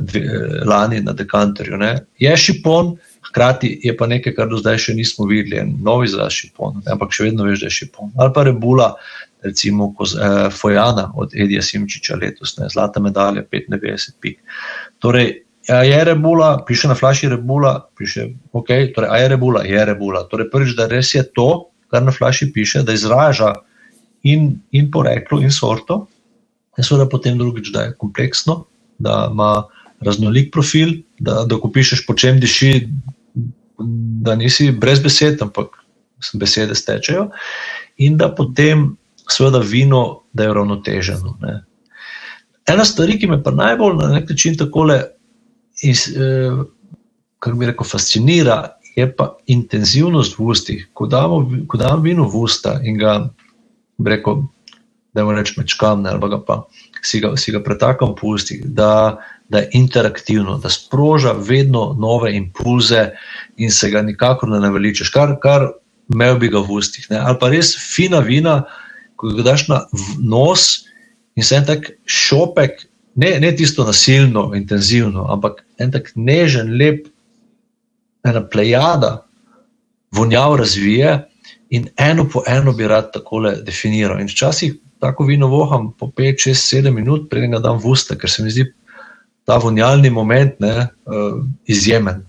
dve, 0.00 0.22
lani 0.64 1.00
na 1.00 1.12
dekanterju. 1.12 1.76
Ne. 1.76 1.98
Je 2.18 2.36
šipon, 2.36 2.96
hkrati 3.28 3.80
je 3.82 3.96
pa 3.96 4.06
nekaj, 4.06 4.34
kar 4.34 4.48
do 4.48 4.60
zdaj 4.62 4.78
še 4.78 4.94
nismo 4.94 5.26
videli, 5.26 5.58
en 5.60 5.74
nov 5.82 6.04
izraz 6.06 6.36
šipon, 6.38 6.82
ne, 6.84 6.92
ampak 6.94 7.14
še 7.14 7.28
vedno 7.28 7.46
veš, 7.48 7.64
da 7.64 7.70
je 7.70 7.78
šipon. 7.80 8.12
Ali 8.18 8.32
pa 8.34 8.46
rebula, 8.46 8.94
recimo 9.46 9.92
koz, 9.94 10.16
eh, 10.16 10.50
Fojana 10.50 11.12
od 11.16 11.34
Edija 11.34 11.62
Simčiča 11.62 12.18
letos, 12.20 12.56
ne, 12.58 12.68
zlata 12.72 13.00
medalja, 13.00 13.44
95 13.52 14.18
pik. 14.20 14.40
Torej, 14.98 15.46
je 15.66 16.04
rebula, 16.04 16.64
piše 16.66 16.88
na 16.88 16.94
flaši 16.94 17.28
rebula, 17.28 17.88
piše, 17.98 18.28
ok, 18.52 18.68
torej, 18.94 19.10
a 19.10 19.16
je 19.18 19.28
rebula, 19.28 19.64
je 19.66 19.84
rebula. 19.84 20.22
Torej, 20.30 20.50
prvič, 20.50 20.76
da 20.78 20.86
res 20.86 21.14
je 21.14 21.24
to, 21.34 21.70
kar 21.90 22.04
na 22.06 22.12
flaši 22.12 22.52
piše, 22.52 22.82
da 22.86 22.94
izraža 22.94 23.54
in, 24.22 24.60
in 24.70 24.90
poreklo, 24.90 25.40
in 25.42 25.50
sorto, 25.50 26.06
in 26.78 26.84
seveda 26.84 27.08
potem 27.10 27.38
drugič, 27.38 27.72
da 27.74 27.88
je 27.88 27.96
kompleksno, 27.98 28.64
da 28.98 29.26
ima 29.32 29.66
raznolik 30.00 30.52
profil, 30.52 31.00
da, 31.18 31.44
da 31.48 31.58
ko 31.58 31.70
pišeš, 31.72 32.04
po 32.06 32.14
čem 32.14 32.40
diši, 32.40 32.88
da 34.22 34.36
nisi 34.36 34.70
brez 34.70 35.02
besed, 35.02 35.42
ampak 35.42 35.74
besede 36.34 36.74
stečejo, 36.74 37.30
in 37.98 38.16
da 38.16 38.30
potem, 38.34 38.94
seveda, 39.32 39.58
vino, 39.58 40.22
da 40.32 40.44
je 40.44 40.50
uravnoteženo. 40.50 41.36
Ena 42.66 42.84
stvar, 42.84 43.12
ki 43.20 43.28
me 43.30 43.42
pa 43.42 43.50
najbolj 43.54 43.96
na 43.96 44.08
nek 44.14 44.30
način 44.30 44.56
tako 44.58 44.88
le 44.90 45.02
iz, 45.82 46.08
eh, 46.08 46.64
kako 47.38 47.56
bi 47.56 47.66
rekel, 47.66 47.86
fascinira, 47.86 48.76
je 48.96 49.06
pa 49.16 49.36
intenzivnost 49.46 50.38
v 50.38 50.44
ustih. 50.44 50.88
Ko 50.92 51.06
damo, 51.06 51.42
ko 51.68 51.78
damo 51.78 52.02
vino 52.02 52.28
v 52.28 52.42
usta 52.48 52.78
in 52.82 52.98
ga, 52.98 53.28
rekel, 54.04 54.42
da 55.12 55.24
mu 55.24 55.32
rečem, 55.32 55.62
mečkam, 55.62 56.02
ne, 56.02 56.10
ali 56.10 56.40
pa 56.46 56.62
si 57.02 57.20
ga, 57.20 57.36
si 57.36 57.52
ga 57.52 57.60
pretakam 57.64 58.14
po 58.16 58.34
ustih, 58.36 58.64
da, 58.64 59.18
da 59.48 59.58
je 59.58 59.70
interaktivno, 59.78 60.58
da 60.58 60.72
sproža 60.72 61.32
vedno 61.32 61.94
nove 61.98 62.34
impulze 62.36 63.10
in 63.56 63.70
se 63.70 63.90
ga 63.90 64.02
nikakor 64.02 64.48
ne 64.48 64.60
naveličeš, 64.60 65.12
kar, 65.12 65.36
kar 65.42 65.70
imel 66.12 66.38
bi 66.38 66.48
ga 66.48 66.60
v 66.64 66.80
ustih. 66.80 67.06
Ne. 67.10 67.20
Ali 67.20 67.38
pa 67.40 67.52
res 67.52 67.74
fina 67.78 68.20
vina, 68.24 68.62
ko 69.16 69.32
ga 69.36 69.42
daš 69.52 69.68
na 69.68 69.82
nos 70.20 70.86
in 71.36 71.44
se 71.44 71.56
en 71.56 71.66
tak 71.66 71.90
šopek 72.06 72.86
ne, 73.16 73.36
ne 73.40 73.52
tisto 73.56 73.84
nasilno, 73.84 74.50
intenzivno, 74.54 75.26
ampak 75.32 75.64
en 75.80 75.92
tak 75.92 76.12
nežen, 76.14 76.74
lep, 76.76 77.06
ena 78.26 78.42
plejada, 78.48 79.26
vonjav 80.12 80.56
razvije 80.56 81.16
in 81.70 81.88
eno 81.96 82.28
po 82.28 82.42
eno 82.46 82.72
bi 82.72 82.88
rad 82.88 83.12
tako 83.12 83.40
definiral. 83.64 84.20
In 84.20 84.28
včasih 84.28 84.76
tako 85.00 85.24
vino 85.24 85.48
voham 85.48 85.92
po 85.98 86.06
5, 86.06 86.48
6, 86.48 86.76
7 86.76 86.90
minut, 86.94 87.30
preden 87.30 87.56
ga 87.56 87.58
dam 87.58 87.80
v 87.80 87.92
usta, 87.92 88.16
ker 88.16 88.30
se 88.30 88.42
mi 88.42 88.50
zdi 88.50 88.66
ta 89.46 89.58
vonjalni 89.62 90.10
moment 90.10 90.60
ne, 90.60 90.88
uh, 91.06 91.40
izjemen. 91.66 92.24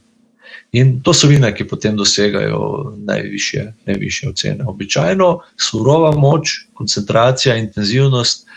In 0.71 1.01
to 1.01 1.13
so 1.13 1.27
vina, 1.27 1.51
ki 1.55 1.63
potem 1.67 1.95
dosegajo 1.95 2.93
najvišje, 3.07 3.63
najvišje 3.87 4.29
ocene. 4.29 4.65
Običajno 4.67 5.29
surova 5.55 6.11
moč, 6.11 6.67
koncentracija, 6.73 7.55
intenzivnost 7.55 8.47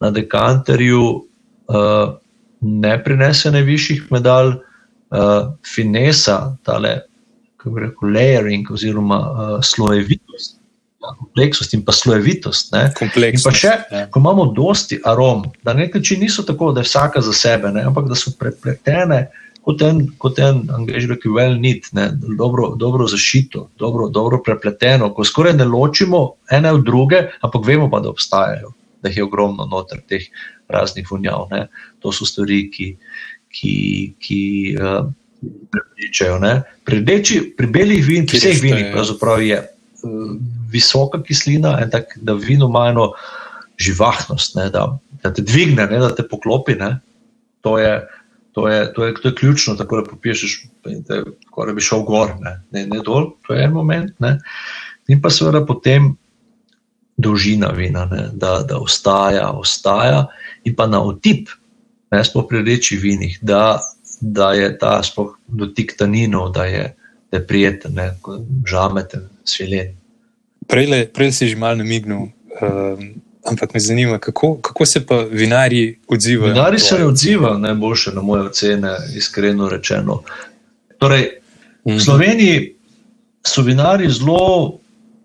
na 0.00 0.10
dekanterju 0.10 1.02
uh, 1.04 2.14
ne 2.60 2.94
prinese 3.04 3.52
najvišjih 3.52 4.06
medalj, 4.10 4.54
uh, 4.56 5.52
finesa, 5.74 6.56
tale, 6.64 7.00
kako 7.60 7.84
reko, 7.84 8.06
layering 8.06 8.72
oziroma 8.72 9.20
uh, 9.20 9.52
slojevitost. 9.64 10.56
Ja, 11.00 11.14
kompleksnost 11.18 11.74
in 11.74 11.84
pa 11.84 11.92
slojevitost. 11.96 12.74
In 12.76 13.40
pa 13.44 13.52
še, 13.56 13.76
ja. 13.88 14.02
ko 14.12 14.20
imamo 14.20 14.50
dosti 14.56 14.98
arom, 15.08 15.46
da 15.64 15.72
na 15.72 15.84
nek 15.84 15.94
način 15.96 16.20
niso 16.20 16.44
tako, 16.44 16.72
da 16.76 16.80
je 16.80 16.88
vsaka 16.88 17.20
za 17.24 17.32
sebe, 17.32 17.72
ne? 17.72 17.84
ampak 17.88 18.08
da 18.08 18.16
so 18.16 18.32
prepletene 18.38 19.22
kot 19.64 19.82
en, 19.84 20.04
kot 20.18 20.38
en 20.40 20.62
angliški 20.72 21.30
well 21.32 21.56
knit, 21.58 21.90
dobro, 22.38 22.74
dobro 22.80 23.06
zašito, 23.08 23.68
dobro, 23.78 24.08
dobro 24.08 24.40
prepleteno, 24.44 25.10
ko 25.14 25.24
skoraj 25.24 25.58
ne 25.58 25.66
ločimo 25.68 26.22
ene 26.50 26.72
od 26.72 26.84
druge, 26.84 27.22
ampak 27.40 27.66
vemo 27.66 27.90
pa, 27.90 28.00
da 28.00 28.10
obstajajo, 28.10 28.72
da 29.02 29.08
jih 29.08 29.20
je 29.20 29.24
ogromno 29.24 29.66
noter 29.66 30.00
teh 30.08 30.26
raznih 30.68 31.08
vonjav. 31.10 31.48
Ne. 31.50 31.66
To 32.00 32.12
so 32.12 32.26
stvari, 32.28 32.62
ki, 32.72 32.94
ki, 33.52 33.74
ki 34.18 34.40
uh, 34.80 35.10
prepričajo. 35.72 36.40
Pri, 36.84 37.02
reči, 37.04 37.42
pri 37.56 37.66
belih 37.66 38.06
vinih, 38.06 38.30
pri 38.30 38.40
vseh 38.40 38.62
vinih, 38.62 38.88
pravzaprav 38.94 39.42
je 39.44 39.60
uh, 39.60 40.32
visoka 40.72 41.22
kislina 41.22 41.76
in 41.84 41.92
tak, 41.92 42.16
da 42.16 42.38
vino 42.38 42.70
ima 42.70 42.88
eno 42.94 43.10
živahnost, 43.80 44.56
ne, 44.56 44.68
da, 44.70 44.86
da 45.22 45.32
te 45.34 45.42
dvigne, 45.42 45.86
ne, 45.90 46.00
da 46.00 46.14
te 46.14 46.26
poklopi. 46.28 46.78
Ne. 46.80 46.98
To 47.66 47.76
je. 47.78 48.00
To 48.52 48.68
je, 48.68 48.92
to, 48.92 49.04
je, 49.06 49.14
to 49.14 49.28
je 49.28 49.34
ključno, 49.34 49.76
tako 49.78 50.00
da 50.00 50.10
popišeš, 50.10 50.56
da 51.66 51.72
bi 51.74 51.80
šel 51.80 52.02
gor, 52.02 52.32
ne, 52.40 52.56
ne, 52.74 52.86
ne 52.86 52.98
dol, 53.06 53.30
to 53.46 53.54
je 53.54 53.64
en 53.64 53.72
moment. 53.72 54.10
Ne. 54.18 54.38
In 55.08 55.20
pa 55.22 55.30
seveda 55.30 55.62
potem 55.66 56.16
dolžina 57.20 57.70
vina, 57.76 58.08
ne, 58.10 58.28
da, 58.32 58.60
da 58.66 58.80
ostaja, 58.80 59.50
ostaja 59.52 60.26
in 60.64 60.74
pa 60.76 60.88
na 60.90 61.02
otip, 61.04 61.52
ne 62.10 62.24
sploh 62.26 62.48
pri 62.48 62.64
rečih 62.66 63.00
vinih, 63.02 63.38
da, 63.42 63.78
da 64.20 64.52
je 64.58 64.72
ta 64.78 64.98
sploh 65.06 65.36
dotik 65.46 65.94
taninov, 65.98 66.50
da 66.56 66.66
je, 66.66 66.84
da 67.30 67.38
je 67.38 67.46
prijeten, 67.46 67.94
ne, 67.94 68.10
žameten, 68.66 69.28
svilen. 69.44 69.94
Prej, 70.70 71.06
prej 71.14 71.32
si 71.34 71.50
že 71.50 71.58
malo 71.58 71.82
namignil, 71.82 72.30
um, 72.62 73.06
ampak 73.46 73.74
me 73.74 73.80
zanima, 73.80 74.18
kako, 74.18 74.56
kako 74.60 74.86
se 74.86 75.06
pa 75.06 75.24
vinari 75.30 75.98
odzivajo. 76.08 76.52
Vinari 76.52 76.78
se 76.78 76.98
ne 76.98 77.04
odzivajo 77.06 77.58
najboljše 77.58 78.10
na 78.14 78.22
moje 78.22 78.42
ocene, 78.42 78.96
iskreno 79.16 79.68
rečeno. 79.68 80.22
Torej, 80.98 81.30
v 81.84 81.92
mhm. 81.92 81.98
Sloveniji 81.98 82.74
so 83.46 83.62
vinari 83.62 84.10
zelo 84.10 84.78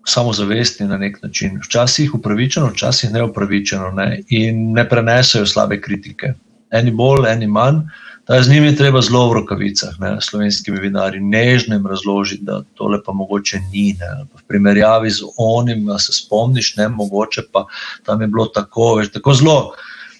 samozavestni 0.06 0.86
na 0.86 0.96
nek 0.98 1.22
način, 1.22 1.60
včasih 1.64 2.14
upravičeno, 2.14 2.66
včasih 2.66 3.12
neupravičeno 3.12 3.90
ne? 3.90 4.22
in 4.28 4.72
ne 4.72 4.88
prenesajo 4.88 5.46
slabe 5.46 5.80
kritike. 5.80 6.32
Eni 6.70 6.90
bolj, 6.90 7.28
eni 7.28 7.46
manj. 7.46 7.80
Z 8.28 8.50
njimi 8.50 8.66
je 8.66 8.76
treba 8.76 9.00
zelo 9.02 9.28
v 9.30 9.34
rokavicah, 9.38 9.98
ne, 10.02 10.16
slovenskimi 10.20 10.80
vinarji, 10.82 11.20
nežno 11.20 11.76
jim 11.76 11.86
razložiti, 11.86 12.42
da 12.44 12.62
tole 12.74 12.98
pa 13.04 13.12
mogoče 13.12 13.60
ni. 13.70 13.92
Ne, 14.00 14.26
v 14.34 14.42
primerjavi 14.50 15.10
z 15.10 15.28
onim, 15.38 15.84
da 15.86 15.98
se 16.02 16.12
spomniš, 16.12 16.72
ne, 16.76 16.88
mogoče 16.88 17.46
pa 17.52 17.66
tam 18.02 18.20
je 18.20 18.26
bilo 18.26 18.46
tako, 18.46 18.96
veš, 18.98 19.12
tako 19.14 19.34
zelo 19.34 19.58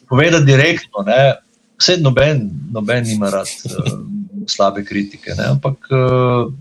povedati 0.08 0.46
direktno. 0.46 1.02
Ne, 1.06 1.34
vse 1.82 1.98
noben, 2.00 2.46
noben 2.72 3.10
ima 3.10 3.30
rad 3.30 3.50
uh, 3.64 3.98
slabe 4.46 4.84
kritike, 4.84 5.34
ne, 5.38 5.50
ampak 5.56 5.90
uh, 5.90 6.52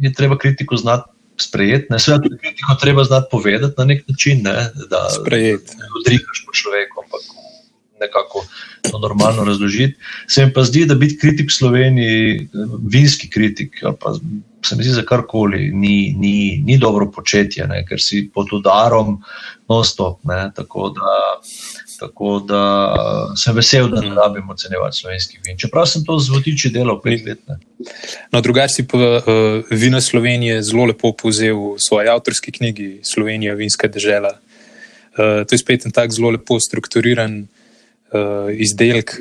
je 0.00 0.12
treba 0.12 0.38
kritiko 0.38 0.76
znati 0.76 1.10
sprejeti. 1.36 1.98
Seveda, 1.98 2.22
tudi 2.22 2.40
kritiko 2.40 2.80
treba 2.80 3.04
znati 3.04 3.28
povedati 3.30 3.74
na 3.78 3.84
nek 3.84 4.08
način, 4.08 4.40
ne, 4.42 4.56
da 4.90 5.08
ne 5.28 5.88
odrikaš 6.00 6.46
po 6.46 6.52
človeku, 6.52 7.04
ampak 7.04 7.20
nekako 8.04 8.44
to 8.90 8.98
normalno 8.98 9.44
razložiti. 9.44 9.98
Se 10.28 10.46
mi 10.46 10.52
pa 10.52 10.64
zdi, 10.64 10.84
da 10.86 10.94
biti 10.94 11.18
kritik 11.18 11.52
Sloveniji, 11.52 12.48
vinski 12.88 13.30
kritik, 13.30 13.80
ali 13.82 13.96
pa 14.00 14.14
se 14.64 14.76
mi 14.76 14.84
zdi 14.84 14.92
za 14.92 15.02
karkoli, 15.02 15.70
ni, 15.72 16.14
ni, 16.18 16.62
ni 16.66 16.78
dobro 16.78 17.10
početje, 17.10 17.66
ne, 17.66 17.84
ker 17.88 18.00
si 18.00 18.28
pod 18.34 18.52
udarom, 18.52 19.18
non-stop. 19.68 20.20
Tako 20.54 20.88
da. 20.96 21.40
Tako 21.98 22.40
da 22.48 22.62
sem 23.36 23.54
vesel, 23.56 23.88
da 23.88 24.00
ne 24.00 24.06
mhm. 24.06 24.16
rabimo 24.16 24.52
ocenjevati 24.52 24.96
slovenskih 24.96 25.40
vin. 25.46 25.58
Čeprav 25.58 25.86
sem 25.86 26.04
to 26.04 26.18
z 26.18 26.32
vodiči 26.34 26.70
delal 26.74 27.00
pet 27.02 27.22
let. 27.26 27.38
Ne. 27.48 27.58
No, 28.32 28.40
drugače 28.40 28.74
si 28.74 28.86
pa 28.88 28.98
uh, 28.98 29.22
vino 29.70 30.00
Slovenije 30.00 30.62
zelo 30.62 30.84
lepo 30.90 31.12
povzel 31.12 31.54
v 31.54 31.76
svoji 31.78 32.08
avtorski 32.08 32.52
knjigi 32.52 33.00
Slovenija, 33.02 33.54
vinska 33.54 33.88
država. 33.88 34.34
Uh, 35.14 35.46
to 35.46 35.54
je 35.54 35.58
spet 35.58 35.86
en 35.86 35.94
tak 35.94 36.10
zelo 36.10 36.34
lepo 36.34 36.58
strukturiran 36.60 37.44
uh, 38.14 38.48
izdelek. 38.54 39.18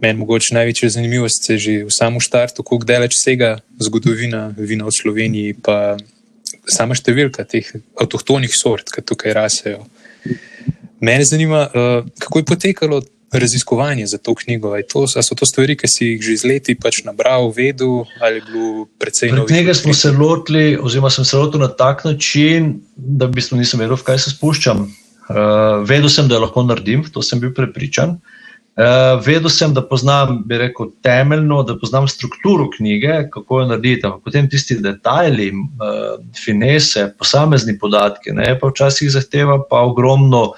Meni 0.00 0.22
mogoče 0.22 0.54
največja 0.56 0.94
zanimivost 0.96 1.50
je 1.50 1.58
že 1.58 1.72
v 1.84 1.92
samem 1.92 2.22
štartu, 2.24 2.64
kako 2.64 2.86
daleč 2.88 3.18
sega 3.20 3.58
zgodovina 3.76 4.48
vina 4.56 4.88
v 4.88 4.94
Sloveniji, 4.96 5.58
pa 5.60 5.98
sama 6.64 6.96
številka 6.96 7.44
teh 7.44 7.66
avtohtonih 8.00 8.54
sort, 8.54 8.88
ki 8.88 9.04
tukaj 9.04 9.36
rasejo. 9.36 9.84
Mene 11.00 11.24
zanima, 11.24 11.66
uh, 11.68 12.06
kako 12.20 12.40
je 12.40 12.48
potekalo 12.48 13.02
raziskovanje 13.32 14.06
za 14.06 14.18
to 14.18 14.34
knjigo. 14.34 14.82
To, 14.92 15.06
so 15.06 15.34
to 15.34 15.46
stvari, 15.46 15.76
ki 15.76 15.88
si 15.88 16.04
jih 16.04 16.22
že 16.22 16.36
z 16.36 16.44
leti 16.44 16.74
pač 16.74 17.02
nabral, 17.04 17.50
vedel 17.54 18.04
ali 18.20 18.40
je 18.40 18.42
bilo 18.46 18.86
predvsej 18.98 19.32
noč? 19.32 19.48
Knjige 19.48 19.74
smo 19.74 19.94
se 19.94 20.10
lotili, 20.10 20.78
oziroma 20.80 21.10
sem 21.10 21.24
se 21.24 21.36
lotil 21.36 21.60
na 21.60 21.68
tak 21.68 22.04
način, 22.04 22.80
da 22.96 23.26
v 23.26 23.38
bistvu 23.38 23.60
nisem 23.60 23.80
vedel, 23.80 23.96
v 23.96 24.02
kaj 24.02 24.18
se 24.18 24.34
spuščam. 24.34 24.88
Uh, 25.30 25.86
vedel 25.86 26.10
sem, 26.10 26.26
da 26.28 26.40
lahko 26.42 26.64
naredim, 26.66 27.04
to 27.12 27.22
sem 27.22 27.38
bil 27.38 27.52
prepričan. 27.54 28.16
Uh, 28.80 29.20
vedel 29.22 29.50
sem, 29.52 29.70
da 29.74 29.82
poznam, 29.86 30.40
bi 30.46 30.58
rekel, 30.58 30.88
temeljno, 31.04 31.60
da 31.68 31.76
poznam 31.78 32.08
strukturo 32.08 32.66
knjige, 32.74 33.28
kako 33.30 33.60
jo 33.60 33.66
narediti. 33.70 34.10
Potem 34.24 34.48
tisti 34.50 34.80
detajli, 34.82 35.50
uh, 35.52 36.18
finese, 36.44 37.12
posamezni 37.18 37.76
podatki, 37.78 38.34
ne, 38.34 38.56
pa 38.58 38.72
včasih 38.72 39.10
zahteva 39.12 39.60
pa 39.70 39.84
ogromno 39.86 40.48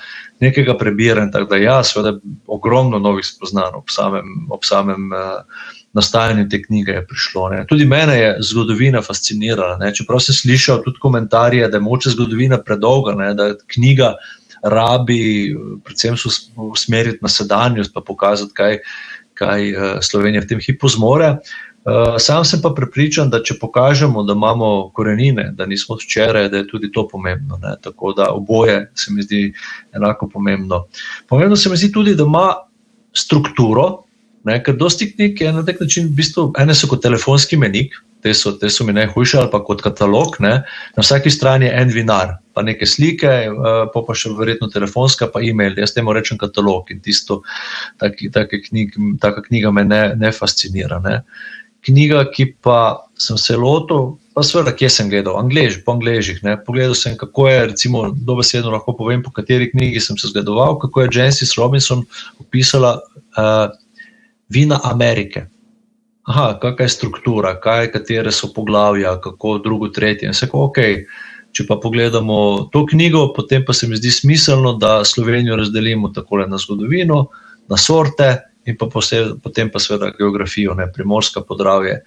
nekega 0.40 0.78
prebiranja. 0.78 1.30
Tako 1.36 1.50
da, 1.52 1.60
ja, 1.60 1.76
seveda, 1.84 2.16
ogromno 2.46 2.98
novih 2.98 3.26
spoznanj 3.26 3.76
ob 3.82 3.92
samem, 3.92 4.32
ob 4.50 4.64
samem 4.64 5.12
uh, 5.12 5.68
nastajanju 5.92 6.48
te 6.48 6.62
knjige 6.62 6.92
je 6.92 7.06
prišlo. 7.06 7.48
Ne. 7.48 7.64
Tudi 7.68 7.84
mene 7.86 8.16
je 8.18 8.36
zgodovina 8.40 9.02
fascinirala. 9.02 9.76
Ne. 9.76 9.92
Čeprav 9.94 10.20
sem 10.24 10.34
slišal 10.34 10.80
tudi 10.84 11.00
komentarje, 11.00 11.68
da 11.68 11.76
je 11.76 11.84
moče 11.84 12.14
zgodovina 12.16 12.58
predolga, 12.62 13.14
ne, 13.18 13.34
da 13.34 13.52
knjiga 13.74 14.14
rabi, 14.62 15.56
predvsem 15.84 16.16
se 16.16 16.28
usmeriti 16.56 17.18
na 17.22 17.28
sedanjost, 17.28 17.94
pa 17.94 18.00
pokazati, 18.00 18.52
kaj, 18.54 18.78
kaj 19.34 19.72
uh, 19.72 19.84
Slovenija 20.00 20.42
v 20.42 20.50
tem 20.54 20.60
hipu 20.62 20.88
zmore. 20.88 21.36
Uh, 21.82 22.14
sam 22.22 22.44
sem 22.46 22.60
pa 22.62 22.70
prepričan, 22.70 23.30
da 23.30 23.40
če 23.42 23.56
pokažemo, 23.58 24.22
da 24.22 24.36
imamo 24.38 24.92
korenine, 24.94 25.48
da 25.58 25.66
nismo 25.66 25.96
včeraj, 25.98 26.46
da 26.48 26.60
je 26.62 26.68
tudi 26.70 26.92
to 26.92 27.08
pomembno. 27.08 27.58
Ne? 27.62 27.74
Tako 27.82 28.12
da 28.14 28.30
oboje 28.30 28.92
se 28.94 29.10
mi 29.12 29.22
zdi 29.22 29.48
enako 29.92 30.28
pomembno. 30.28 30.84
Pomembno 31.28 31.56
se 31.56 31.70
mi 31.70 31.76
zdi 31.76 31.90
tudi, 31.92 32.14
da 32.14 32.22
ima 32.22 32.46
strukturo, 33.12 34.04
ne? 34.44 34.60
ker 34.62 34.78
dosti 34.78 35.10
knjig 35.10 35.40
je 35.40 35.52
na 35.52 35.66
nek 35.66 35.80
način, 35.80 36.06
v 36.06 36.22
bistvu, 36.22 36.52
ene 36.58 36.74
so 36.74 36.86
kot 36.86 37.02
telefonski 37.02 37.58
menik, 37.58 37.98
te 38.22 38.34
so, 38.34 38.52
te 38.58 38.70
so 38.70 38.86
mi 38.86 38.94
najhujše, 38.94 39.38
ali 39.40 39.50
pa 39.52 39.60
kot 39.64 39.82
katalog. 39.82 40.38
Ne? 40.40 40.54
Na 40.96 41.04
vsaki 41.04 41.30
strani 41.30 41.66
je 41.66 41.74
en 41.82 41.92
vinar, 41.94 42.36
pa 42.54 42.62
neke 42.62 42.86
slike, 42.86 43.32
uh, 43.50 43.70
pa, 43.92 44.04
pa 44.06 44.16
še 44.16 44.32
verjetno 44.38 44.70
telefonska, 44.72 45.30
pa 45.34 45.42
e-mail. 45.42 45.76
Jaz 45.80 45.96
temu 45.96 46.14
rečem 46.14 46.40
katalog 46.40 46.90
in 46.94 47.02
tisto, 47.02 47.42
taki, 48.02 48.30
knjig, 48.68 48.96
taka 49.22 49.44
knjiga 49.48 49.74
me 49.74 49.84
ne, 49.88 50.02
ne 50.18 50.32
fascinira. 50.34 51.00
Ne? 51.02 51.20
Knjiga, 51.82 52.22
ki 52.30 52.52
pa 52.62 52.78
sem 53.18 53.38
se 53.40 53.56
lotil, 53.58 54.12
pa 54.36 54.44
seveda, 54.46 54.70
kje 54.78 54.90
sem 54.94 55.10
gledal, 55.10 55.40
Anglež, 55.40 55.80
po 55.82 55.96
angližih. 55.96 56.38
Pogledal 56.66 56.94
sem, 56.98 57.16
kako 57.18 57.48
je, 57.50 57.64
recimo, 57.74 58.04
dobesedno 58.14 58.70
lahko 58.70 58.94
povem, 58.98 59.24
po 59.24 59.34
kateri 59.34 59.72
knjigi 59.74 60.00
sem 60.00 60.18
se 60.20 60.30
zgledoval, 60.30 60.78
kako 60.82 61.02
je 61.02 61.14
Jensis 61.18 61.56
Robinson 61.58 62.06
opisala 62.38 63.00
uh, 63.02 63.66
vina 64.52 64.78
Amerike 64.86 65.48
aha, 66.22 66.58
kakšna 66.60 66.84
je 66.84 66.88
struktura, 66.88 67.54
kaj, 67.60 67.90
katere 67.92 68.32
so 68.32 68.52
poglavja, 68.54 69.16
kako 69.20 69.58
drugo, 69.58 69.88
tretje. 69.88 70.28
In 70.28 70.36
vse, 70.36 70.48
ok. 70.52 70.78
Če 71.52 71.66
pa 71.68 71.76
pogledamo 71.76 72.68
to 72.72 72.86
knjigo, 72.88 73.26
potem 73.36 73.64
pa 73.66 73.74
se 73.76 73.86
mi 73.88 73.98
zdi 74.00 74.10
smiselno, 74.10 74.72
da 74.80 75.02
Slovenijo 75.04 75.58
razdelimo 75.60 76.08
tako 76.08 76.46
na 76.48 76.58
zgodovino, 76.58 77.26
na 77.68 77.76
sorte 77.76 78.30
in 78.64 78.78
pa 78.78 78.86
posebej, 78.86 79.34
potem 79.42 79.68
pa 79.70 79.82
seveda 79.82 80.14
geografijo, 80.16 80.72
ne 80.74 80.86
primorska 80.92 81.42
podravje, 81.44 81.98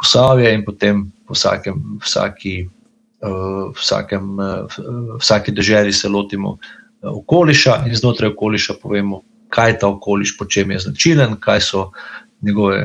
posavje 0.00 0.54
in 0.54 0.64
potem 0.64 1.02
po 1.26 1.36
vsakem, 1.36 1.82
vsaki, 2.00 2.54
uh, 3.20 3.68
vsakem, 3.76 4.32
uh, 4.38 4.80
vsaki 5.20 5.52
državi 5.52 5.92
se 5.92 6.08
lotimo 6.08 6.56
uh, 6.56 6.58
okoliša 7.02 7.82
in 7.86 7.94
znotraj 7.94 8.32
okoliša 8.32 8.78
povemo, 8.82 9.20
kaj 9.48 9.70
je 9.70 9.78
ta 9.78 9.88
okoliš, 9.88 10.38
po 10.38 10.44
čem 10.44 10.70
je 10.70 10.78
značilen, 10.88 11.36
kaj 11.40 11.60
so 11.60 11.90
njegove. 12.40 12.80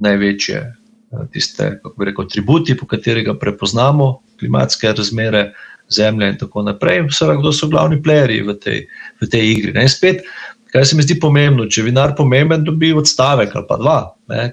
Največje 0.00 0.58
eh, 0.58 1.24
tiste, 1.32 1.70
kako 1.82 1.94
bi 1.98 2.10
rekel, 2.10 2.26
atributi, 2.26 2.76
po 2.76 2.86
katerega 2.86 3.36
prepoznamo 3.38 4.16
klimatske 4.40 4.92
razmere 4.92 5.50
Zemlje 5.88 6.28
in 6.32 6.38
tako 6.38 6.64
naprej. 6.66 7.04
Vse, 7.06 7.30
kdo 7.38 7.52
so 7.54 7.68
glavni 7.70 8.00
playerji 8.02 8.42
v 8.42 8.54
tej, 8.58 8.80
v 9.22 9.28
tej 9.30 9.50
igri. 9.52 9.72
Ne? 9.72 9.84
Spet, 9.88 10.24
kaj 10.74 10.84
se 10.84 10.96
mi 10.98 11.04
zdi 11.06 11.14
pomembno, 11.22 11.68
če 11.70 11.84
vinar 11.86 12.16
pomemben, 12.18 12.64
dobi 12.66 12.90
odstavek 12.92 13.54
ali 13.54 13.68
pa 13.68 13.76
dva. 13.78 13.98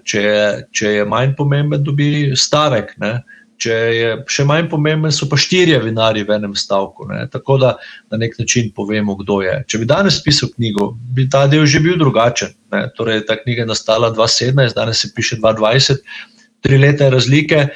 Če 0.06 0.22
je, 0.22 0.44
če 0.72 0.91
je 1.00 1.08
manj 1.10 1.34
pomemben, 1.39 1.82
dobi 1.84 2.36
stavek. 2.38 2.94
Ne? 3.02 3.16
Če 3.64 3.76
je 3.95 4.09
še 4.28 4.43
manj 4.47 4.68
pomemben, 4.72 5.14
so 5.16 5.28
pa 5.32 5.38
štirje 5.39 5.78
vinari 5.84 6.26
v 6.28 6.36
enem 6.36 6.55
stavku. 6.57 7.07
Ne? 7.07 7.22
Tako 7.32 7.57
da 7.61 7.70
na 8.11 8.20
nek 8.20 8.36
način 8.39 8.72
povemo, 8.76 9.16
kdo 9.22 9.39
je. 9.45 9.55
Če 9.70 9.80
bi 9.80 9.88
danes 9.88 10.20
pisal 10.26 10.51
knjigo, 10.51 10.89
bi 11.16 11.30
ta 11.32 11.45
del 11.51 11.66
že 11.70 11.80
bil 11.84 11.95
drugačen. 12.01 12.51
Ne? 12.76 12.86
Torej, 12.97 13.24
ta 13.30 13.38
knjiga 13.39 13.64
je 13.64 13.72
nastala 13.72 14.11
2017, 14.16 14.76
danes 14.76 15.03
se 15.05 15.11
piše 15.16 15.39
2020, 15.39 16.03
tri 16.64 16.80
leta 16.82 17.09
razlike. 17.14 17.68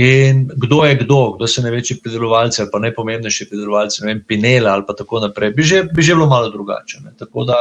In 0.00 0.44
kdo 0.54 0.84
je 0.86 0.94
kdo, 1.00 1.18
kdo 1.34 1.48
so 1.50 1.62
največji 1.64 1.96
pridelovalci 1.98 2.60
ali 2.62 2.70
pa 2.70 2.78
najpomembnejši 2.78 3.48
pridelovalci, 3.50 4.04
ne 4.04 4.12
vem, 4.12 4.20
Pinela 4.22 4.76
ali 4.76 4.86
pa 4.86 4.94
tako 4.94 5.18
naprej, 5.24 5.50
bi 5.56 5.66
že, 5.66 5.82
bi 5.90 6.04
že 6.06 6.14
bilo 6.14 6.28
malo 6.30 6.50
drugače. 6.52 7.00
Ne? 7.02 7.10
Tako 7.18 7.48
da 7.48 7.56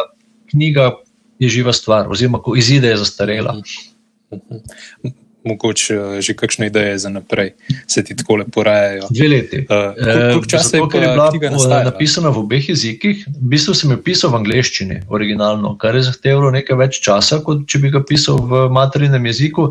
knjiga 0.52 0.92
je 1.42 1.50
živa 1.50 1.74
stvar, 1.74 2.12
oziroma 2.12 2.42
ko 2.44 2.54
izide, 2.60 2.94
je 2.94 3.02
zastarela. 3.02 3.56
Mogoče 5.44 5.96
eh, 5.96 6.22
že 6.22 6.34
kakšne 6.36 6.68
ideje 6.68 6.98
za 7.00 7.10
naprej, 7.10 7.54
se 7.88 8.04
ti 8.04 8.16
tako 8.16 8.44
porajajo. 8.52 9.08
Dve 9.10 9.28
leti. 9.28 9.60
Uh, 9.70 10.46
čas 10.48 10.74
je, 10.74 10.80
je 10.80 10.88
bila 10.92 11.32
nastala, 11.52 11.84
napisana 11.84 12.30
v 12.30 12.44
obeh 12.44 12.70
jezikih. 12.70 13.24
V 13.28 13.52
bistvu 13.54 13.74
sem 13.74 13.92
jo 13.92 14.00
pisal 14.04 14.34
v 14.34 14.42
angleščini, 14.42 15.02
originalno, 15.08 15.78
kar 15.80 15.96
je 15.96 16.04
zahtevalo 16.10 16.52
nekaj 16.52 16.80
več 16.80 17.00
časa, 17.06 17.40
kot 17.46 17.64
če 17.72 17.80
bi 17.80 17.94
ga 17.94 18.04
pisal 18.04 18.42
v 18.44 18.68
materinem 18.74 19.30
jeziku. 19.32 19.70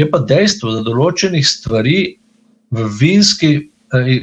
Je 0.00 0.08
pa 0.08 0.22
dejstvo, 0.24 0.72
da 0.78 0.86
določenih 0.86 1.44
stvari 1.44 1.98
v 2.70 2.88
vinski, 3.00 3.68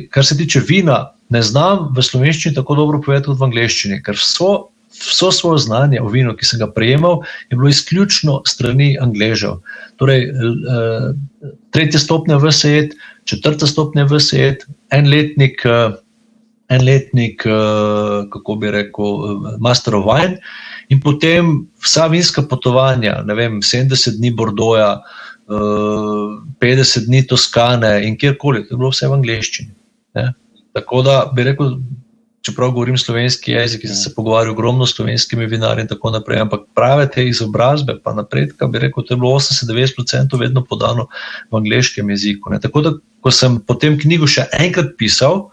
kar 0.10 0.26
se 0.26 0.38
tiče 0.40 0.64
vina, 0.66 1.12
ne 1.30 1.42
znam 1.44 1.92
v 1.96 2.04
slovenščini 2.04 2.56
tako 2.56 2.78
dobro 2.80 3.02
povedati 3.04 3.30
kot 3.30 3.40
v 3.40 3.48
angleščini, 3.50 4.02
ker 4.02 4.18
so 4.18 4.72
vso 5.00 5.32
svoje 5.32 5.60
znanje 5.60 6.02
o 6.02 6.10
vinu, 6.10 6.36
ki 6.38 6.46
sem 6.46 6.60
ga 6.60 6.68
prejemal, 6.72 7.22
je 7.50 7.58
bilo 7.58 7.70
izključno 7.70 8.42
strani 8.46 8.98
Angležev. 9.02 9.60
Torej, 9.98 10.30
eh, 10.30 11.54
tretja 11.72 12.00
stopnja 12.00 12.38
v 12.38 12.52
svet, 12.52 12.96
četrta 13.26 13.68
stopnja 13.68 14.08
v 14.10 14.20
svet, 14.20 14.66
en 14.92 15.10
letnik, 15.10 15.66
eh, 15.66 15.94
en 16.70 16.84
letnik, 16.86 17.46
eh, 17.46 18.26
kako 18.32 18.56
bi 18.56 18.72
rekel, 18.72 19.40
Master 19.60 19.96
of 19.96 20.06
Wine, 20.06 20.38
in 20.90 21.00
potem 21.02 21.68
vsa 21.84 22.08
vinska 22.08 22.42
potovanja, 22.42 23.24
ne 23.26 23.34
vem, 23.34 23.62
70 23.62 24.18
dni 24.18 24.32
Bordoja. 24.32 25.02
50 25.48 27.06
dni 27.08 27.22
Toskane 27.28 28.04
in 28.04 28.18
kjerkoli, 28.18 28.66
to 28.68 28.74
je 28.74 28.78
bilo 28.78 28.90
vse 28.92 29.08
v 29.08 29.14
angleščini. 29.16 29.72
Ne? 30.20 30.34
Tako 30.76 31.02
da 31.02 31.32
bi 31.36 31.46
rekel, 31.48 31.78
čeprav 32.48 32.72
govorim 32.76 32.98
slovenski 32.98 33.52
jezik, 33.52 33.86
sem 33.88 33.96
se 33.96 34.14
pogovarjal 34.16 34.54
ogromno 34.56 34.86
s 34.86 34.96
slovenskimi 34.96 35.46
vinarji 35.46 35.86
in 35.86 35.92
tako 35.92 36.12
naprej. 36.16 36.42
Ampak 36.46 36.68
prave 36.76 37.08
te 37.12 37.26
izobrazbe, 37.28 37.98
pa 38.04 38.14
napredka, 38.16 38.68
bi 38.68 38.80
rekel, 38.88 39.04
to 39.04 39.14
je 39.14 39.20
bilo 39.22 39.34
80-90% 39.40 40.40
vedno 40.40 40.64
podano 40.64 41.08
v 41.52 41.60
angliškem 41.62 42.10
jeziku. 42.10 42.54
Ne. 42.54 42.62
Tako 42.64 42.82
da, 42.82 42.94
ko 43.22 43.34
sem 43.34 43.60
potem 43.68 44.00
knjigo 44.00 44.28
še 44.28 44.48
enkrat 44.60 44.96
pisal 45.00 45.50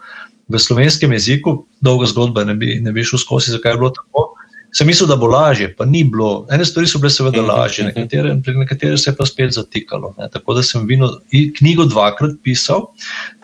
v 0.47 0.61
slovenskem 0.61 1.11
jeziku, 1.17 1.65
dolga 1.81 2.07
zgodba, 2.11 2.45
ne 2.45 2.55
bi, 2.55 2.77
ne 2.81 2.93
bi 2.93 3.03
šel 3.03 3.19
skozi, 3.19 3.55
zakaj 3.55 3.75
je 3.75 3.81
bilo 3.81 3.91
tako 3.95 4.34
sem 4.75 4.87
mislil, 4.87 5.07
da 5.07 5.15
bo 5.15 5.27
lažje, 5.31 5.69
pa 5.77 5.85
ni 5.87 6.03
bilo. 6.03 6.45
Ene 6.51 6.65
stvari 6.67 6.87
so 6.87 6.99
bile 6.99 7.11
seveda 7.13 7.41
mhm, 7.41 7.49
lažje, 7.49 7.85
mhm. 7.85 7.93
nekatere, 7.93 8.33
pri 8.43 8.55
nekaterih 8.59 8.99
se 8.99 9.09
je 9.09 9.15
pa 9.15 9.25
spet 9.25 9.53
zatikalo. 9.55 10.13
Ne. 10.19 10.29
Tako 10.33 10.57
da 10.57 10.63
sem 10.63 10.87
vino, 10.87 11.11
knjigo 11.57 11.85
dvakrat 11.91 12.35
pisal. 12.43 12.89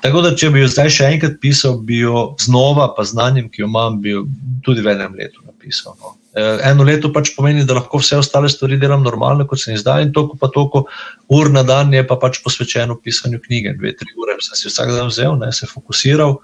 Tako 0.03 0.25
da, 0.25 0.33
če 0.35 0.49
bi 0.51 0.63
jo 0.65 0.71
zdaj 0.71 0.91
še 0.97 1.11
enkrat 1.15 1.37
pisal, 1.43 1.77
bi 1.87 2.01
jo 2.03 2.31
znova, 2.41 2.89
pa 2.97 3.05
znanjem, 3.07 3.47
ki 3.51 3.63
jo 3.63 3.69
imam, 3.71 4.01
bi 4.03 4.17
jo 4.17 4.25
tudi 4.65 4.83
v 4.83 4.95
enem 4.95 5.15
letu 5.19 5.45
napisal. 5.45 5.95
No. 6.01 6.17
E, 6.35 6.43
eno 6.67 6.83
leto 6.87 7.11
pač 7.15 7.31
pomeni, 7.35 7.63
da 7.67 7.75
lahko 7.79 8.01
vse 8.01 8.19
ostale 8.19 8.51
stvari 8.51 8.79
delam 8.81 9.03
normalno, 9.03 9.47
kot 9.47 9.61
se 9.61 9.71
mi 9.71 9.79
zdaj, 9.79 10.07
in 10.07 10.13
toliko 10.15 10.39
pa 10.41 10.51
toliko 10.51 10.83
ur 11.31 11.51
na 11.51 11.63
dan 11.67 11.93
je 11.93 12.03
pa 12.07 12.19
pač 12.19 12.41
posvečeno 12.43 12.99
pisanju 12.99 13.39
knjige. 13.47 13.77
Dve, 13.79 13.95
tri 13.99 14.11
ure 14.19 14.35
sem 14.43 14.59
si 14.59 14.71
vsak 14.71 14.91
dan 14.97 15.11
vzel, 15.11 15.39
ne, 15.39 15.51
se 15.55 15.69
fokusiral 15.69 16.39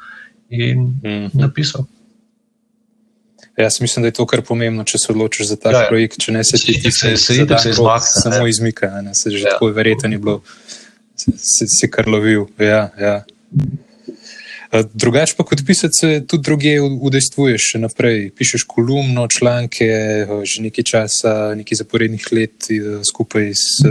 in 0.49 0.79
mm 1.03 1.11
-hmm. 1.11 1.29
napisal. 1.43 1.88
Jaz 3.58 3.82
mislim, 3.82 4.03
da 4.03 4.08
je 4.08 4.12
to 4.12 4.26
kar 4.30 4.41
pomembno, 4.45 4.84
če 4.86 4.99
se 5.01 5.12
odločiš 5.12 5.47
za 5.47 5.55
ta 5.58 5.72
ja, 5.74 5.80
ja. 5.82 5.88
projekt. 5.89 6.20
Če 6.22 6.32
ne 6.36 6.43
se 6.45 6.60
ti 6.62 6.76
ti 6.78 6.91
se, 6.91 7.16
se, 7.18 7.34
se, 7.34 7.58
se 7.64 7.70
izmakne. 7.70 8.22
Samo 8.22 8.47
izmika, 8.47 8.91
ne 9.01 9.16
se 9.18 9.32
že 9.34 9.41
ja. 9.41 9.55
tako 9.55 9.72
verjetno 9.74 10.10
ni 10.10 10.20
bilo, 10.22 10.41
se, 11.18 11.66
se 11.66 11.89
kar 11.89 12.08
lovil. 12.08 12.45
Ja, 12.62 12.89
ja. 13.01 13.16
Drugač 14.93 15.34
pa 15.34 15.45
kot 15.47 15.64
pisec 15.66 15.97
tudi 16.28 16.43
druge 16.43 16.76
udejstvuješ 16.84 17.72
še 17.74 17.82
naprej. 17.82 18.30
Pišeš 18.38 18.68
kolumno, 18.70 19.26
članke, 19.32 19.89
že 20.43 20.62
nekaj 20.68 20.86
časa, 20.86 21.34
nekaj 21.58 21.82
zaporednih 21.82 22.30
let 22.36 22.70
skupaj 23.10 23.53
s 23.55 23.82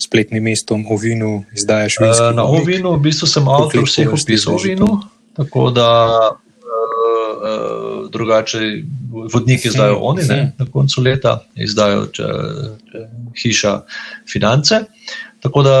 spletnim 0.00 0.42
mestom 0.42 0.86
o 0.90 0.96
vinu 0.96 1.44
izdajaš. 1.54 2.00
Na 2.34 2.48
ovinu 2.48 2.96
v 2.96 3.06
bistvu 3.06 3.28
sem 3.28 3.46
avtor 3.46 3.84
vseh 3.84 4.08
opisov 4.08 4.56
o 4.56 4.62
vinu, 4.64 4.88
tako 5.36 5.68
da 5.70 5.90
uh, 7.32 8.10
drugače 8.10 8.58
vodniki 9.32 9.68
izdajo 9.68 9.98
oni, 10.00 10.24
ne, 10.28 10.52
na 10.58 10.66
koncu 10.72 11.02
leta 11.02 11.40
izdajo 11.54 12.06
če, 12.14 12.28
če, 12.92 13.06
hiša 13.42 13.74
finance. 14.32 14.82
Tako 15.40 15.62
da 15.62 15.76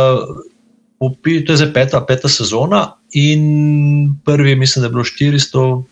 to 1.00 1.52
je 1.52 1.56
zdaj 1.56 1.72
peta, 1.72 2.00
peta 2.04 2.28
sezona 2.28 2.92
in 3.16 4.14
prvi, 4.24 4.56
mislim, 4.56 4.82
da 4.82 4.86
je 4.86 4.90
bilo 4.90 5.04
400, 5.04 5.82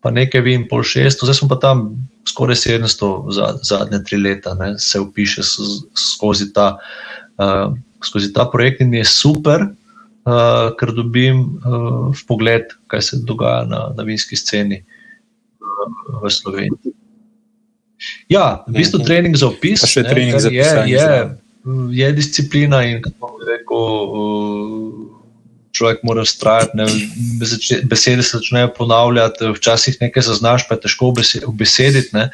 pa 0.00 0.10
nekaj 0.10 0.40
vim, 0.40 0.66
pol 0.68 0.84
600, 0.84 1.24
zdaj 1.24 1.34
smo 1.34 1.48
pa 1.48 1.56
tam 1.60 2.08
skoraj 2.28 2.56
700 2.56 3.32
za 3.32 3.54
zadnje 3.62 4.04
tri 4.04 4.16
leta, 4.16 4.54
ne, 4.54 4.78
se 4.78 5.00
upiše 5.00 5.42
skozi 5.96 6.52
ta, 6.52 6.76
uh, 7.38 7.76
skozi 8.04 8.32
ta 8.32 8.48
projekt 8.52 8.80
in 8.80 8.94
je 8.94 9.04
super. 9.04 9.68
Uh, 10.20 10.76
ker 10.76 10.90
dobim 10.92 11.40
uh, 11.64 12.16
pogled, 12.28 12.68
kaj 12.92 13.02
se 13.02 13.18
dogaja 13.24 13.64
na, 13.64 13.78
na 13.96 14.04
vinski 14.04 14.36
sceni 14.36 14.82
v 16.18 16.30
Sloveniji. 16.30 16.92
Ja, 18.28 18.64
v 18.66 18.72
bistvu 18.72 18.98
Mhm. 18.98 19.06
trening 19.06 19.34
za 19.36 19.46
opis. 19.46 19.80
Pa 19.80 19.86
še 19.86 20.02
ne, 20.02 20.08
trening 20.08 20.38
za 20.38 20.48
je, 20.48 20.62
pisanje 20.62 20.88
je, 20.88 20.98
zraven. 20.98 21.38
je 21.90 22.12
disciplina 22.12 22.82
in 22.82 23.02
kako 23.02 23.26
bi 23.28 23.44
rekel. 23.46 23.76
uh, 23.76 25.16
Človek 25.72 26.02
mora 26.02 26.20
ustrajati, 26.20 26.74
ne, 26.74 26.84
besede 27.84 28.22
se 28.22 28.36
začnejo 28.36 28.74
ponavljati, 28.74 29.46
včasih 29.46 29.96
nekaj 30.00 30.22
zaznaš, 30.22 30.68
pa 30.68 30.74
je 30.74 30.80
težko 30.80 31.14
ubesediti. 31.46 32.10
ne. 32.12 32.30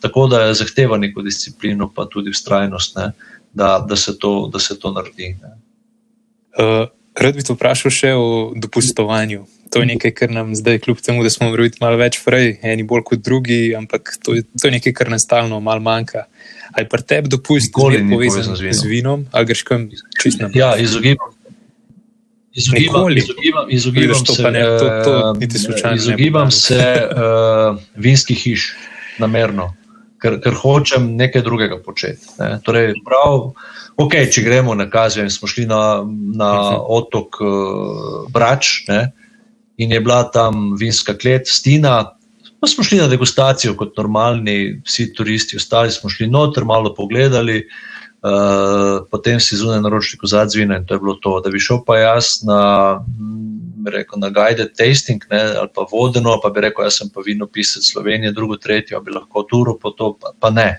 Tako 0.00 0.26
da 0.26 0.54
zahteva 0.54 0.96
neko 0.96 1.22
disciplino, 1.22 1.90
pa 1.90 2.06
tudi 2.06 2.30
ustrajnost, 2.30 2.96
ne, 2.96 3.10
da, 3.52 3.84
da, 3.88 3.96
se 3.96 4.18
to, 4.18 4.48
da 4.48 4.58
se 4.58 4.78
to 4.78 4.92
naredi. 4.92 5.36
Ne. 5.42 5.50
Uh, 6.54 6.86
rad 7.14 7.34
bi 7.34 7.42
te 7.42 7.52
vprašal 7.52 7.90
še 7.90 8.14
o 8.14 8.52
dopustovanju. 8.56 9.44
To 9.66 9.80
je 9.80 9.86
nekaj, 9.86 10.10
kar 10.12 10.30
nam 10.30 10.54
zdaj, 10.54 10.78
kljub 10.78 10.98
temu, 10.98 11.22
da 11.22 11.30
smo 11.30 11.48
morali 11.48 11.68
biti 11.68 11.78
malo 11.80 11.96
več 11.96 12.18
frej, 12.18 12.58
eni 12.62 12.82
bolj 12.82 13.02
kot 13.04 13.18
drugi, 13.20 13.74
ampak 13.74 14.14
to 14.22 14.34
je, 14.34 14.42
to 14.52 14.68
je 14.68 14.72
nekaj, 14.72 14.92
kar 14.92 15.10
nam 15.10 15.18
stalno 15.18 15.60
malo 15.60 15.80
manjka. 15.80 16.24
Ali 16.72 16.86
pa 16.86 16.98
tebi 16.98 17.28
dopust 17.28 17.72
zmeraj 17.72 18.02
ni 18.02 18.14
povezan 18.14 18.54
z 18.54 18.60
vinom. 18.60 18.74
z 18.74 18.84
vinom, 18.84 19.26
ali 19.32 19.44
greš 19.44 19.62
kam 19.62 19.88
čist 20.16 20.40
na 20.40 20.50
Ja, 20.54 20.76
izogibam. 20.76 21.32
Izogibam, 22.54 22.94
Nikoli. 22.94 23.18
izogibam, 23.18 23.66
izogibam 23.70 24.24
to 24.24 24.34
se, 24.34 24.42
ne, 24.44 24.62
to- 24.62 25.02
to 25.04 25.12
eh, 25.30 25.38
niti 25.38 25.58
slučajno 25.58 25.96
izogibam 25.96 26.50
se 26.50 26.78
uh, 27.04 27.76
vinskih 27.96 28.38
hiš, 28.38 28.70
namerno, 29.18 29.74
ker, 30.18 30.40
ker 30.40 30.54
hočem 30.54 31.16
nekaj 31.16 31.42
drugega 31.42 31.76
početi. 31.78 32.22
Ne. 32.38 32.56
Torej, 32.60 32.94
prav, 33.04 33.50
okay, 33.96 34.24
če 34.26 34.42
gremo 34.42 34.74
na 34.74 34.88
Kazijo 34.90 35.22
in 35.22 35.30
smo 35.30 35.48
šli 35.48 35.66
na, 35.66 36.00
na 36.34 36.50
Mhm. 36.54 36.80
otok 36.90 37.40
uh, 37.40 37.48
Brač 38.30 38.86
ne, 38.88 39.12
in 39.76 39.92
je 39.92 40.00
bila 40.00 40.22
tam 40.32 40.72
vinska 40.78 41.14
klet, 41.14 41.48
Stina. 41.48 42.12
Pa 42.60 42.66
smo 42.66 42.84
šli 42.84 42.98
na 42.98 43.08
degustacijo 43.08 43.74
kot 43.76 43.96
normalni, 43.96 44.80
vsi 44.84 45.10
turisti, 45.14 45.56
ostali 45.56 45.92
smo 45.92 46.10
šli 46.10 46.26
noter, 46.26 46.64
malo 46.64 46.94
pogledali, 46.94 47.58
uh, 48.24 49.04
potem 49.10 49.40
si 49.40 49.56
zunaj 49.56 49.82
naročili 49.84 50.18
kozarc 50.18 50.54
vina 50.56 50.78
in 50.80 50.86
to 50.86 50.94
je 50.94 51.02
bilo 51.02 51.18
to. 51.20 51.40
Da 51.44 51.52
bi 51.52 51.60
šel 51.60 51.82
pa 51.86 51.98
jaz 51.98 52.40
na, 52.48 52.60
bi 53.84 53.92
rekel, 53.92 54.18
na 54.20 54.30
guided 54.32 54.72
tasting 54.78 55.24
ne, 55.30 55.42
ali 55.60 55.68
pa 55.74 55.84
vodeno, 55.92 56.38
pa 56.42 56.50
bi 56.50 56.64
rekel, 56.64 56.88
jaz 56.88 57.02
sem 57.02 57.12
pa 57.12 57.20
vinopisec 57.26 57.84
Slovenije, 57.84 58.32
drugo, 58.32 58.56
tretjo, 58.56 59.00
bi 59.04 59.12
lahko 59.12 59.44
turo 59.50 59.76
po 59.82 59.92
to, 59.92 60.14
pa, 60.20 60.32
pa 60.40 60.50
ne, 60.50 60.70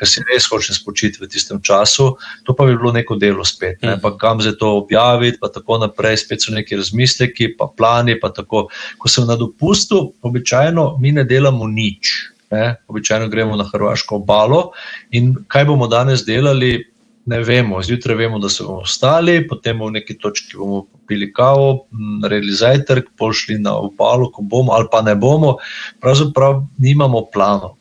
ker 0.00 0.08
si 0.08 0.24
res 0.24 0.48
hočem 0.48 0.72
spočiti 0.72 1.20
v 1.20 1.28
tistem 1.28 1.60
času, 1.60 2.16
to 2.48 2.56
pa 2.56 2.64
bi 2.64 2.72
bilo 2.72 2.88
neko 2.96 3.20
delo 3.20 3.44
spet, 3.44 3.82
ne, 3.84 3.96
Mhm. 3.96 4.00
pa 4.00 4.16
kam 4.16 4.40
zdaj 4.40 4.56
to 4.56 4.72
objaviti, 4.80 5.36
pa 5.36 5.52
tako 5.52 5.76
naprej, 5.84 6.16
spet 6.24 6.40
so 6.40 6.56
neki 6.56 6.80
razmisleki, 6.80 7.56
pa 7.60 7.68
plani, 7.68 8.16
pa 8.16 8.32
tako. 8.32 8.68
Ko 8.96 9.08
sem 9.08 9.26
na 9.28 9.36
dopustu, 9.36 10.14
običajno 10.22 10.96
mi 11.00 11.12
ne 11.12 11.24
delamo 11.24 11.66
nič. 11.68 12.32
Ne? 12.50 12.80
Običajno 12.88 13.28
gremo 13.28 13.56
na 13.56 13.64
Hrvaško 13.68 14.16
obalo 14.16 14.72
in 15.12 15.36
kaj 15.46 15.64
bomo 15.68 15.86
danes 15.86 16.24
delali, 16.26 16.84
ne 17.26 17.38
vemo. 17.44 17.78
Zjutraj 17.82 18.16
vemo, 18.16 18.38
da 18.42 18.48
se 18.48 18.64
bomo 18.64 18.82
vstali, 18.82 19.46
potem 19.46 19.78
v 19.78 19.90
neki 20.00 20.16
točki 20.18 20.56
bomo 20.56 20.86
pili 21.06 21.28
kavo, 21.32 21.86
naredili 22.22 22.52
zajtrk, 22.52 23.12
pošli 23.18 23.58
na 23.58 23.76
obalo, 23.76 24.30
ko 24.32 24.42
bomo 24.42 24.72
ali 24.72 24.88
pa 24.90 25.02
ne 25.02 25.14
bomo. 25.14 25.56
Pravzaprav 26.00 26.64
nimamo 26.78 27.28
planov. 27.30 27.76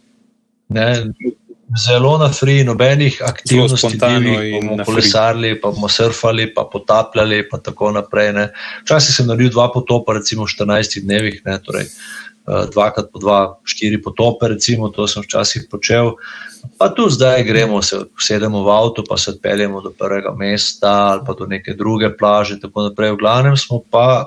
Ne? 0.69 1.09
Zelo 1.77 2.17
na 2.17 2.31
free, 2.33 2.63
nobenih 2.63 3.21
aktivnosti, 3.25 3.97
divjih, 3.97 4.55
in 4.57 4.67
bomo 4.67 4.85
kolesarili, 4.85 5.53
pa 5.61 5.69
bomo 5.69 5.89
surfali, 5.89 6.47
pa 6.53 6.65
potapljali, 6.71 7.43
pa 7.49 7.59
tako 7.61 7.91
naprej. 7.93 8.31
Ne. 8.33 8.47
Včasih 8.85 9.15
sem 9.15 9.29
naredil 9.29 9.51
dva 9.53 9.67
potopa, 9.73 10.17
recimo 10.17 10.47
v 10.47 10.53
14 10.55 11.03
dnevih, 11.05 11.41
ne, 11.45 11.59
torej 11.61 11.85
eh, 11.85 12.65
dvakrat 12.73 13.11
po 13.13 13.21
dva, 13.21 13.39
štiri 13.61 14.01
potope, 14.01 14.49
recimo, 14.49 14.89
to 14.89 15.05
sem 15.07 15.21
včasih 15.21 15.69
počel. 15.69 16.15
Pa 16.81 16.89
tu 16.89 17.05
zdaj 17.09 17.45
gremo, 17.45 17.83
se 17.85 18.01
sedemo 18.17 18.63
v 18.65 18.73
avto, 18.73 19.05
pa 19.05 19.17
se 19.17 19.37
odpeljemo 19.37 19.81
do 19.85 19.93
prvega 19.93 20.33
mesta 20.33 21.13
ali 21.13 21.21
pa 21.27 21.37
do 21.37 21.45
neke 21.45 21.77
druge 21.77 22.09
plaže, 22.17 22.59
tako 22.59 22.89
naprej. 22.89 23.13
V 23.13 23.21
glavnem 23.21 23.57
smo 23.57 23.83
pa 23.91 24.25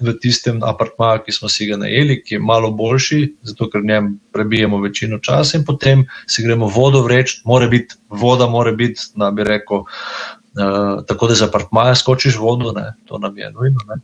v 0.00 0.12
tistem 0.20 0.60
apartmaju, 0.62 1.22
ki 1.24 1.32
smo 1.32 1.48
si 1.48 1.66
ga 1.66 1.78
najeli, 1.80 2.18
ki 2.22 2.34
je 2.34 2.40
malo 2.40 2.70
boljši, 2.76 3.20
zato 3.48 3.70
ker 3.72 3.80
v 3.80 3.88
njem 3.88 4.10
prebijemo 4.32 4.80
večino 4.82 5.18
časa 5.18 5.58
in 5.58 5.64
potem 5.64 6.04
si 6.28 6.44
gremo 6.44 6.68
vodo 6.68 7.02
vreč, 7.02 7.40
mora 7.48 7.68
biti 7.68 7.96
voda, 8.08 8.48
mora 8.48 8.72
biti, 8.72 9.00
na 9.16 9.30
bi 9.30 9.44
rekel, 9.48 9.84
uh, 9.86 11.04
tako 11.08 11.30
da 11.30 11.38
iz 11.38 11.42
apartmaja 11.42 11.94
skočiš 11.94 12.36
vodo, 12.38 12.72
ne, 12.76 12.92
to 13.08 13.18
nam 13.18 13.38
je 13.38 13.50
nujno. 13.52 13.86
Ne. 13.88 14.00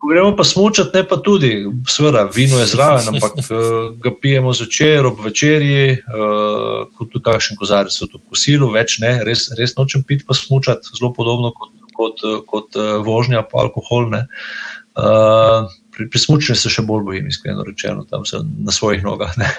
Ko 0.00 0.08
gremo 0.08 0.32
pa 0.36 0.44
smučati, 0.48 0.96
ne 0.96 1.04
pa 1.08 1.18
tudi, 1.20 1.66
seveda, 1.88 2.24
vino 2.34 2.56
je 2.58 2.66
zraven, 2.72 3.08
ampak 3.12 3.36
uh, 3.36 3.90
ga 4.00 4.14
pijemo 4.22 4.54
zvečer, 4.56 5.06
ob 5.06 5.20
večerji, 5.24 5.98
uh, 6.08 6.86
kot 6.96 7.12
tudi 7.12 7.24
kakšen 7.26 7.60
kozarec 7.60 8.00
v 8.00 8.22
kosilu, 8.30 8.70
več 8.72 8.96
ne, 9.04 9.18
res, 9.28 9.50
res 9.58 9.76
nočem 9.76 10.06
piti 10.08 10.24
pa 10.24 10.32
smučati, 10.34 10.88
zelo 10.96 11.12
podobno 11.12 11.52
kot, 11.52 11.76
kot, 12.00 12.24
eh, 12.24 12.40
kot 12.48 12.80
uh, 12.80 12.96
vožnja 13.04 13.44
pa 13.44 13.64
alkohol. 13.66 14.08
Ne. 14.14 14.24
Uh, 14.96 15.68
pri, 15.94 16.08
pri 16.10 16.20
smučanju 16.22 16.58
se 16.58 16.72
še 16.72 16.84
bolj 16.88 17.04
bojim, 17.08 17.28
iskreno 17.30 17.64
rečeno, 17.66 18.06
tam 18.08 18.24
sem 18.28 18.46
na 18.64 18.72
svojih 18.74 19.04
nogah. 19.04 19.36
Ne. 19.40 19.50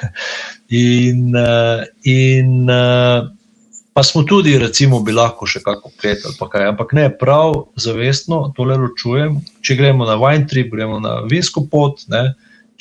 In, 0.82 1.30
uh, 1.38 1.86
in 2.08 2.66
uh, 2.72 3.30
pa 3.94 4.04
smo 4.04 4.24
tudi, 4.28 4.58
recimo, 4.60 5.02
bi 5.06 5.16
lahko 5.16 5.48
še 5.50 5.64
kako 5.66 5.94
klet 6.02 6.26
ali 6.26 6.50
kaj, 6.54 6.68
ampak 6.74 6.96
ne, 6.98 7.10
prav 7.14 7.68
zavestno 7.80 8.44
tole 8.58 8.80
ločujem. 8.80 9.42
Če 9.62 9.78
gremo 9.80 10.08
na 10.10 10.18
wine 10.22 10.48
trip, 10.50 10.72
gremo 10.74 11.02
na 11.04 11.20
vinsko 11.28 11.66
pot, 11.72 12.06
ne, 12.12 12.32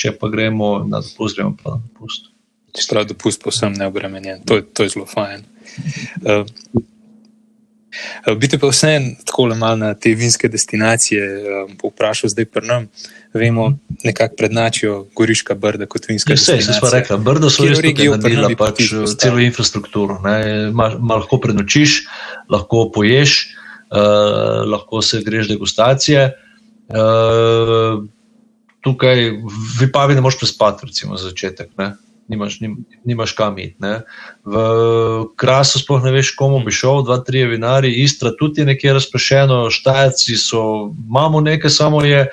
če 0.00 0.14
pa 0.16 0.30
gremo 0.32 0.78
na 0.88 1.02
dopust, 1.04 1.38
gremo 1.38 1.56
pa 1.58 1.76
na 1.76 1.82
dopust. 1.82 2.30
Čeprav 2.70 3.08
dopust 3.11 3.42
povsem 3.42 3.74
neobremenjen, 3.74 4.44
to, 4.46 4.61
to 4.62 4.86
je 4.86 4.94
zelo 4.94 5.08
fajn. 5.11 5.42
Uh, 6.22 6.46
Biti 8.38 8.59
pa 8.59 8.68
vseeno 8.68 9.14
tako 9.26 9.47
malo 9.55 9.76
na 9.76 9.95
te 9.95 10.14
vinske 10.14 10.49
destinacije, 10.49 11.24
um, 11.68 11.76
povprašal 11.76 12.30
zdaj 12.30 12.45
pri 12.45 12.66
nam. 12.66 12.86
Vemo, 13.34 13.78
nekako 14.05 14.34
prednačijo 14.36 15.07
Goriška 15.16 15.55
brda 15.55 15.86
kot 15.86 16.09
vinska 16.09 16.32
Ja, 16.32 16.36
sej, 16.36 16.45
se 16.45 16.53
destinacija. 16.57 16.80
smo 16.80 16.91
rekli, 16.99 17.18
Brdo 17.24 17.51
so 17.51 17.64
res 17.64 17.78
regijo 17.80 18.16
naredila 18.16 18.49
bi 18.49 18.57
pa 18.57 18.64
pač 18.70 18.80
izpostavil? 18.80 19.16
celo 19.16 19.38
infrastrukturo. 19.38 20.18
ne. 20.24 20.70
Ma, 20.74 20.91
ma 20.99 21.14
lahko 21.22 21.38
prenočiš, 21.38 22.07
lahko 22.51 22.91
poješ, 22.95 23.55
uh, 23.91 24.66
lahko 24.66 25.03
se 25.03 25.22
greš 25.22 25.49
degustacije. 25.49 26.32
Uh, 26.91 28.05
tukaj 28.82 29.30
v 29.30 29.57
Vipavi 29.80 30.14
ne 30.14 30.20
moreš 30.20 30.38
prespati, 30.38 30.86
recimo 30.86 31.16
za 31.16 31.28
začetek. 31.28 31.70
Ne. 31.78 31.93
Nimaš, 32.31 32.61
nim, 32.62 32.76
nimaš 33.05 33.33
kam 33.35 33.59
iti. 33.59 33.74
V 34.47 34.61
Krasu 35.41 35.81
sploh 35.83 36.05
ne 36.05 36.12
veš, 36.14 36.31
komu 36.39 36.61
bi 36.64 36.74
šel, 36.74 37.03
dva, 37.09 37.18
tri 37.26 37.43
vinari, 37.51 37.91
Istra 38.05 38.31
tudi 38.39 38.62
je 38.62 38.70
nekje 38.70 38.95
razpršeno, 38.95 39.64
Štajerci 39.74 40.39
so, 40.39 40.62
imamo 41.09 41.43
nekaj, 41.43 41.74
samo 41.74 42.05
je, 42.07 42.28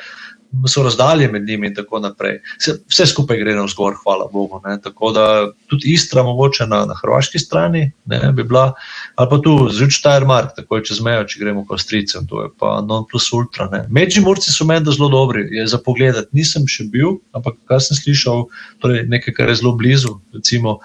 so 0.68 0.84
razdalje 0.84 1.28
med 1.32 1.48
njimi 1.48 1.68
in 1.68 1.76
tako 1.76 2.00
naprej. 2.00 2.40
Vse, 2.60 2.78
vse 2.88 3.06
skupaj 3.06 3.38
gre 3.38 3.56
navzgor, 3.56 3.96
hvala 4.04 4.30
Bogu. 4.34 4.62
Ne. 4.66 4.78
Tako 4.82 5.12
da 5.12 5.26
tudi 5.68 5.94
Istra, 5.94 6.24
mogoče 6.24 6.68
na, 6.68 6.86
na 6.86 6.96
hrvaški 7.02 7.40
strani, 7.40 7.92
ne, 8.06 8.32
bi 8.34 8.44
bila, 8.44 8.74
ali 9.18 9.30
pa 9.30 9.38
tu 9.42 9.54
Zrčtajermark, 9.74 10.52
tako 10.56 10.78
je 10.78 10.84
čez 10.92 11.00
mejo, 11.02 11.24
če 11.26 11.40
gremo 11.42 11.64
k 11.66 11.74
Avstrijcem, 11.74 12.28
to 12.30 12.44
je 12.44 12.50
pa 12.54 12.76
non 12.86 13.06
plus 13.10 13.32
ultra. 13.34 13.66
Međimurci 13.90 14.54
so 14.54 14.66
meni 14.70 14.94
zelo 14.94 15.10
dobri, 15.10 15.48
za 15.66 15.80
pogled. 15.82 16.20
Nisem 16.38 16.68
še 16.70 16.86
bil, 16.94 17.18
ampak 17.34 17.58
kar 17.66 17.82
sem 17.82 17.98
slišal, 17.98 18.46
torej 18.84 19.08
nekaj, 19.10 19.34
kar 19.34 19.50
je 19.50 19.58
zelo 19.64 19.74
blizu, 19.80 20.20
recimo, 20.38 20.78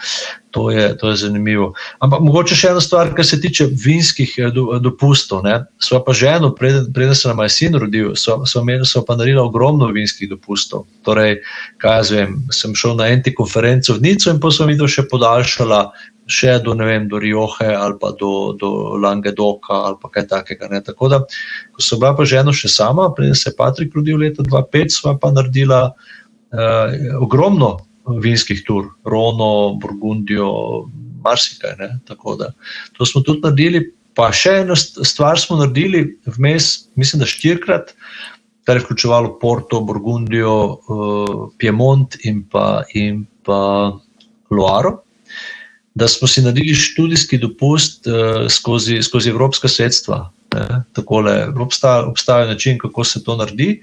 to 0.53 0.71
je, 0.71 0.97
to 0.97 1.11
je 1.11 1.17
zanimivo. 1.17 1.73
Ampak 2.05 2.21
mogoče 2.21 2.57
še 2.57 2.73
ena 2.75 2.81
stvar, 2.85 3.11
kar 3.17 3.27
se 3.27 3.41
tiče 3.41 3.67
vinskih 3.73 4.35
eh, 4.39 4.51
do, 4.55 4.79
dopustov. 4.85 5.43
Ne. 5.47 5.57
Sva 5.83 6.03
pa 6.05 6.15
ženo, 6.17 6.53
preden, 6.55 6.91
preden 6.93 7.17
se 7.17 7.29
nam 7.29 7.41
je 7.43 7.49
sin 7.57 7.77
rodil, 7.81 8.13
sva, 8.21 8.43
sva, 8.47 8.63
imeli- 8.63 8.87
sva 8.89 9.03
pa 9.09 9.17
naredila 9.17 9.47
ogromno 9.49 9.89
vinskih 9.93 10.31
dopustov. 10.31 10.85
Torej, 11.09 11.41
kaj 11.83 11.99
jaz 11.99 12.15
vem, 12.15 12.41
sem 12.53 12.77
šel 12.77 12.97
na 13.01 13.09
enti 13.13 13.35
konferenco 13.35 13.97
v 13.97 14.05
Nico 14.05 14.31
in 14.31 14.41
pa 14.41 14.53
sem 14.53 14.69
videl 14.69 14.91
še 14.93 15.09
podaljšala 15.09 15.83
še 16.31 16.59
do, 16.63 16.75
vem, 16.79 17.09
do 17.11 17.19
Rioje 17.19 17.67
ali 17.75 17.97
pa 18.01 18.13
do, 18.15 18.55
do 18.55 18.95
Langedoka 19.01 19.75
ali 19.89 19.97
pa 20.03 20.09
kaj 20.13 20.29
takega. 20.31 20.69
Ne. 20.71 20.83
Tako 20.85 21.09
da, 21.09 21.23
ko 21.73 21.83
sem 21.83 21.99
bila 21.99 22.13
pa 22.17 22.29
ženo 22.29 22.55
še 22.55 22.71
sama, 22.71 23.09
preden 23.17 23.35
se 23.35 23.51
je 23.51 23.57
Patrik 23.59 23.97
rodil 23.97 24.21
leta 24.23 24.45
2005, 24.45 25.01
sva 25.01 25.17
pa 25.19 25.33
naredila 25.35 25.89
uh, 25.91 26.95
ogromno 27.21 27.79
vinskih 28.07 28.65
tur, 28.67 28.93
Rono, 29.05 29.75
Burgundijo, 29.81 30.89
marsikaj. 31.25 31.77
Ne? 31.79 31.99
Tako 32.09 32.37
da 32.37 32.53
to 32.97 33.07
smo 33.07 33.23
tudi 33.23 33.41
naredili. 33.45 33.85
Pa 34.15 34.29
še 34.33 34.59
eno 34.61 34.77
st- 34.77 35.07
stvar 35.09 35.41
smo 35.41 35.57
naredili 35.57 36.19
vmes, 36.37 36.89
mislim, 37.01 37.23
da 37.23 37.29
štirikrat, 37.29 37.95
kar 38.69 38.77
je 38.77 38.83
vključevalo 38.85 39.39
Porto, 39.41 39.81
Burgundijo, 39.81 40.57
uh, 40.77 41.47
Piemont 41.59 42.19
in 42.29 42.43
pa, 42.45 42.83
in 42.95 43.25
pa 43.47 43.97
Loaro. 44.51 44.99
Da 45.95 46.09
smo 46.09 46.29
si 46.29 46.45
naredili 46.45 46.75
študijski 46.77 47.39
dopust 47.41 48.07
uh, 48.07 48.45
skozi, 48.53 49.01
skozi 49.03 49.33
evropska 49.33 49.69
sredstva. 49.69 50.27
Takole, 50.93 51.49
obstaja, 51.57 52.05
obstaja 52.05 52.47
način, 52.47 52.77
kako 52.79 53.05
se 53.05 53.23
to 53.25 53.37
naredi. 53.37 53.81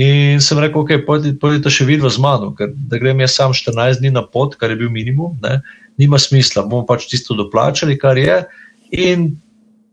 In 0.00 0.40
sem 0.40 0.56
rekel, 0.56 0.86
ok, 0.86 0.92
pojdite 1.40 1.70
še 1.72 1.84
vidva 1.84 2.08
z 2.08 2.20
mano, 2.24 2.54
ker 2.56 2.70
da 2.72 3.00
grem 3.00 3.20
jaz 3.20 3.36
sam 3.36 3.52
14 3.52 4.00
dni 4.00 4.14
na 4.14 4.22
pot, 4.24 4.56
kar 4.56 4.72
je 4.72 4.78
bil 4.80 4.92
minimum, 4.92 5.36
ne, 5.44 5.58
nima 6.00 6.20
smisla, 6.20 6.64
bomo 6.64 6.86
pač 6.88 7.10
tisto 7.10 7.36
doplačali, 7.36 7.98
kar 8.00 8.16
je. 8.16 8.38
In, 8.96 9.28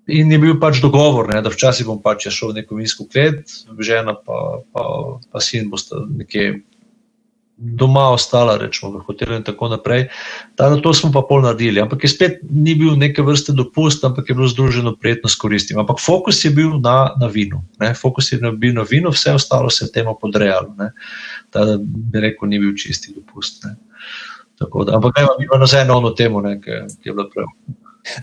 in 0.07 0.31
je 0.31 0.39
bil 0.39 0.55
pač 0.61 0.79
dogovor, 0.79 1.27
ne, 1.33 1.41
da 1.43 1.51
včasih 1.51 1.89
bom 1.89 1.99
pač 1.99 2.29
šel 2.31 2.53
v 2.53 2.61
neko 2.61 2.79
vinsko 2.79 3.09
klet, 3.11 3.43
žena 3.83 4.15
pa, 4.15 4.63
pa, 4.71 4.85
pa 5.27 5.43
sin 5.43 5.67
bosta 5.71 5.99
nekje 6.07 6.61
doma 7.59 8.09
ostala, 8.15 8.55
rečemo, 8.57 8.97
v 8.97 9.03
hotelu 9.03 9.35
in 9.35 9.43
tako 9.43 9.67
naprej. 9.67 10.07
Ta, 10.55 10.71
to 10.79 10.93
smo 10.95 11.11
pa 11.11 11.21
pol 11.27 11.43
naredili. 11.43 11.81
Ampak 11.83 12.07
je 12.07 12.09
spet 12.09 12.39
ni 12.47 12.71
bil 12.79 12.95
neke 12.95 13.21
vrste 13.21 13.51
dopust, 13.51 14.03
ampak 14.07 14.31
je 14.31 14.35
bilo 14.35 14.47
združeno 14.47 14.95
prijetno 14.95 15.29
s 15.29 15.35
koristim. 15.35 15.79
Ampak 15.79 15.99
fokus 15.99 16.39
je 16.45 16.51
bil 16.55 16.79
na, 16.79 17.11
na 17.19 17.27
vinu. 17.27 17.59
Ne? 17.83 17.91
Fokus 17.93 18.31
je 18.31 18.39
bil 18.39 18.73
na 18.73 18.87
vinu, 18.87 19.11
vse 19.11 19.35
ostalo 19.35 19.69
se 19.69 19.85
je 19.85 19.91
temu 19.91 20.15
podrejalo. 20.21 20.71
Ta, 21.51 21.65
da 21.65 21.75
bi 21.83 22.23
rekel, 22.23 22.47
ni 22.47 22.63
bil 22.63 22.71
čisti 22.79 23.11
dopust. 23.11 23.67
Ne? 23.67 23.75
Tako 24.59 24.87
da, 24.87 24.95
ampak 24.95 25.15
kaj 25.15 25.27
ima 25.43 25.59
nazaj 25.59 25.85
na 25.87 25.99
ono 25.99 26.15
temo, 26.15 26.41
ne, 26.41 26.57
ki, 26.61 26.83
ki 27.03 27.11
je 27.11 27.13
bilo 27.13 27.27
prav. 27.33 27.51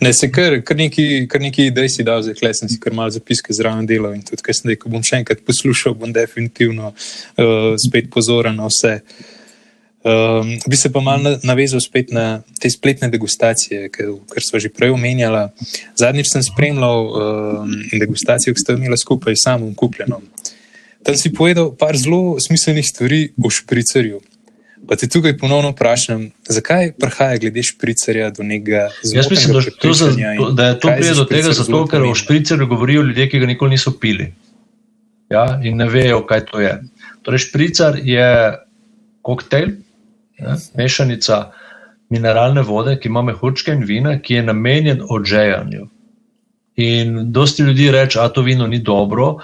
Ne, 0.01 0.12
se 0.12 0.30
kar, 0.32 0.61
kar 0.66 0.76
neki, 0.76 1.26
kar 1.30 1.41
neki 1.41 1.70
idej 1.70 1.89
si 1.97 2.07
dal, 2.07 2.22
zdaj 2.24 2.55
sem 2.61 2.70
si 2.70 2.80
kar 2.82 2.95
malo 2.97 3.12
zapiske 3.14 3.55
zraven 3.57 3.87
delal 3.87 4.16
in 4.16 4.24
tudi, 4.26 4.43
ker 4.45 4.57
sem 4.57 4.70
rekel, 4.72 4.93
bom 4.93 5.05
še 5.05 5.20
enkrat 5.22 5.43
poslušal, 5.47 5.97
bom 5.99 6.12
definitivno 6.14 6.93
uh, 6.93 7.72
spet 7.80 8.11
pozoren 8.12 8.59
na 8.59 8.70
vse. 8.70 9.01
Um, 10.07 10.53
bi 10.70 10.76
se 10.78 10.93
pa 10.95 11.01
malo 11.03 11.32
navezal 11.43 11.80
spet 11.82 12.12
na 12.14 12.43
te 12.62 12.70
spletne 12.70 13.09
degustacije, 13.11 13.89
ker 13.91 14.45
smo 14.45 14.61
že 14.62 14.70
prej 14.70 14.95
omenjali. 14.95 15.49
Zadnjič 15.99 16.30
sem 16.30 16.45
spremljal 16.47 17.11
um, 17.11 17.72
degustacijo, 17.91 18.55
ki 18.55 18.62
ste 18.62 18.76
jo 18.76 18.78
imeli 18.78 18.99
skupaj 19.01 19.34
s 19.34 19.49
samim 19.49 19.74
kupljenom. 19.74 20.22
Tam 21.03 21.18
si 21.18 21.34
povedal 21.34 21.72
par 21.78 21.99
zelo 21.99 22.39
smiselnih 22.39 22.87
stvari 22.87 23.20
o 23.43 23.51
špricerju. 23.51 24.22
Pa 24.89 24.97
te 24.97 25.09
tukaj 25.09 25.39
ponovno 25.39 25.70
vprašam, 25.72 26.27
zakaj 26.49 26.93
prihaja 27.01 27.39
glede 27.41 27.62
špricerja 27.62 28.31
do 28.31 28.45
nekega 28.45 28.89
zelo 29.03 29.18
Jaz 29.18 29.31
mislim, 29.31 29.55
da, 29.55 29.62
to 29.81 29.93
za, 29.93 30.11
da 30.53 30.66
je 30.66 30.81
to 30.81 30.91
prije 30.99 31.14
do 31.14 31.24
tega, 31.24 31.53
zato, 31.53 31.87
ker 31.87 32.03
o 32.03 32.14
špricerju 32.14 32.66
govorijo 32.66 33.03
ljudje, 33.03 33.29
ki 33.31 33.39
ga 33.39 33.47
nikoli 33.47 33.70
niso 33.70 33.93
pili. 34.01 34.33
Ja, 35.31 35.61
in 35.64 35.77
ne 35.77 35.89
vejo, 35.89 36.20
kaj 36.27 36.45
to 36.47 36.61
je. 36.61 36.77
Torej, 37.22 37.39
špricer 37.49 38.01
je 38.05 38.29
koktejl, 39.22 39.72
ja, 40.39 40.57
mešanica 40.77 41.41
mineralne 42.11 42.62
vode, 42.62 42.99
ki 43.01 43.09
ima 43.09 43.22
mehurčke 43.22 43.72
in 43.74 43.85
vina, 43.85 44.18
ki 44.22 44.35
je 44.35 44.43
namenjen 44.43 45.03
odžejanju. 45.09 45.89
In 46.77 47.33
dosti 47.33 47.62
ljudi 47.62 47.91
reče, 47.91 48.18
da 48.18 48.29
to 48.29 48.43
vino 48.43 48.66
ni 48.66 48.79
dobro, 48.79 49.39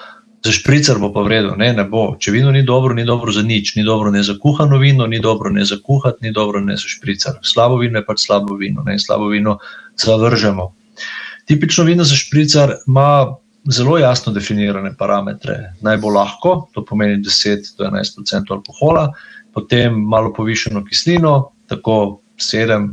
Za 0.45 0.53
špricer 0.53 0.99
bo 0.99 1.13
pa 1.15 1.23
vredno, 1.23 1.55
ne, 1.57 1.71
ne 1.73 1.85
bo. 1.87 2.17
Če 2.19 2.33
vino 2.35 2.51
ni 2.51 2.65
dobro, 2.67 2.95
ni 2.95 3.05
dobro 3.07 3.33
za 3.33 3.45
nič, 3.47 3.77
ni 3.77 3.85
dobro 3.87 4.11
ne 4.11 4.23
za 4.27 4.35
kuhano 4.43 4.79
vino, 4.79 5.07
ni 5.07 5.21
dobro 5.23 5.51
ne 5.51 5.65
za 5.65 5.79
kuhati, 5.79 6.25
ni 6.27 6.33
dobro 6.33 6.61
ne 6.61 6.77
za 6.77 6.89
špricer. 6.91 7.39
Slabo 7.47 7.79
vino 7.79 8.01
je 8.01 8.07
pač 8.07 8.25
slabo 8.27 8.57
vino, 8.59 8.83
ne, 8.87 8.99
slabo 8.99 9.29
vino 9.31 9.59
zavržemo. 10.03 10.73
Tipično 11.47 11.85
vino 11.85 12.05
za 12.05 12.19
špricer 12.19 12.75
ima 12.87 13.37
zelo 13.71 13.99
jasno 13.99 14.33
definirane 14.33 14.97
parametre. 14.99 15.75
Naj 15.81 16.01
bo 16.03 16.11
lahko, 16.11 16.57
to 16.75 16.85
pomeni 16.85 17.23
10 17.23 17.77
do 17.79 17.87
11 17.87 18.19
odstotkov 18.19 18.57
alkohola, 18.59 19.13
potem 19.55 19.95
malo 19.95 20.33
povišeno 20.35 20.85
kislino, 20.85 21.53
tako 21.71 22.21
7 22.39 22.91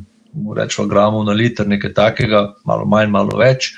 rečemo, 0.55 0.87
gramov 0.87 1.25
na 1.25 1.33
liter, 1.33 1.67
nekaj 1.67 1.93
takega, 1.93 2.43
malo 2.65 2.85
manj, 2.85 3.09
malo 3.09 3.37
več 3.37 3.73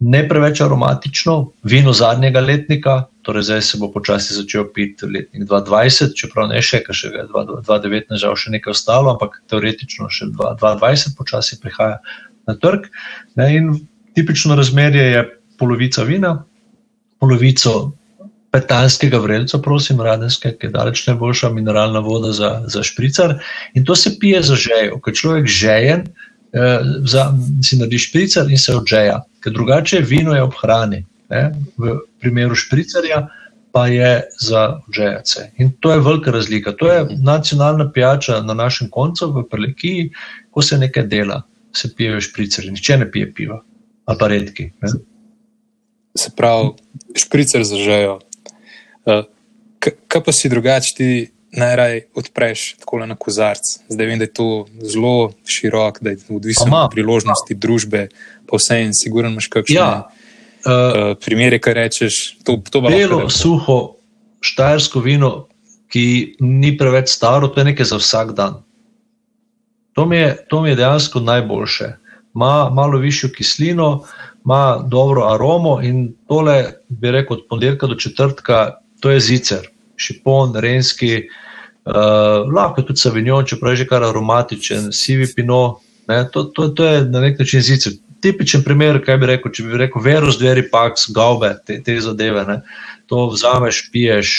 ne 0.00 0.20
preveč 0.28 0.60
aromatično, 0.64 1.34
vino 1.62 1.92
zadnjega 1.92 2.40
letnika, 2.40 2.94
torej 3.22 3.42
zdaj 3.50 3.62
se 3.62 3.78
bo 3.78 3.90
počasi 3.92 4.34
začel 4.34 4.64
piti 4.74 5.06
letnik 5.06 5.44
2020, 5.44 6.16
čeprav 6.16 6.48
ne 6.48 6.62
še, 6.64 6.80
ker 6.86 6.96
še 6.96 7.12
je 7.12 7.26
2019, 7.28 8.16
žal 8.22 8.36
še 8.36 8.54
nekaj 8.56 8.72
ostalo, 8.72 9.12
ampak 9.12 9.42
teoretično 9.52 10.08
še 10.08 10.30
2020 10.32 11.16
počasi 11.18 11.60
prihaja 11.60 12.00
na 12.48 12.56
trg. 12.56 12.88
Ne, 13.36 13.50
in 13.56 13.72
tipično 14.16 14.56
razmerje 14.56 15.04
je 15.12 15.24
polovica 15.60 16.06
vina, 16.08 16.32
polovico 17.20 17.92
petanskega 18.50 19.20
vrelca, 19.22 19.60
prosim, 19.62 20.00
radenske, 20.02 20.54
ki 20.58 20.70
je 20.70 20.74
daleč 20.74 21.04
najboljša 21.06 21.52
mineralna 21.54 22.00
voda 22.02 22.32
za, 22.34 22.62
za 22.66 22.82
špricar. 22.82 23.36
In 23.76 23.84
to 23.84 23.94
se 23.94 24.16
pije 24.18 24.42
za 24.42 24.56
žejo, 24.58 24.98
ker 25.04 25.14
človek 25.14 25.46
žejen, 25.46 26.08
za, 27.06 27.24
si 27.62 27.76
naredi 27.78 27.98
špricar 27.98 28.50
in 28.50 28.58
se 28.58 28.74
odžeja 28.74 29.20
ker 29.40 29.52
drugače 29.52 30.00
vino 30.00 30.34
je 30.34 30.42
ob 30.42 30.54
hrani. 30.62 31.04
Ne? 31.30 31.50
V 31.78 31.98
primeru 32.20 32.54
špricerja 32.54 33.28
pa 33.72 33.86
je 33.86 34.24
za 34.42 34.80
odžejace. 34.88 35.50
In 35.62 35.70
to 35.80 35.92
je 35.92 36.00
velika 36.00 36.30
razlika. 36.30 36.72
To 36.72 36.90
je 36.92 37.06
nacionalna 37.22 37.90
pijača 37.92 38.40
na 38.42 38.54
našem 38.54 38.90
koncu, 38.90 39.30
v 39.32 39.44
Prelekiji, 39.50 40.10
ko 40.50 40.62
se 40.62 40.78
nekaj 40.78 41.06
dela, 41.06 41.42
se 41.72 41.92
pijejo 41.96 42.20
špricerji, 42.20 42.70
nihče 42.70 42.96
ne 42.98 43.10
pije 43.10 43.32
piva, 43.34 43.60
ali 44.04 44.18
pa 44.18 44.28
redki. 44.28 44.72
Ne? 44.82 44.90
Se 46.18 46.32
pravi, 46.36 46.72
špricer 47.14 47.62
zažejo. 47.64 48.18
Uh, 49.06 49.22
kaj 49.78 50.24
pa 50.24 50.32
si 50.32 50.50
drugače 50.50 50.94
ti? 50.96 51.10
Najraje 51.52 52.06
odpreš 52.14 52.74
tako 52.78 53.06
na 53.06 53.14
kozarc. 53.14 53.60
Zdaj 53.88 54.06
vem, 54.06 54.18
da 54.18 54.24
je 54.24 54.32
to 54.32 54.66
zelo 54.82 55.32
širok, 55.46 55.98
da 56.00 56.10
je 56.10 56.18
odvisno 56.30 56.84
od 56.84 56.90
priložnosti 56.90 57.54
družbe, 57.54 58.08
pa 58.46 58.56
vse 58.56 58.80
en, 58.84 58.94
siguren 58.94 59.32
imaš 59.32 59.48
kakšne 59.50 59.76
ja, 59.76 59.90
uh, 60.06 61.16
primere, 61.24 61.58
kaj 61.58 61.74
rečeš. 61.74 62.20
To, 62.44 62.60
to 62.70 62.82
belo, 62.86 63.28
suho, 63.30 63.78
štajersko 64.40 65.02
vino, 65.04 65.32
ki 65.90 66.36
ni 66.40 66.76
preveč 66.78 67.10
staro, 67.10 67.48
to 67.50 67.60
je 67.60 67.70
nekaj 67.72 67.90
za 67.90 67.98
vsak 67.98 68.32
dan. 68.38 68.62
To 69.98 70.06
mi 70.06 70.16
je, 70.16 70.36
to 70.48 70.62
mi 70.62 70.70
je 70.70 70.78
dejansko 70.78 71.20
najboljše. 71.20 71.96
Ma 72.32 72.70
malo 72.70 72.98
višjo 72.98 73.32
kislino, 73.34 74.04
ima 74.44 74.78
dobro 74.86 75.26
aromo 75.34 75.80
in 75.82 76.12
tole, 76.28 76.62
bi 76.88 77.10
rekel, 77.10 77.36
od 77.36 77.46
ponedeljka 77.48 77.86
do 77.86 77.94
četrtka, 77.94 78.78
to 79.00 79.10
je 79.10 79.20
zicer 79.20 79.69
šipon, 80.00 80.54
renski, 80.60 81.26
uh, 81.84 82.48
lahko 82.50 82.84
tudi 82.88 83.02
savignon, 83.02 83.46
čeprav 83.46 83.74
je 83.74 83.82
že 83.82 83.88
kar 83.90 84.06
aromatičen, 84.08 84.90
sivi 84.96 85.28
pino. 85.36 85.80
To, 86.32 86.44
to, 86.50 86.68
to 86.74 86.86
je 86.86 87.04
na 87.06 87.20
nek 87.22 87.38
način 87.38 87.62
zicer. 87.62 87.94
Tipičen 88.20 88.64
primer, 88.64 88.98
kaj 89.04 89.16
bi 89.16 89.28
rekel, 89.30 89.52
če 89.54 89.64
bi 89.64 89.78
rekel, 89.80 90.02
verus, 90.04 90.36
dveri, 90.36 90.66
paks, 90.68 91.06
gaube, 91.16 91.54
te, 91.64 91.78
te 91.84 91.94
zadeve. 92.04 92.42
Ne? 92.48 92.58
To 93.08 93.28
vzameš, 93.30 93.86
piješ 93.94 94.34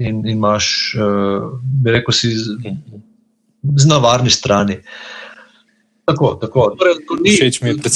in, 0.00 0.24
in 0.24 0.38
imaš, 0.38 0.70
uh, 0.98 1.52
bi 1.62 1.94
rekel, 1.94 2.16
si 2.16 2.32
z, 2.34 2.56
z 3.76 3.90
navarni 3.90 4.32
strani. 4.34 4.80
Uh, 4.80 5.20
Tako, 6.10 6.34
tako. 6.40 6.64
Torej, 6.78 6.94
ni, 7.24 7.34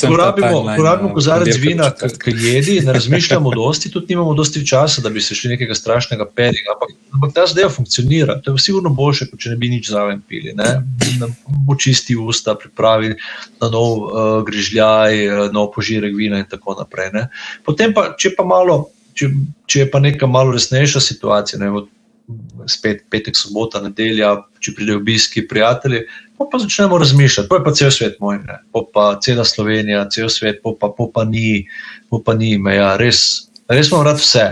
ko 0.08 0.16
rabimo, 0.16 0.62
ko 0.76 0.82
rabimo 0.82 1.10
kozarec 1.14 1.56
vina, 1.60 1.90
ki 1.90 2.34
jedi, 2.38 2.76
ne 2.86 2.92
razmišljamo 2.92 3.50
dosti, 3.54 3.90
tudi 3.90 4.14
nimamo 4.14 4.34
dosti 4.34 4.62
časa, 4.66 5.02
da 5.02 5.10
bi 5.10 5.22
se 5.24 5.34
še 5.34 5.50
nekaj 5.54 5.74
strašnega 5.74 6.26
peli. 6.34 6.62
Ampak, 6.74 6.94
ampak 7.16 7.34
ta 7.34 7.46
zdaj 7.50 7.68
funkcionira. 7.74 8.38
To 8.44 8.54
je 8.54 8.64
sigurno 8.64 8.92
boljše, 8.94 9.28
kot 9.32 9.42
če 9.42 9.54
ne 9.54 9.60
bi 9.60 9.72
nič 9.72 9.90
zraven 9.90 10.22
pili. 10.28 10.54
Bo 11.66 11.78
čisti 11.80 12.16
usta, 12.16 12.54
pripravi 12.60 13.14
na 13.62 13.70
nov 13.72 13.90
uh, 14.04 14.36
grižljaj, 14.46 15.24
uh, 15.26 15.46
nov 15.54 15.72
požirek 15.74 16.14
vina 16.16 16.42
in 16.42 16.48
tako 16.50 16.78
naprej. 16.78 17.10
Ne. 17.14 17.28
Potem 17.66 17.94
pa, 17.96 18.12
če 18.18 18.36
pa 18.38 18.46
malo. 18.48 18.84
Če, 19.14 19.28
če 19.70 19.84
je 19.84 19.86
pa 19.92 20.00
neka 20.02 20.26
malo 20.26 20.50
resnejša 20.56 20.98
situacija, 20.98 21.60
ne, 21.62 21.68
spet 22.70 23.04
petek, 23.12 23.36
sobota, 23.36 23.80
nedelja, 23.84 24.34
če 24.64 24.72
pridejo 24.76 25.00
obiski, 25.02 25.44
prijatelji, 25.48 26.04
pa, 26.38 26.46
pa 26.50 26.60
začnemo 26.62 26.98
razmišljati, 26.98 27.48
pa 27.50 27.58
je 27.58 27.64
pa 27.66 27.74
cel 27.76 27.92
svet 27.94 28.18
moj, 28.20 28.40
ne? 28.46 28.58
pa 28.94 29.06
cela 29.22 29.44
Slovenija, 29.44 30.06
cel 30.12 30.30
svet, 30.32 30.62
pa, 30.64 30.72
pa, 30.80 30.90
pa, 30.96 31.08
pa 31.14 31.24
ni, 31.28 31.66
pa, 32.10 32.22
pa 32.24 32.36
ni 32.38 32.56
meja. 32.58 32.94
Res, 33.00 33.18
res 33.68 33.92
imam 33.92 34.06
rad 34.08 34.20
vse, 34.22 34.46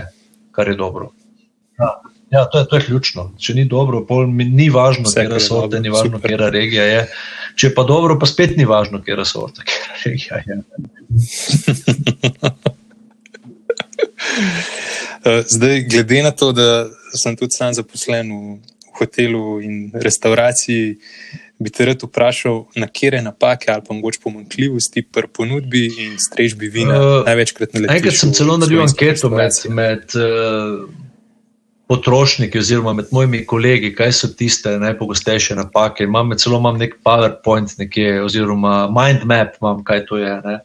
kar 0.53 0.69
je 0.69 0.77
dobro. 0.79 1.11
Ja, 1.81 1.89
ja 2.37 2.45
to, 2.45 2.61
je, 2.61 2.69
to 2.69 2.77
je 2.77 2.85
ključno. 2.89 3.31
Če 3.41 3.57
ni 3.57 3.65
dobro, 3.69 4.03
pol, 4.09 4.29
ni 4.29 4.69
važno, 4.73 5.09
kje 5.09 5.27
je 5.31 5.41
sorte, 5.43 5.81
ni 5.81 5.93
važno, 5.93 6.21
kje 6.21 6.37
je 6.37 6.51
regija. 6.53 6.85
Je. 6.89 7.01
Če 7.57 7.69
je 7.69 7.73
pa 7.73 7.85
dobro, 7.89 8.19
pa 8.21 8.29
spet 8.29 8.57
ni 8.57 8.69
važno, 8.69 9.01
kje 9.01 9.17
je 9.17 9.27
sorte, 9.29 9.65
kje 9.65 9.81
je 9.81 9.89
regija. 10.05 10.35
Je. 10.45 10.61
Eh, 15.25 15.43
zdaj, 15.47 15.83
glede 15.89 16.23
na 16.23 16.31
to, 16.31 16.51
da 16.51 16.89
sem 17.15 17.35
tudi 17.35 17.55
sam 17.55 17.73
zaposlen 17.73 18.31
v 18.31 18.57
hotelu 18.99 19.61
in 19.61 19.91
restauraciji, 19.93 20.97
bi 21.59 21.71
te 21.71 21.85
rad 21.85 22.03
vprašal, 22.03 22.65
na 22.75 22.89
kere 22.91 23.21
napake 23.21 23.71
ali 23.71 23.81
pa 23.87 23.93
mogoče 23.93 24.19
pomankljivosti 24.23 25.05
pri 25.11 25.27
ponudbi 25.33 25.85
in 25.85 26.17
strežbi 26.19 26.67
vina 26.67 26.99
uh, 26.99 27.25
največkrat 27.25 27.73
na 27.73 27.85
leto. 27.85 27.93
Enkrat 27.93 28.19
sem 28.19 28.33
celo 28.35 28.57
naredil 28.57 28.83
anketo 28.83 29.29
med, 29.31 29.61
med 29.69 30.17
uh, 30.19 30.83
potrošniki 31.87 32.59
oziroma 32.59 32.93
med 32.93 33.11
mojimi 33.11 33.45
kolegi, 33.45 33.93
kaj 33.95 34.11
so 34.17 34.27
tiste 34.27 34.75
najpogostejše 34.79 35.55
napake. 35.55 36.03
Imam 36.03 36.35
celo 36.37 36.59
imam 36.59 36.77
nek 36.81 36.99
PowerPoint 37.05 37.77
nekje, 37.79 38.21
oziroma 38.23 38.87
mind 38.91 39.25
map, 39.29 39.55
imam, 39.61 39.83
kaj 39.87 40.05
to 40.09 40.19
je. 40.19 40.37
Ne. 40.45 40.59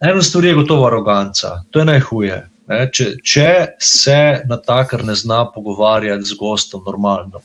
Eno 0.00 0.22
stvar 0.22 0.44
je 0.44 0.54
gotovo 0.54 0.86
aroganca, 0.86 1.62
to 1.70 1.82
je 1.82 1.84
najhuje. 1.84 2.42
Ne, 2.70 2.86
če, 2.88 3.10
če 3.20 3.50
se 3.82 4.20
na 4.48 4.56
takr 4.56 5.04
ne 5.04 5.16
zna 5.18 5.44
pogovarjati 5.52 6.24
z 6.24 6.38
gostom 6.40 6.84
normalno. 6.86 7.42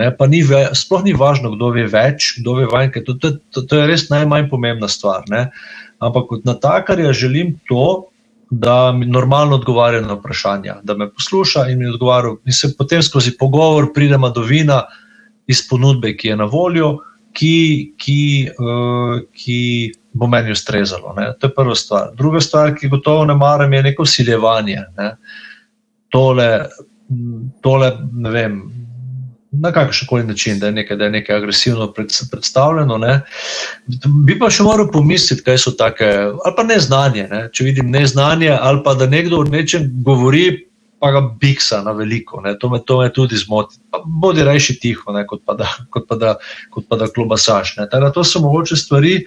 Ne, 0.00 0.10
pa 0.16 0.28
ni 0.28 0.42
ve, 0.44 0.66
sploh 0.76 1.04
ni 1.04 1.14
važno, 1.16 1.52
kdo 1.54 1.72
ve 1.76 1.86
več, 1.88 2.34
kdo 2.40 2.58
ve 2.60 2.68
manj, 2.68 2.92
to, 3.06 3.16
to, 3.20 3.34
to, 3.52 3.64
to 3.68 3.80
je 3.80 3.88
res 3.88 4.08
najmanj 4.12 4.48
pomembna 4.52 4.88
stvar. 4.88 5.24
Ne. 5.32 5.48
Ampak 6.00 6.28
kot 6.28 6.48
na 6.48 6.56
takarja 6.60 7.12
želim 7.16 7.58
to, 7.68 8.10
da 8.50 8.92
mi 8.92 9.06
normalno 9.06 9.60
odgovarja 9.60 10.00
na 10.02 10.16
vprašanja, 10.18 10.80
da 10.82 10.96
me 10.98 11.06
posluša 11.12 11.68
in 11.70 11.78
mi 11.78 11.86
odgovarja. 11.86 12.34
In 12.44 12.56
se 12.56 12.72
potem 12.76 13.02
skozi 13.02 13.36
pogovor 13.38 13.92
pridemo 13.94 14.28
do 14.34 14.42
vina 14.42 14.82
iz 15.46 15.62
ponudbe, 15.68 16.16
ki 16.16 16.32
je 16.32 16.36
na 16.36 16.48
voljo, 16.50 16.96
ki, 17.32 17.94
ki, 17.98 18.22
uh, 18.58 19.20
ki 19.32 19.60
bo 20.12 20.26
meni 20.26 20.52
ustrezalo. 20.52 21.14
Ne. 21.16 21.32
To 21.40 21.46
je 21.46 21.54
prva 21.54 21.74
stvar. 21.74 22.10
Druga 22.14 22.40
stvar, 22.40 22.74
ki 22.76 22.88
gotovo 22.88 23.24
ne 23.24 23.34
maram, 23.34 23.72
je 23.72 23.82
neko 23.82 24.02
usiljevanje. 24.02 24.84
Ne. 24.98 25.16
Tole, 26.08 26.50
tole, 27.62 27.92
ne 28.12 28.30
vem. 28.30 28.60
Na 29.52 29.72
kakršen 29.74 30.08
koli 30.08 30.24
način, 30.24 30.58
da 30.58 30.66
je 30.66 30.72
nekaj, 30.72 30.96
da 30.96 31.04
je 31.04 31.10
nekaj 31.10 31.36
agresivno 31.36 31.92
predstavljeno. 32.30 32.98
Ne. 32.98 33.20
Bi 34.26 34.38
pa 34.38 34.50
še 34.50 34.62
moral 34.62 34.90
pomisliti, 34.92 35.42
kaj 35.42 35.58
so 35.58 35.74
take, 35.78 36.10
ali 36.44 36.54
pa 36.56 36.64
neznanje. 36.66 37.26
Ne. 37.30 37.46
Če 37.52 37.64
vidim 37.64 37.90
neznanje, 37.90 38.50
ali 38.60 38.82
pa 38.84 38.94
da 38.94 39.06
nekdo 39.10 39.40
o 39.40 39.44
nečem 39.44 39.90
govori, 40.06 40.69
pa 41.00 41.10
ga 41.14 41.22
biksa 41.40 41.80
na 41.82 41.94
veliko. 41.96 42.42
To 42.60 42.68
me, 42.68 42.78
to 42.84 43.00
me 43.00 43.08
tudi 43.12 43.38
zmoti. 43.40 43.80
Bodi 44.04 44.44
rajši 44.44 44.76
tiho, 44.82 45.12
ne, 45.16 45.24
kot, 45.26 45.42
pa 45.48 45.56
da, 45.56 45.68
kot, 45.90 46.04
pa 46.08 46.18
da, 46.20 46.34
kot 46.70 46.86
pa 46.88 46.98
da 47.00 47.08
klobasaš. 47.08 47.74
To 48.14 48.24
so 48.24 48.44
mogoče 48.44 48.76
stvari. 48.76 49.20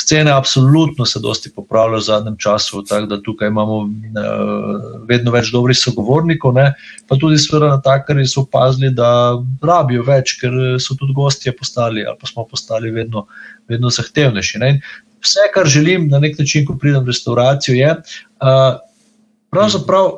Scene 0.00 0.32
absolutno 0.32 1.04
se 1.04 1.20
dosti 1.20 1.50
popravljajo 1.52 1.98
v 1.98 2.04
zadnjem 2.06 2.36
času, 2.40 2.80
tako 2.88 3.06
da 3.06 3.18
tukaj 3.20 3.50
imamo 3.52 3.74
uh, 3.82 3.90
vedno 5.08 5.28
več 5.34 5.50
dobrih 5.52 5.76
sogovornikov, 5.76 6.54
ne? 6.56 6.70
pa 7.04 7.18
tudi 7.20 7.36
sveda 7.38 7.68
na 7.68 7.82
takari 7.84 8.24
so 8.24 8.46
opazili, 8.46 8.88
da 8.96 9.36
rabijo 9.60 10.06
več, 10.08 10.38
ker 10.40 10.56
so 10.80 10.96
tudi 10.96 11.12
gostje 11.12 11.52
postali 11.52 12.06
ali 12.06 12.16
pa 12.16 12.30
smo 12.30 12.46
postali 12.48 12.94
vedno, 12.96 13.26
vedno 13.68 13.92
zahtevnejši. 13.92 14.62
Ne? 14.64 14.72
Vse, 15.20 15.50
kar 15.52 15.68
želim 15.68 16.08
na 16.08 16.18
nek 16.24 16.40
način, 16.40 16.64
ko 16.64 16.78
pridem 16.80 17.04
v 17.04 17.12
restauracijo, 17.12 17.76
je 17.76 17.92
uh, 17.92 18.80
pravzaprav 19.52 20.14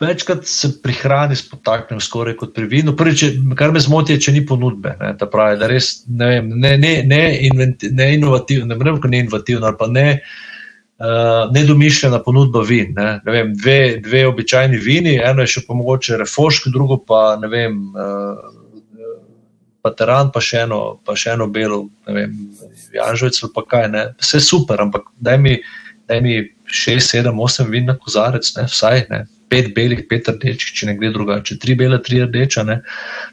večkrat 0.00 0.46
se 0.46 0.82
pri 0.82 0.92
hrani 0.92 1.36
spotaknem 1.36 2.00
skoraj 2.00 2.36
kot 2.36 2.54
pri 2.54 2.66
vinu. 2.66 2.96
Prvič, 2.96 3.24
kar 3.56 3.72
me 3.72 3.80
zmoti, 3.80 4.16
je, 4.16 4.26
če 4.26 4.34
ni 4.34 4.42
ponudbe. 4.46 4.96
Ne, 5.00 5.14
pravi, 5.18 5.58
da 5.60 5.70
res 5.70 6.02
ne, 6.08 6.28
vem, 6.34 6.50
ne, 6.60 6.76
ne, 6.80 6.92
ne, 7.06 7.22
inventi, 7.48 7.90
ne 7.92 8.10
inovativno, 8.16 8.68
ne 8.74 8.76
vem, 8.76 9.00
ne 9.10 9.22
inovativno 9.24 9.70
ali 9.70 9.78
pa 9.78 9.88
ne. 9.90 10.10
Uh, 10.96 11.52
Nedomišljena 11.52 12.22
ponudba 12.24 12.62
vin. 12.64 12.94
Ne. 12.96 13.08
Ne 13.24 13.32
vem, 13.32 13.50
dve, 13.56 13.80
dve 14.04 14.26
običajni 14.28 14.78
vini, 14.80 15.16
eno 15.20 15.44
je 15.44 15.56
še 15.56 15.66
pa 15.66 15.76
mogoče 15.76 16.20
refošk, 16.22 16.70
drugo 16.72 17.02
pa 17.04 17.34
ne 17.40 17.50
vem, 17.52 17.80
uh, 17.92 18.62
pateran, 19.84 20.32
pa 20.32 20.40
še 20.42 20.64
eno, 20.64 20.80
pa 21.04 21.16
še 21.16 21.36
eno 21.36 21.46
belo, 21.52 21.84
ne 22.08 22.16
vem, 22.16 22.36
Janžovec 22.96 23.38
ali 23.42 23.52
pa 23.54 23.64
kaj. 23.68 23.88
Ne. 23.92 24.04
Vse 24.24 24.40
super, 24.44 24.80
ampak 24.82 25.08
daj 25.20 25.40
mi, 25.40 25.56
daj 26.08 26.22
mi 26.24 26.38
šest, 26.66 27.12
sedem, 27.12 27.40
osem 27.40 27.68
vin 27.70 27.88
na 27.90 27.96
kozarec, 28.00 28.48
ne, 28.56 28.66
vsaj 28.72 29.04
ne, 29.12 29.20
pet 29.48 29.72
belih, 29.74 30.02
pet 30.10 30.28
rdečih, 30.28 30.72
če 30.74 30.88
ne 30.90 30.96
gre 30.98 31.12
drugače, 31.14 31.58
tri 31.62 31.76
bele, 31.78 32.00
tri 32.02 32.22
rdeča. 32.24 32.64
Ne. 32.66 32.80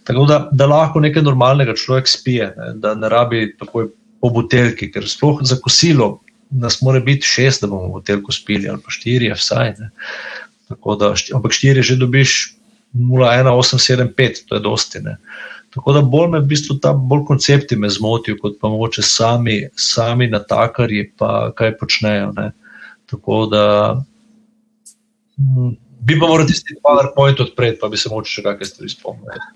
Tako 0.07 0.27
da, 0.29 0.39
da 0.51 0.67
lahko 0.69 1.01
nekaj 1.03 1.25
normalnega 1.25 1.75
človek 1.79 2.09
spije, 2.09 2.51
ne. 2.57 2.73
da 2.83 2.93
ne 2.99 3.09
rabi 3.09 3.47
takoj 3.59 3.89
po 4.21 4.29
buteljki, 4.31 4.91
ker 4.93 5.07
sploh 5.09 5.41
za 5.43 5.57
kosilo 5.59 6.19
nas 6.53 6.81
mora 6.81 6.99
biti 6.99 7.25
šest, 7.27 7.63
da 7.63 7.67
bomo 7.67 7.89
buteljko 7.97 8.31
spili, 8.31 8.69
ali 8.69 8.81
pa 8.85 8.91
štiri, 8.93 9.31
vsaj. 9.33 9.73
Ne. 9.79 9.89
Tako 10.69 10.95
da, 10.95 11.13
ampak 11.35 11.53
štiri 11.53 11.81
že 11.81 11.97
dobiš 11.97 12.55
0,1875, 12.93 14.45
to 14.47 14.55
je 14.55 14.61
dosti. 14.61 15.01
Ne. 15.01 15.17
Tako 15.73 15.93
da 15.93 16.01
bolj 16.01 16.29
me 16.29 16.39
v 16.39 16.51
bistvu 16.53 16.77
ta 16.81 16.93
bolj 16.93 17.25
koncepti 17.25 17.75
me 17.75 17.89
zmotijo, 17.89 18.37
kot 18.41 18.59
pa 18.61 18.69
mogoče 18.69 19.01
sami, 19.01 19.63
sami 19.75 20.27
natakarji, 20.29 21.09
pa 21.17 21.51
kaj 21.57 21.77
počnejo. 21.77 22.31
Ne. 22.37 22.51
Tako 23.09 23.45
da. 23.45 23.65
Bi 26.03 26.19
pa 26.19 26.27
moral 26.27 26.47
tisti 26.47 26.75
PowerPoint 26.83 27.39
odpreti, 27.41 27.79
pa 27.81 27.87
bi 27.89 27.97
se 27.97 28.09
moče 28.11 28.31
še 28.31 28.43
kakšne 28.43 28.67
stvari 28.67 28.91
spomniti. 28.91 29.49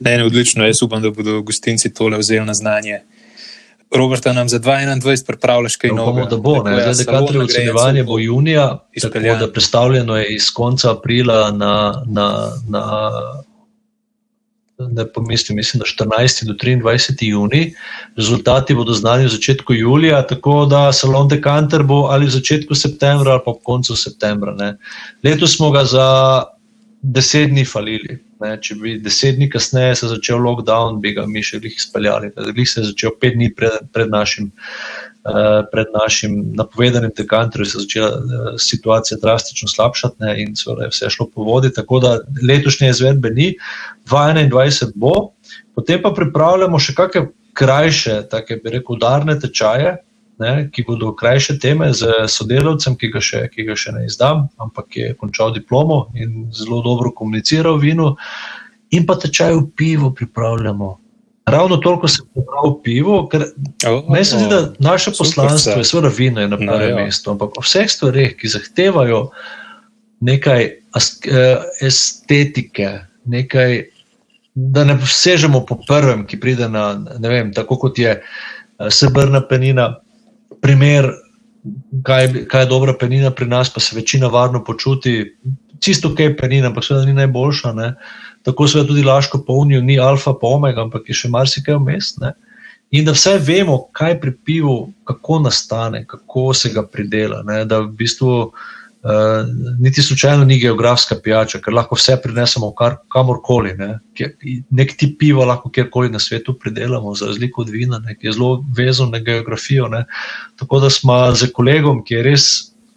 Ne, 0.00 0.16
ne, 0.18 0.24
odlično. 0.24 0.66
Jaz 0.68 0.82
upam, 0.84 1.02
da 1.02 1.10
bodo 1.14 1.40
gostinci 1.42 1.92
tole 1.94 2.18
vzeli 2.20 2.44
na 2.46 2.54
znanje. 2.54 3.00
Roberta 3.94 4.32
nam 4.32 4.48
za 4.48 4.58
2021 4.58 5.26
pripravljaš 5.26 5.76
kaj 5.76 5.94
novega. 5.94 6.28
Da 6.30 6.36
bo. 6.36 6.56
Zdaj, 6.66 7.06
kadri 7.06 7.38
ocenjevanje 7.38 8.04
bo 8.04 8.18
junija, 8.18 8.66
tako 9.02 9.18
da 9.40 9.50
predstavljeno 9.52 10.16
je 10.16 10.34
iz 10.34 10.50
konca 10.54 10.92
aprila 10.92 11.50
na, 11.50 12.02
na, 12.06 12.28
na 12.68 12.84
ne 14.78 15.06
pomislim, 15.12 15.56
mislim, 15.56 15.78
da 15.78 16.04
14. 16.04 16.44
do 16.46 16.54
23. 16.54 17.28
juni. 17.28 17.74
Rezultati 18.16 18.74
bodo 18.74 18.92
znani 18.92 19.24
v 19.24 19.28
začetku 19.28 19.74
julija, 19.74 20.26
tako 20.26 20.66
da 20.66 20.92
salon 20.92 21.28
Dekanter 21.28 21.82
bo 21.82 22.06
ali 22.10 22.26
v 22.26 22.30
začetku 22.30 22.74
septembra 22.74 23.32
ali 23.32 23.42
pa 23.44 23.50
v 23.50 23.62
koncu 23.62 23.96
septembra. 23.96 24.54
Ne. 24.54 24.76
Letos 25.24 25.56
smo 25.56 25.70
ga 25.70 25.84
za 25.84 26.08
deset 27.02 27.50
dni 27.50 27.64
falili. 27.64 28.18
Ne. 28.40 28.56
Če 28.60 28.74
bi 28.74 28.98
deset 28.98 29.36
dni 29.36 29.48
kasneje 29.50 29.94
se 29.94 30.08
začel 30.08 30.42
lockdown, 30.42 31.00
bi 31.00 31.14
ga 31.14 31.26
mi 31.26 31.42
še 31.42 31.60
jih 31.62 31.76
izpeljali. 31.76 32.32
Zdaj 32.36 32.66
se 32.66 32.80
je 32.80 32.90
začel 32.90 33.14
pet 33.20 33.38
dni 33.38 33.52
pred, 33.54 33.78
pred 33.92 34.10
našim. 34.10 34.50
Eh, 35.24 35.64
pred 35.72 35.86
našim 36.02 36.52
napovedanim 36.54 37.10
dekanterjem 37.16 37.66
se 37.66 37.78
je 37.78 37.82
začela 37.82 38.08
eh, 38.08 38.58
situacija 38.58 39.18
drastično 39.22 39.68
slabšati 39.68 40.16
ne, 40.18 40.42
in 40.42 40.52
je 40.82 40.88
vse 40.88 41.10
šlo 41.10 41.30
po 41.34 41.42
vodi. 41.42 41.72
Tako 41.72 41.98
da 41.98 42.18
letošnje 42.48 42.88
izvedbe 42.88 43.30
ni, 43.30 43.54
2021 44.06 44.92
bo, 44.94 45.12
potem 45.74 46.02
pa 46.02 46.10
pripravljamo 46.12 46.78
še 46.78 46.92
kakšne 46.94 47.22
krajše, 47.56 48.18
tako 48.30 48.58
bi 48.64 48.74
rekel, 48.76 48.96
udarne 48.96 49.38
tečaje. 49.40 49.96
Ne, 50.38 50.68
ki 50.74 50.82
bodo 50.82 51.12
krajše 51.14 51.54
teme 51.62 51.92
z 51.94 52.26
sodelavcem, 52.28 52.96
ki 52.98 53.08
ga, 53.14 53.20
še, 53.22 53.44
ki 53.54 53.64
ga 53.68 53.76
še 53.78 53.92
ne 53.94 54.02
izdam, 54.08 54.48
ampak 54.58 54.96
je 54.98 55.12
končal 55.14 55.52
diplomo 55.54 56.08
in 56.18 56.48
zelo 56.50 56.80
dobro 56.82 57.12
komuniciral 57.14 57.78
v 57.78 57.92
vinu, 57.92 58.08
in 58.90 59.06
pa 59.06 59.14
tečaj 59.14 59.54
v 59.54 59.62
pivu 59.78 60.10
pripravljamo, 60.10 60.88
Ravno 61.46 61.76
toliko 61.76 62.08
se 62.08 62.22
pravi 62.32 62.74
pivo, 62.84 63.28
ker 63.28 63.44
oh, 63.88 64.04
meni 64.08 64.24
se 64.24 64.38
zdi, 64.38 64.48
da 64.48 64.72
naše 64.78 65.10
poslanstvo 65.18 65.72
je 65.72 65.84
seveda 65.84 66.08
vino 66.08 66.40
je 66.40 66.48
na 66.48 66.56
no, 66.56 66.72
prvem 66.72 66.96
no, 66.96 67.02
mestu, 67.04 67.30
ampak 67.30 67.58
o 67.58 67.64
vseh 67.64 67.90
stvareh, 67.90 68.32
ki 68.36 68.48
zahtevajo 68.48 69.26
nekaj 70.24 70.64
eh, 70.64 71.66
estetike, 71.84 72.88
nekaj, 73.24 73.82
da 74.54 74.84
ne 74.88 74.96
vsežemo 75.02 75.66
po 75.68 75.76
prvem, 75.86 76.24
ki 76.26 76.40
pride 76.40 76.68
na, 76.68 76.94
ne 77.18 77.28
vem, 77.28 77.52
tako 77.52 77.76
kot 77.82 78.00
je 78.00 78.16
eh, 78.16 78.24
srebrna 78.88 79.42
penina, 79.48 79.90
primer, 80.64 81.10
kaj, 82.08 82.46
kaj 82.48 82.64
je 82.64 82.70
dobra 82.72 82.96
penina 82.96 83.30
pri 83.30 83.50
nas, 83.52 83.72
pa 83.72 83.84
se 83.84 83.96
večina 83.96 84.32
varno 84.32 84.64
počuti, 84.64 85.34
čisto 85.80 86.14
kaj 86.16 86.36
penina, 86.36 86.72
ampak 86.72 86.88
seveda 86.88 87.06
ni 87.06 87.20
najboljša. 87.20 87.72
Ne? 87.72 87.94
Tako 88.44 88.68
se 88.68 88.86
tudi 88.86 89.02
lahko 89.02 89.40
polnijo, 89.46 89.80
ni 89.80 89.98
alfa, 90.00 90.34
pa 90.40 90.46
omega, 90.46 90.84
ampak 90.84 91.08
je 91.08 91.16
še 91.16 91.32
marsikaj 91.32 91.78
vmes. 91.80 92.12
In 92.94 93.06
da 93.08 93.14
vse 93.16 93.38
vemo, 93.42 93.78
kaj 93.96 94.18
pri 94.20 94.34
pivu, 94.44 94.76
kako 95.08 95.40
nastane, 95.46 96.04
kako 96.06 96.52
se 96.54 96.70
ga 96.74 96.84
pridela. 96.86 97.42
Ne? 97.42 97.64
Da 97.64 97.80
v 97.80 97.88
bistvu 97.96 98.34
uh, 98.44 99.48
niti 99.80 100.02
slučajno 100.02 100.44
ni 100.44 100.58
geografska 100.60 101.16
pijača, 101.24 101.58
ker 101.64 101.74
lahko 101.74 101.96
vse 101.98 102.18
prinesemo 102.22 102.68
kar, 102.76 102.98
kamorkoli. 103.08 103.72
Ne? 103.80 103.88
Nek 104.70 104.92
ti 105.00 105.08
pivo 105.18 105.48
lahko 105.48 105.72
kjerkoli 105.72 106.12
na 106.12 106.20
svetu 106.20 106.54
pridelamo, 106.58 107.14
za 107.14 107.32
razliko 107.32 107.64
od 107.64 107.72
vina, 107.72 107.98
ne? 108.04 108.18
ki 108.18 108.28
je 108.28 108.36
zelo 108.36 108.60
vezan 108.76 109.10
na 109.10 109.18
geografijo. 109.24 109.88
Ne? 109.88 110.04
Tako 110.60 110.84
da 110.84 110.92
smo 110.92 111.16
z 111.32 111.48
kolegom, 111.56 112.04
ki 112.04 112.20
je 112.20 112.28
res 112.28 112.46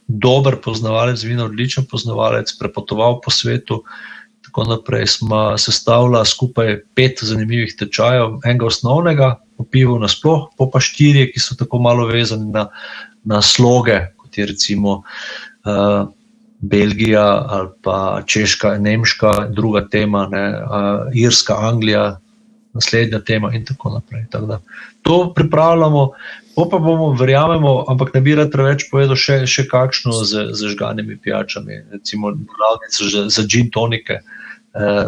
dober 0.08 0.60
poznavalec 0.64 1.24
vina, 1.24 1.48
odličen 1.48 1.88
poznavalec, 1.88 2.52
prepotoval 2.60 3.20
po 3.24 3.32
svetu 3.32 3.82
tako 4.58 4.70
naprej, 4.70 5.08
smo 5.08 5.58
sestavili 5.58 6.26
skupaj 6.26 6.80
pet 6.95 7.20
zanimivih 7.22 7.76
tečajev, 7.80 8.39
enega 8.45 8.66
osnovnega, 8.66 9.36
po 9.58 9.64
pivu 9.64 9.99
nasploh, 9.99 10.47
pa 10.58 10.66
pa 10.74 10.80
štirje, 10.82 11.32
ki 11.32 11.39
so 11.39 11.55
tako 11.55 11.78
malo 11.80 12.08
vezani 12.08 12.49
na, 12.51 12.68
na 13.24 13.41
sloge, 13.41 13.99
kot 14.18 14.38
je 14.38 14.45
recimo 14.45 15.03
uh, 15.66 16.10
Belgija 16.60 17.45
ali 17.49 17.70
pa 17.84 18.22
Češka, 18.26 18.78
Nemška, 18.78 19.47
druga 19.49 19.86
tema, 19.88 20.28
ne, 20.28 20.47
uh, 20.49 21.14
Irska, 21.14 21.58
Anglija, 21.60 22.20
naslednja 22.74 23.20
tema 23.20 23.53
in 23.53 23.66
tako 23.66 23.89
naprej. 23.89 24.26
Tako 24.32 24.45
da, 24.45 24.60
to 25.01 25.34
pripravljamo. 25.36 26.10
Pa 26.55 26.80
bomo, 26.80 27.12
verjamemo, 27.14 27.86
ampak 27.88 28.14
ne 28.14 28.22
bi 28.22 28.34
rad 28.36 28.49
preveč 28.49 28.88
povedal, 28.89 29.14
še, 29.16 29.43
še 29.45 29.68
kakšno 29.70 30.24
z 30.26 30.47
zažganimi 30.58 31.20
pijačami, 31.22 31.84
recimo 31.93 32.34
za, 32.89 33.28
za 33.30 33.45
gin 33.45 33.70
tonike. 33.70 34.18
Uh, 34.24 34.37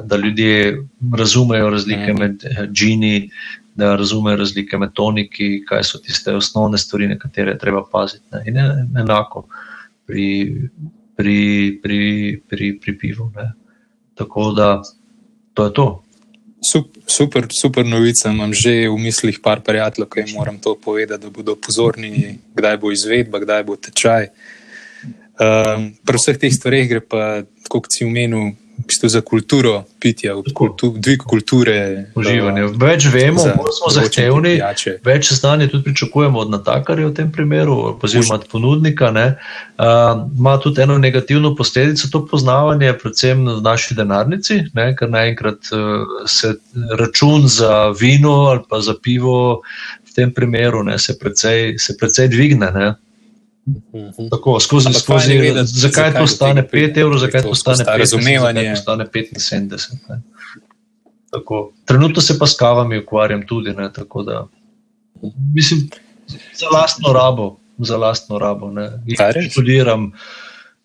da 0.04 0.18
ljudje 0.18 0.84
razumejo 1.18 1.70
razlike 1.70 2.14
mhm. 2.14 2.20
med 2.20 2.44
eh, 2.44 2.68
džini, 2.72 3.30
da 3.76 3.96
razumejo 3.96 4.38
razlike 4.38 4.78
med 4.78 4.94
toniki, 4.94 5.64
kaj 5.68 5.84
so 5.84 6.00
tiste 6.04 6.34
osnovne 6.36 6.78
stvari, 6.78 7.08
na 7.08 7.18
katere 7.20 7.58
treba 7.58 7.84
paziti. 7.92 8.26
Ne. 8.32 8.44
In 8.46 8.58
enako 8.98 9.46
pri, 10.06 10.56
pri, 11.16 11.80
pri, 11.84 12.42
pri, 12.50 12.80
pri 12.82 12.98
pivu. 12.98 13.32
Ne. 13.36 13.52
Tako 14.16 14.52
da 14.52 14.82
to 15.54 15.66
je 15.66 15.74
to. 15.74 16.04
Super, 17.08 17.48
super 17.62 17.86
novica. 17.86 18.30
Imam 18.30 18.54
že 18.54 18.90
v 18.90 18.98
mislih 19.00 19.40
par 19.44 19.62
prijateljev, 19.64 20.10
ki 20.10 20.20
jim 20.20 20.36
moram 20.36 20.58
to 20.60 20.76
povedati, 20.76 21.24
da 21.24 21.30
bodo 21.30 21.56
pozorni, 21.56 22.40
kdaj 22.56 22.78
bo 22.78 22.92
izvedba, 22.92 23.40
kdaj 23.40 23.64
bo 23.64 23.76
tečaj. 23.76 24.28
Um, 25.40 25.94
pri 26.04 26.20
vseh 26.20 26.36
teh 26.36 26.52
stvareh 26.52 26.90
gre 26.90 27.00
pa, 27.00 27.48
kot 27.72 27.88
si 27.96 28.04
umenil, 28.04 28.58
v 28.80 28.88
bistvu 28.88 29.10
za 29.10 29.22
kulturo 29.22 29.84
pitja, 30.00 30.34
kultu, 30.56 30.94
dvig 30.98 31.24
kulture. 31.28 32.06
Uživanje. 32.16 32.68
Več 32.80 33.08
vemo, 33.12 33.44
bolj 33.58 33.74
smo 33.76 33.92
zahtevni, 33.92 34.54
več 35.06 35.32
znanja 35.36 35.68
tudi 35.72 35.90
pričakujemo 35.90 36.40
od 36.40 36.54
natakarja 36.54 37.10
v 37.10 37.16
tem 37.18 37.32
primeru, 37.32 37.76
oziroma 38.02 38.40
od 38.40 38.48
ponudnika. 38.52 39.12
Ima 39.12 40.54
uh, 40.56 40.62
tudi 40.64 40.82
eno 40.86 40.98
negativno 40.98 41.52
posledico 41.56 42.08
to 42.12 42.24
poznavanje, 42.26 42.94
predvsem 43.02 43.44
na 43.44 43.60
naši 43.64 43.98
denarnici, 44.00 44.62
ne? 44.74 44.94
ker 44.96 45.12
naenkrat 45.12 45.74
uh, 45.76 46.24
se 46.28 46.56
račun 47.00 47.48
za 47.48 47.90
vino 48.00 48.50
ali 48.54 48.64
pa 48.70 48.82
za 48.82 48.96
pivo 49.04 49.62
v 50.08 50.16
tem 50.16 50.34
primeru 50.34 50.84
ne, 50.84 50.98
se, 51.00 51.20
precej, 51.20 51.78
se 51.80 51.98
precej 51.98 52.32
dvigne. 52.32 52.72
Ne? 52.76 52.94
Mhm. 53.94 54.30
Tako, 54.32 54.60
skozi 54.60 54.94
skozi 54.94 55.38
vedeti, 55.38 55.68
zakaj 55.68 56.14
to 56.14 56.28
stane 56.28 56.68
5 56.68 56.98
evrov, 56.98 57.18
zakaj 57.18 57.42
to 57.42 57.56
stane 57.56 57.84
5 57.86 57.98
razumevanje. 57.98 58.62
Zakaj 58.62 58.76
to 58.76 58.82
stane 58.82 59.06
75. 59.06 60.22
Tako, 61.32 61.74
trenutno 61.86 62.22
se 62.22 62.40
pa 62.40 62.48
s 62.48 62.56
kavami 62.56 63.00
ukvarjam 63.00 63.48
tudi. 63.48 63.70
Ne, 63.70 63.90
da, 64.26 64.48
mislim, 65.56 65.90
za 66.56 66.68
lastno 66.74 67.14
rabo. 67.14 67.58
Za 67.78 67.98
lastno 67.98 68.38
rabo. 68.40 68.72
Študiram. 69.52 70.12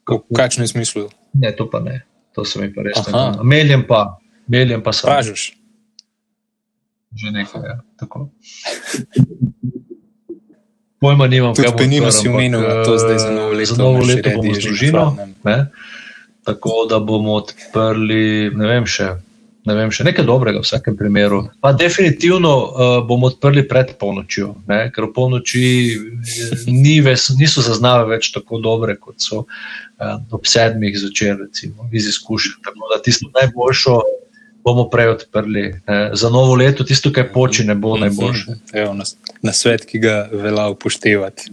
V 0.09 0.37
kakšnem 0.37 0.69
smislu? 0.69 1.09
Ne, 1.33 1.57
to 1.57 1.71
pa 1.71 1.81
ne. 1.81 2.05
To 2.35 2.45
se 2.45 2.61
mi 2.61 2.75
pa 2.75 2.83
res 2.83 2.99
ne. 3.07 3.43
Meljem 3.43 3.87
pa, 3.89 4.19
meljem 4.47 4.83
pa 4.83 4.93
sam. 4.93 5.09
Pražiš. 5.09 5.57
Že 7.15 7.31
nekaj, 7.31 7.63
ja. 7.63 7.81
Tako. 7.97 8.29
Pojma 11.05 11.27
nimam, 11.27 11.55
kako 11.55 11.83
je 11.83 12.01
to. 12.01 12.13
Si 12.13 12.29
omenil, 12.29 12.61
da 12.61 12.85
to 12.85 12.99
zdaj 12.99 13.19
za 13.19 13.31
novo 13.31 13.53
leto. 13.53 13.75
Za 13.75 13.83
novo 13.83 13.99
leto 13.99 14.31
bomo 14.37 14.55
z 14.55 14.59
družino. 14.65 15.17
Tako 16.45 16.87
da 16.89 16.99
bomo 16.99 17.35
odprli, 17.43 18.51
ne 18.55 18.69
vem 18.69 18.89
še. 18.89 19.11
Ne 19.65 19.77
vem, 19.77 19.93
še 19.93 20.05
nekaj 20.05 20.25
dobrega 20.29 20.61
v 20.61 20.65
vsakem 20.65 20.97
primeru. 20.97 21.43
Pa 21.65 21.73
definitivno 21.77 22.51
uh, 22.57 22.97
bomo 23.09 23.31
odprli 23.33 23.63
pred 23.69 23.95
polnočjo, 24.01 24.51
ne? 24.69 24.81
ker 24.93 25.07
v 25.07 25.13
polnoči 25.17 25.63
ni 26.69 26.99
ves, 27.05 27.31
niso 27.37 27.65
zaznave 27.65 28.11
več 28.11 28.29
tako 28.33 28.61
dobre, 28.65 28.97
kot 29.01 29.25
so 29.25 29.45
uh, 29.45 30.19
ob 30.33 30.45
sedmih 30.49 30.97
zvečer, 31.01 31.37
recimo, 31.47 31.89
iz 31.93 32.09
izkušenj. 32.13 32.61
Tako 32.65 32.93
da 32.93 33.01
tisto 33.05 33.29
najboljšo 33.33 34.01
bomo 34.65 34.89
prej 34.91 35.09
odprli. 35.09 35.75
Ne. 35.87 36.11
Za 36.17 36.31
novo 36.31 36.55
leto 36.55 36.85
tisto, 36.85 37.13
kar 37.13 37.29
poči, 37.33 37.65
ne 37.65 37.75
bo 37.75 37.97
najboljše. 38.01 38.57
Evo, 38.73 38.95
na, 38.95 39.05
na 39.43 39.53
svet, 39.53 39.85
ki 39.85 39.99
ga 39.99 40.29
velja 40.33 40.69
upoštevati. 40.73 41.51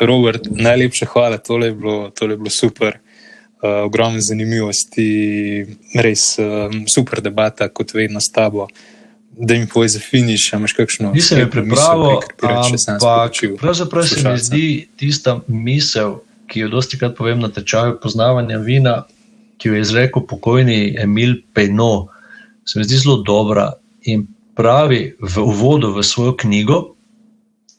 Robert, 0.00 0.48
najlepša 0.50 1.06
hvala, 1.06 1.38
tole 1.38 1.66
je 1.66 1.74
bilo, 1.74 2.10
tole 2.10 2.32
je 2.34 2.36
bilo 2.36 2.50
super. 2.50 2.98
Uh, 3.64 3.86
ogromne 3.86 4.20
zanimivosti, 4.20 5.06
res 5.96 6.34
um, 6.36 6.82
super 6.84 7.22
debata, 7.24 7.70
kot 7.72 7.94
vedno 7.94 8.20
s 8.20 8.28
tabo. 8.28 8.66
Da 9.32 9.56
mi 9.56 9.66
povej 9.66 9.88
za 9.96 10.00
finiš, 10.04 10.50
imaš 10.52 10.74
kakšno 10.76 11.14
misel? 11.14 11.16
Nisem 11.16 11.38
je 11.38 11.50
pripravil, 11.50 12.10
ampak 12.10 12.34
pravzaprav 13.60 14.04
se 14.04 14.28
mi 14.28 14.38
zdi 14.38 14.66
tista 15.00 15.38
misel, 15.48 16.18
ki 16.46 16.60
jo 16.60 16.68
dosti 16.68 17.00
krat 17.00 17.16
povem 17.16 17.40
na 17.40 17.48
tečaju 17.48 17.96
poznavanja 18.02 18.58
vina, 18.60 19.06
ki 19.58 19.68
jo 19.68 19.74
je 19.74 19.80
izrekel 19.80 20.26
pokojni 20.26 20.96
Emil 20.98 21.34
Pejno, 21.54 22.08
se 22.64 22.78
mi 22.78 22.84
zdi 22.84 22.96
zelo 22.96 23.16
dobra 23.22 23.72
in 24.02 24.26
pravi 24.54 25.16
v 25.20 25.42
uvodu 25.42 25.92
v 25.94 26.02
svojo 26.02 26.36
knjigo, 26.36 26.94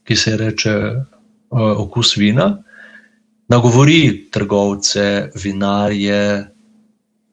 ki 0.03 0.15
se 0.15 0.37
reče 0.37 0.73
uh, 0.75 1.61
Okus 1.81 2.15
vina, 2.17 2.49
nagovori 3.47 4.27
trgovce, 4.31 5.29
vinarje, 5.43 6.45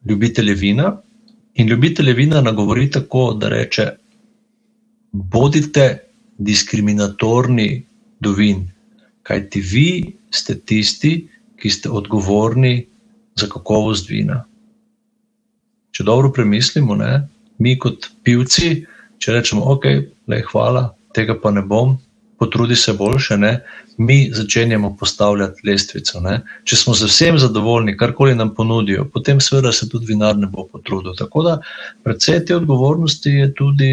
ljubitelje 0.05 0.53
vina. 0.53 0.97
In 1.53 1.67
ljubitelje 1.67 2.13
vina 2.13 2.41
nagovori 2.41 2.89
tako, 2.91 3.33
da 3.33 3.49
reče: 3.49 3.89
Bodite 5.11 5.99
diskriminatorni 6.37 7.85
do 8.19 8.31
vin, 8.31 8.71
kajti 9.23 9.61
vi 9.61 9.89
ste 10.31 10.55
tisti, 10.55 11.27
ki 11.57 11.69
ste 11.69 11.89
odgovorni 11.89 12.87
za 13.39 13.47
kakovost 13.49 14.09
vina. 14.09 14.43
Če 15.93 16.03
dobro 16.03 16.31
premislimo, 16.33 16.95
ne, 16.97 17.27
mi 17.61 17.75
kot 17.79 18.09
pivci, 18.25 18.71
če 19.21 19.35
rečemo, 19.35 19.65
ok, 19.75 19.85
le 20.27 20.41
hvala, 20.49 20.87
tega 21.13 21.35
pa 21.39 21.51
ne 21.53 21.61
bom, 21.61 21.95
potrudi 22.43 22.75
se 22.75 22.93
boljše, 22.93 23.37
ne, 23.37 23.53
mi 23.97 24.29
začenjamo 24.33 24.95
postavljati 24.99 25.67
lestvico. 25.67 26.19
Ne. 26.19 26.39
Če 26.63 26.75
smo 26.75 26.95
z 26.97 27.07
vsem 27.07 27.37
zadovoljni, 27.39 27.95
karkoli 27.97 28.35
nam 28.35 28.53
ponudijo, 28.55 29.05
potem 29.13 29.39
seveda 29.41 29.71
se 29.71 29.87
tudi 29.89 30.09
vinar 30.09 30.37
ne 30.37 30.49
bo 30.49 30.65
potrudil. 30.71 31.15
Tako 31.17 31.43
da 31.45 31.53
predvsej 32.03 32.45
te 32.45 32.55
odgovornosti 32.55 33.29
je 33.29 33.51
tudi 33.53 33.91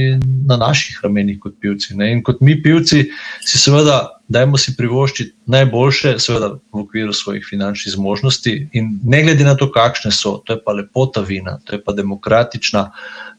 na 0.49 0.57
naših 0.57 1.01
ramenih 1.05 1.39
kot 1.41 1.59
pivci. 1.61 1.95
Ne. 2.01 2.13
In 2.15 2.25
kot 2.27 2.41
mi 2.41 2.57
pivci 2.63 3.05
si 3.45 3.61
seveda 3.61 4.01
dajmo 4.31 4.59
si 4.59 4.77
privoščiti 4.79 5.51
najboljše, 5.51 6.17
seveda 6.23 6.53
v 6.55 6.85
okviru 6.85 7.13
svojih 7.13 7.47
finančnih 7.47 7.95
zmožnosti 7.97 8.53
in 8.73 8.93
ne 9.05 9.25
glede 9.27 9.45
na 9.45 9.57
to, 9.59 9.71
kakšne 9.75 10.13
so, 10.15 10.39
to 10.47 10.55
je 10.55 10.63
pa 10.65 10.73
lepota 10.73 11.21
vina, 11.27 11.59
to 11.65 11.75
je 11.75 11.83
pa 11.83 11.93
demokratična, 11.93 12.85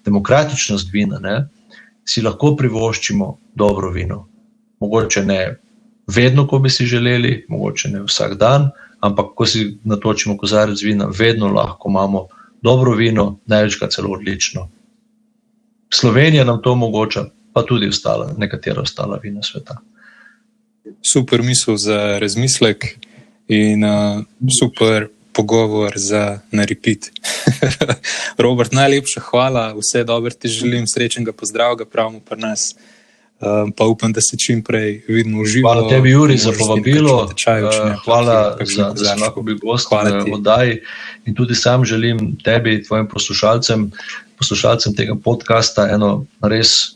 demokratičnost 0.05 0.91
vina, 0.91 1.21
ne, 1.23 1.37
si 2.03 2.21
lahko 2.21 2.57
privoščimo 2.59 3.31
dobro 3.55 3.93
vino 3.95 4.25
mogoče 4.81 5.23
ne 5.25 5.59
vedno, 6.07 6.47
ko 6.47 6.59
bi 6.59 6.69
si 6.69 6.85
želeli, 6.85 7.45
mogoče 7.49 7.89
ne 7.89 8.03
vsak 8.03 8.33
dan, 8.37 8.69
ampak 8.99 9.25
ko 9.35 9.45
si 9.45 9.77
natočimo 9.83 10.37
kozarec 10.37 10.81
vina, 10.81 11.09
vedno 11.19 11.47
lahko 11.47 11.89
imamo 11.89 12.27
dobro 12.61 12.95
vino, 12.95 13.39
največkrat 13.45 13.91
celo 13.91 14.13
odlično. 14.13 14.69
Slovenija 15.93 16.43
nam 16.43 16.61
to 16.61 16.71
omogoča, 16.71 17.25
pa 17.53 17.63
tudi 17.65 17.87
ostala, 17.87 18.33
nekatera 18.37 18.81
ostala 18.81 19.19
vina 19.23 19.43
sveta. 19.43 19.77
Super 21.01 21.41
misel 21.41 21.77
za 21.77 22.19
razmislek 22.19 22.85
in 23.47 23.83
uh, 23.83 24.23
super 24.59 25.07
pogovor 25.33 25.93
za 25.95 26.39
naripit. 26.51 27.11
Robert, 28.43 28.71
najlepša 28.71 29.21
hvala, 29.21 29.73
vse 29.73 30.03
dobro 30.03 30.31
ti 30.31 30.47
želim, 30.47 30.87
srečnega 30.87 31.33
pozdrav, 31.33 31.77
pravimo 31.91 32.19
pri 32.19 32.39
nas. 32.39 32.75
Um, 33.41 33.71
pa 33.71 33.85
upam, 33.85 34.13
da 34.13 34.21
se 34.21 34.37
čim 34.37 34.61
prej 34.63 35.01
vidimo 35.07 35.41
v 35.41 35.45
živo. 35.45 35.65
Hvala 35.65 35.89
tebi, 35.89 36.11
Juri, 36.11 36.37
za 36.37 36.51
povabilo. 36.53 37.25
Tečaj, 37.33 37.63
uh, 37.63 37.71
hvala, 38.05 38.57
za, 38.93 39.15
lahko 39.17 39.41
bil 39.41 39.57
gost 39.57 39.89
v 39.89 40.33
oddaji. 40.33 40.77
In 41.25 41.35
tudi 41.35 41.55
sam 41.55 41.85
želim 41.85 42.37
tebi, 42.43 42.83
tvojim 42.83 43.07
poslušalcem, 43.09 43.91
poslušalcem 44.37 44.93
tega 44.93 45.15
podcasta, 45.23 45.87
eno 45.89 46.25
res 46.41 46.93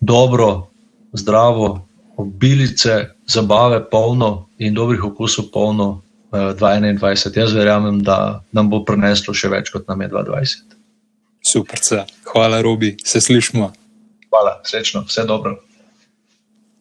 dobro, 0.00 0.68
zdravo, 1.12 1.86
obilice, 2.16 3.16
zabave, 3.26 3.80
polno 3.90 4.48
in 4.58 4.76
dobrih 4.76 5.04
okusov, 5.04 5.48
polno 5.48 6.02
uh, 6.28 6.52
2021. 6.60 7.40
Jaz 7.40 7.56
verjamem, 7.56 8.02
da 8.04 8.44
nam 8.52 8.68
bo 8.68 8.84
preneslo 8.84 9.32
še 9.32 9.48
več 9.48 9.72
kot 9.72 9.88
nam 9.88 10.04
je 10.04 10.12
2020. 10.12 10.76
Super, 11.40 11.80
hvala, 12.34 12.60
Robi, 12.60 12.98
se 13.00 13.20
slišmo. 13.20 13.72
Hvala, 14.28 14.60
srečno, 14.68 15.06
vse 15.08 15.24
dobro. 15.24 15.56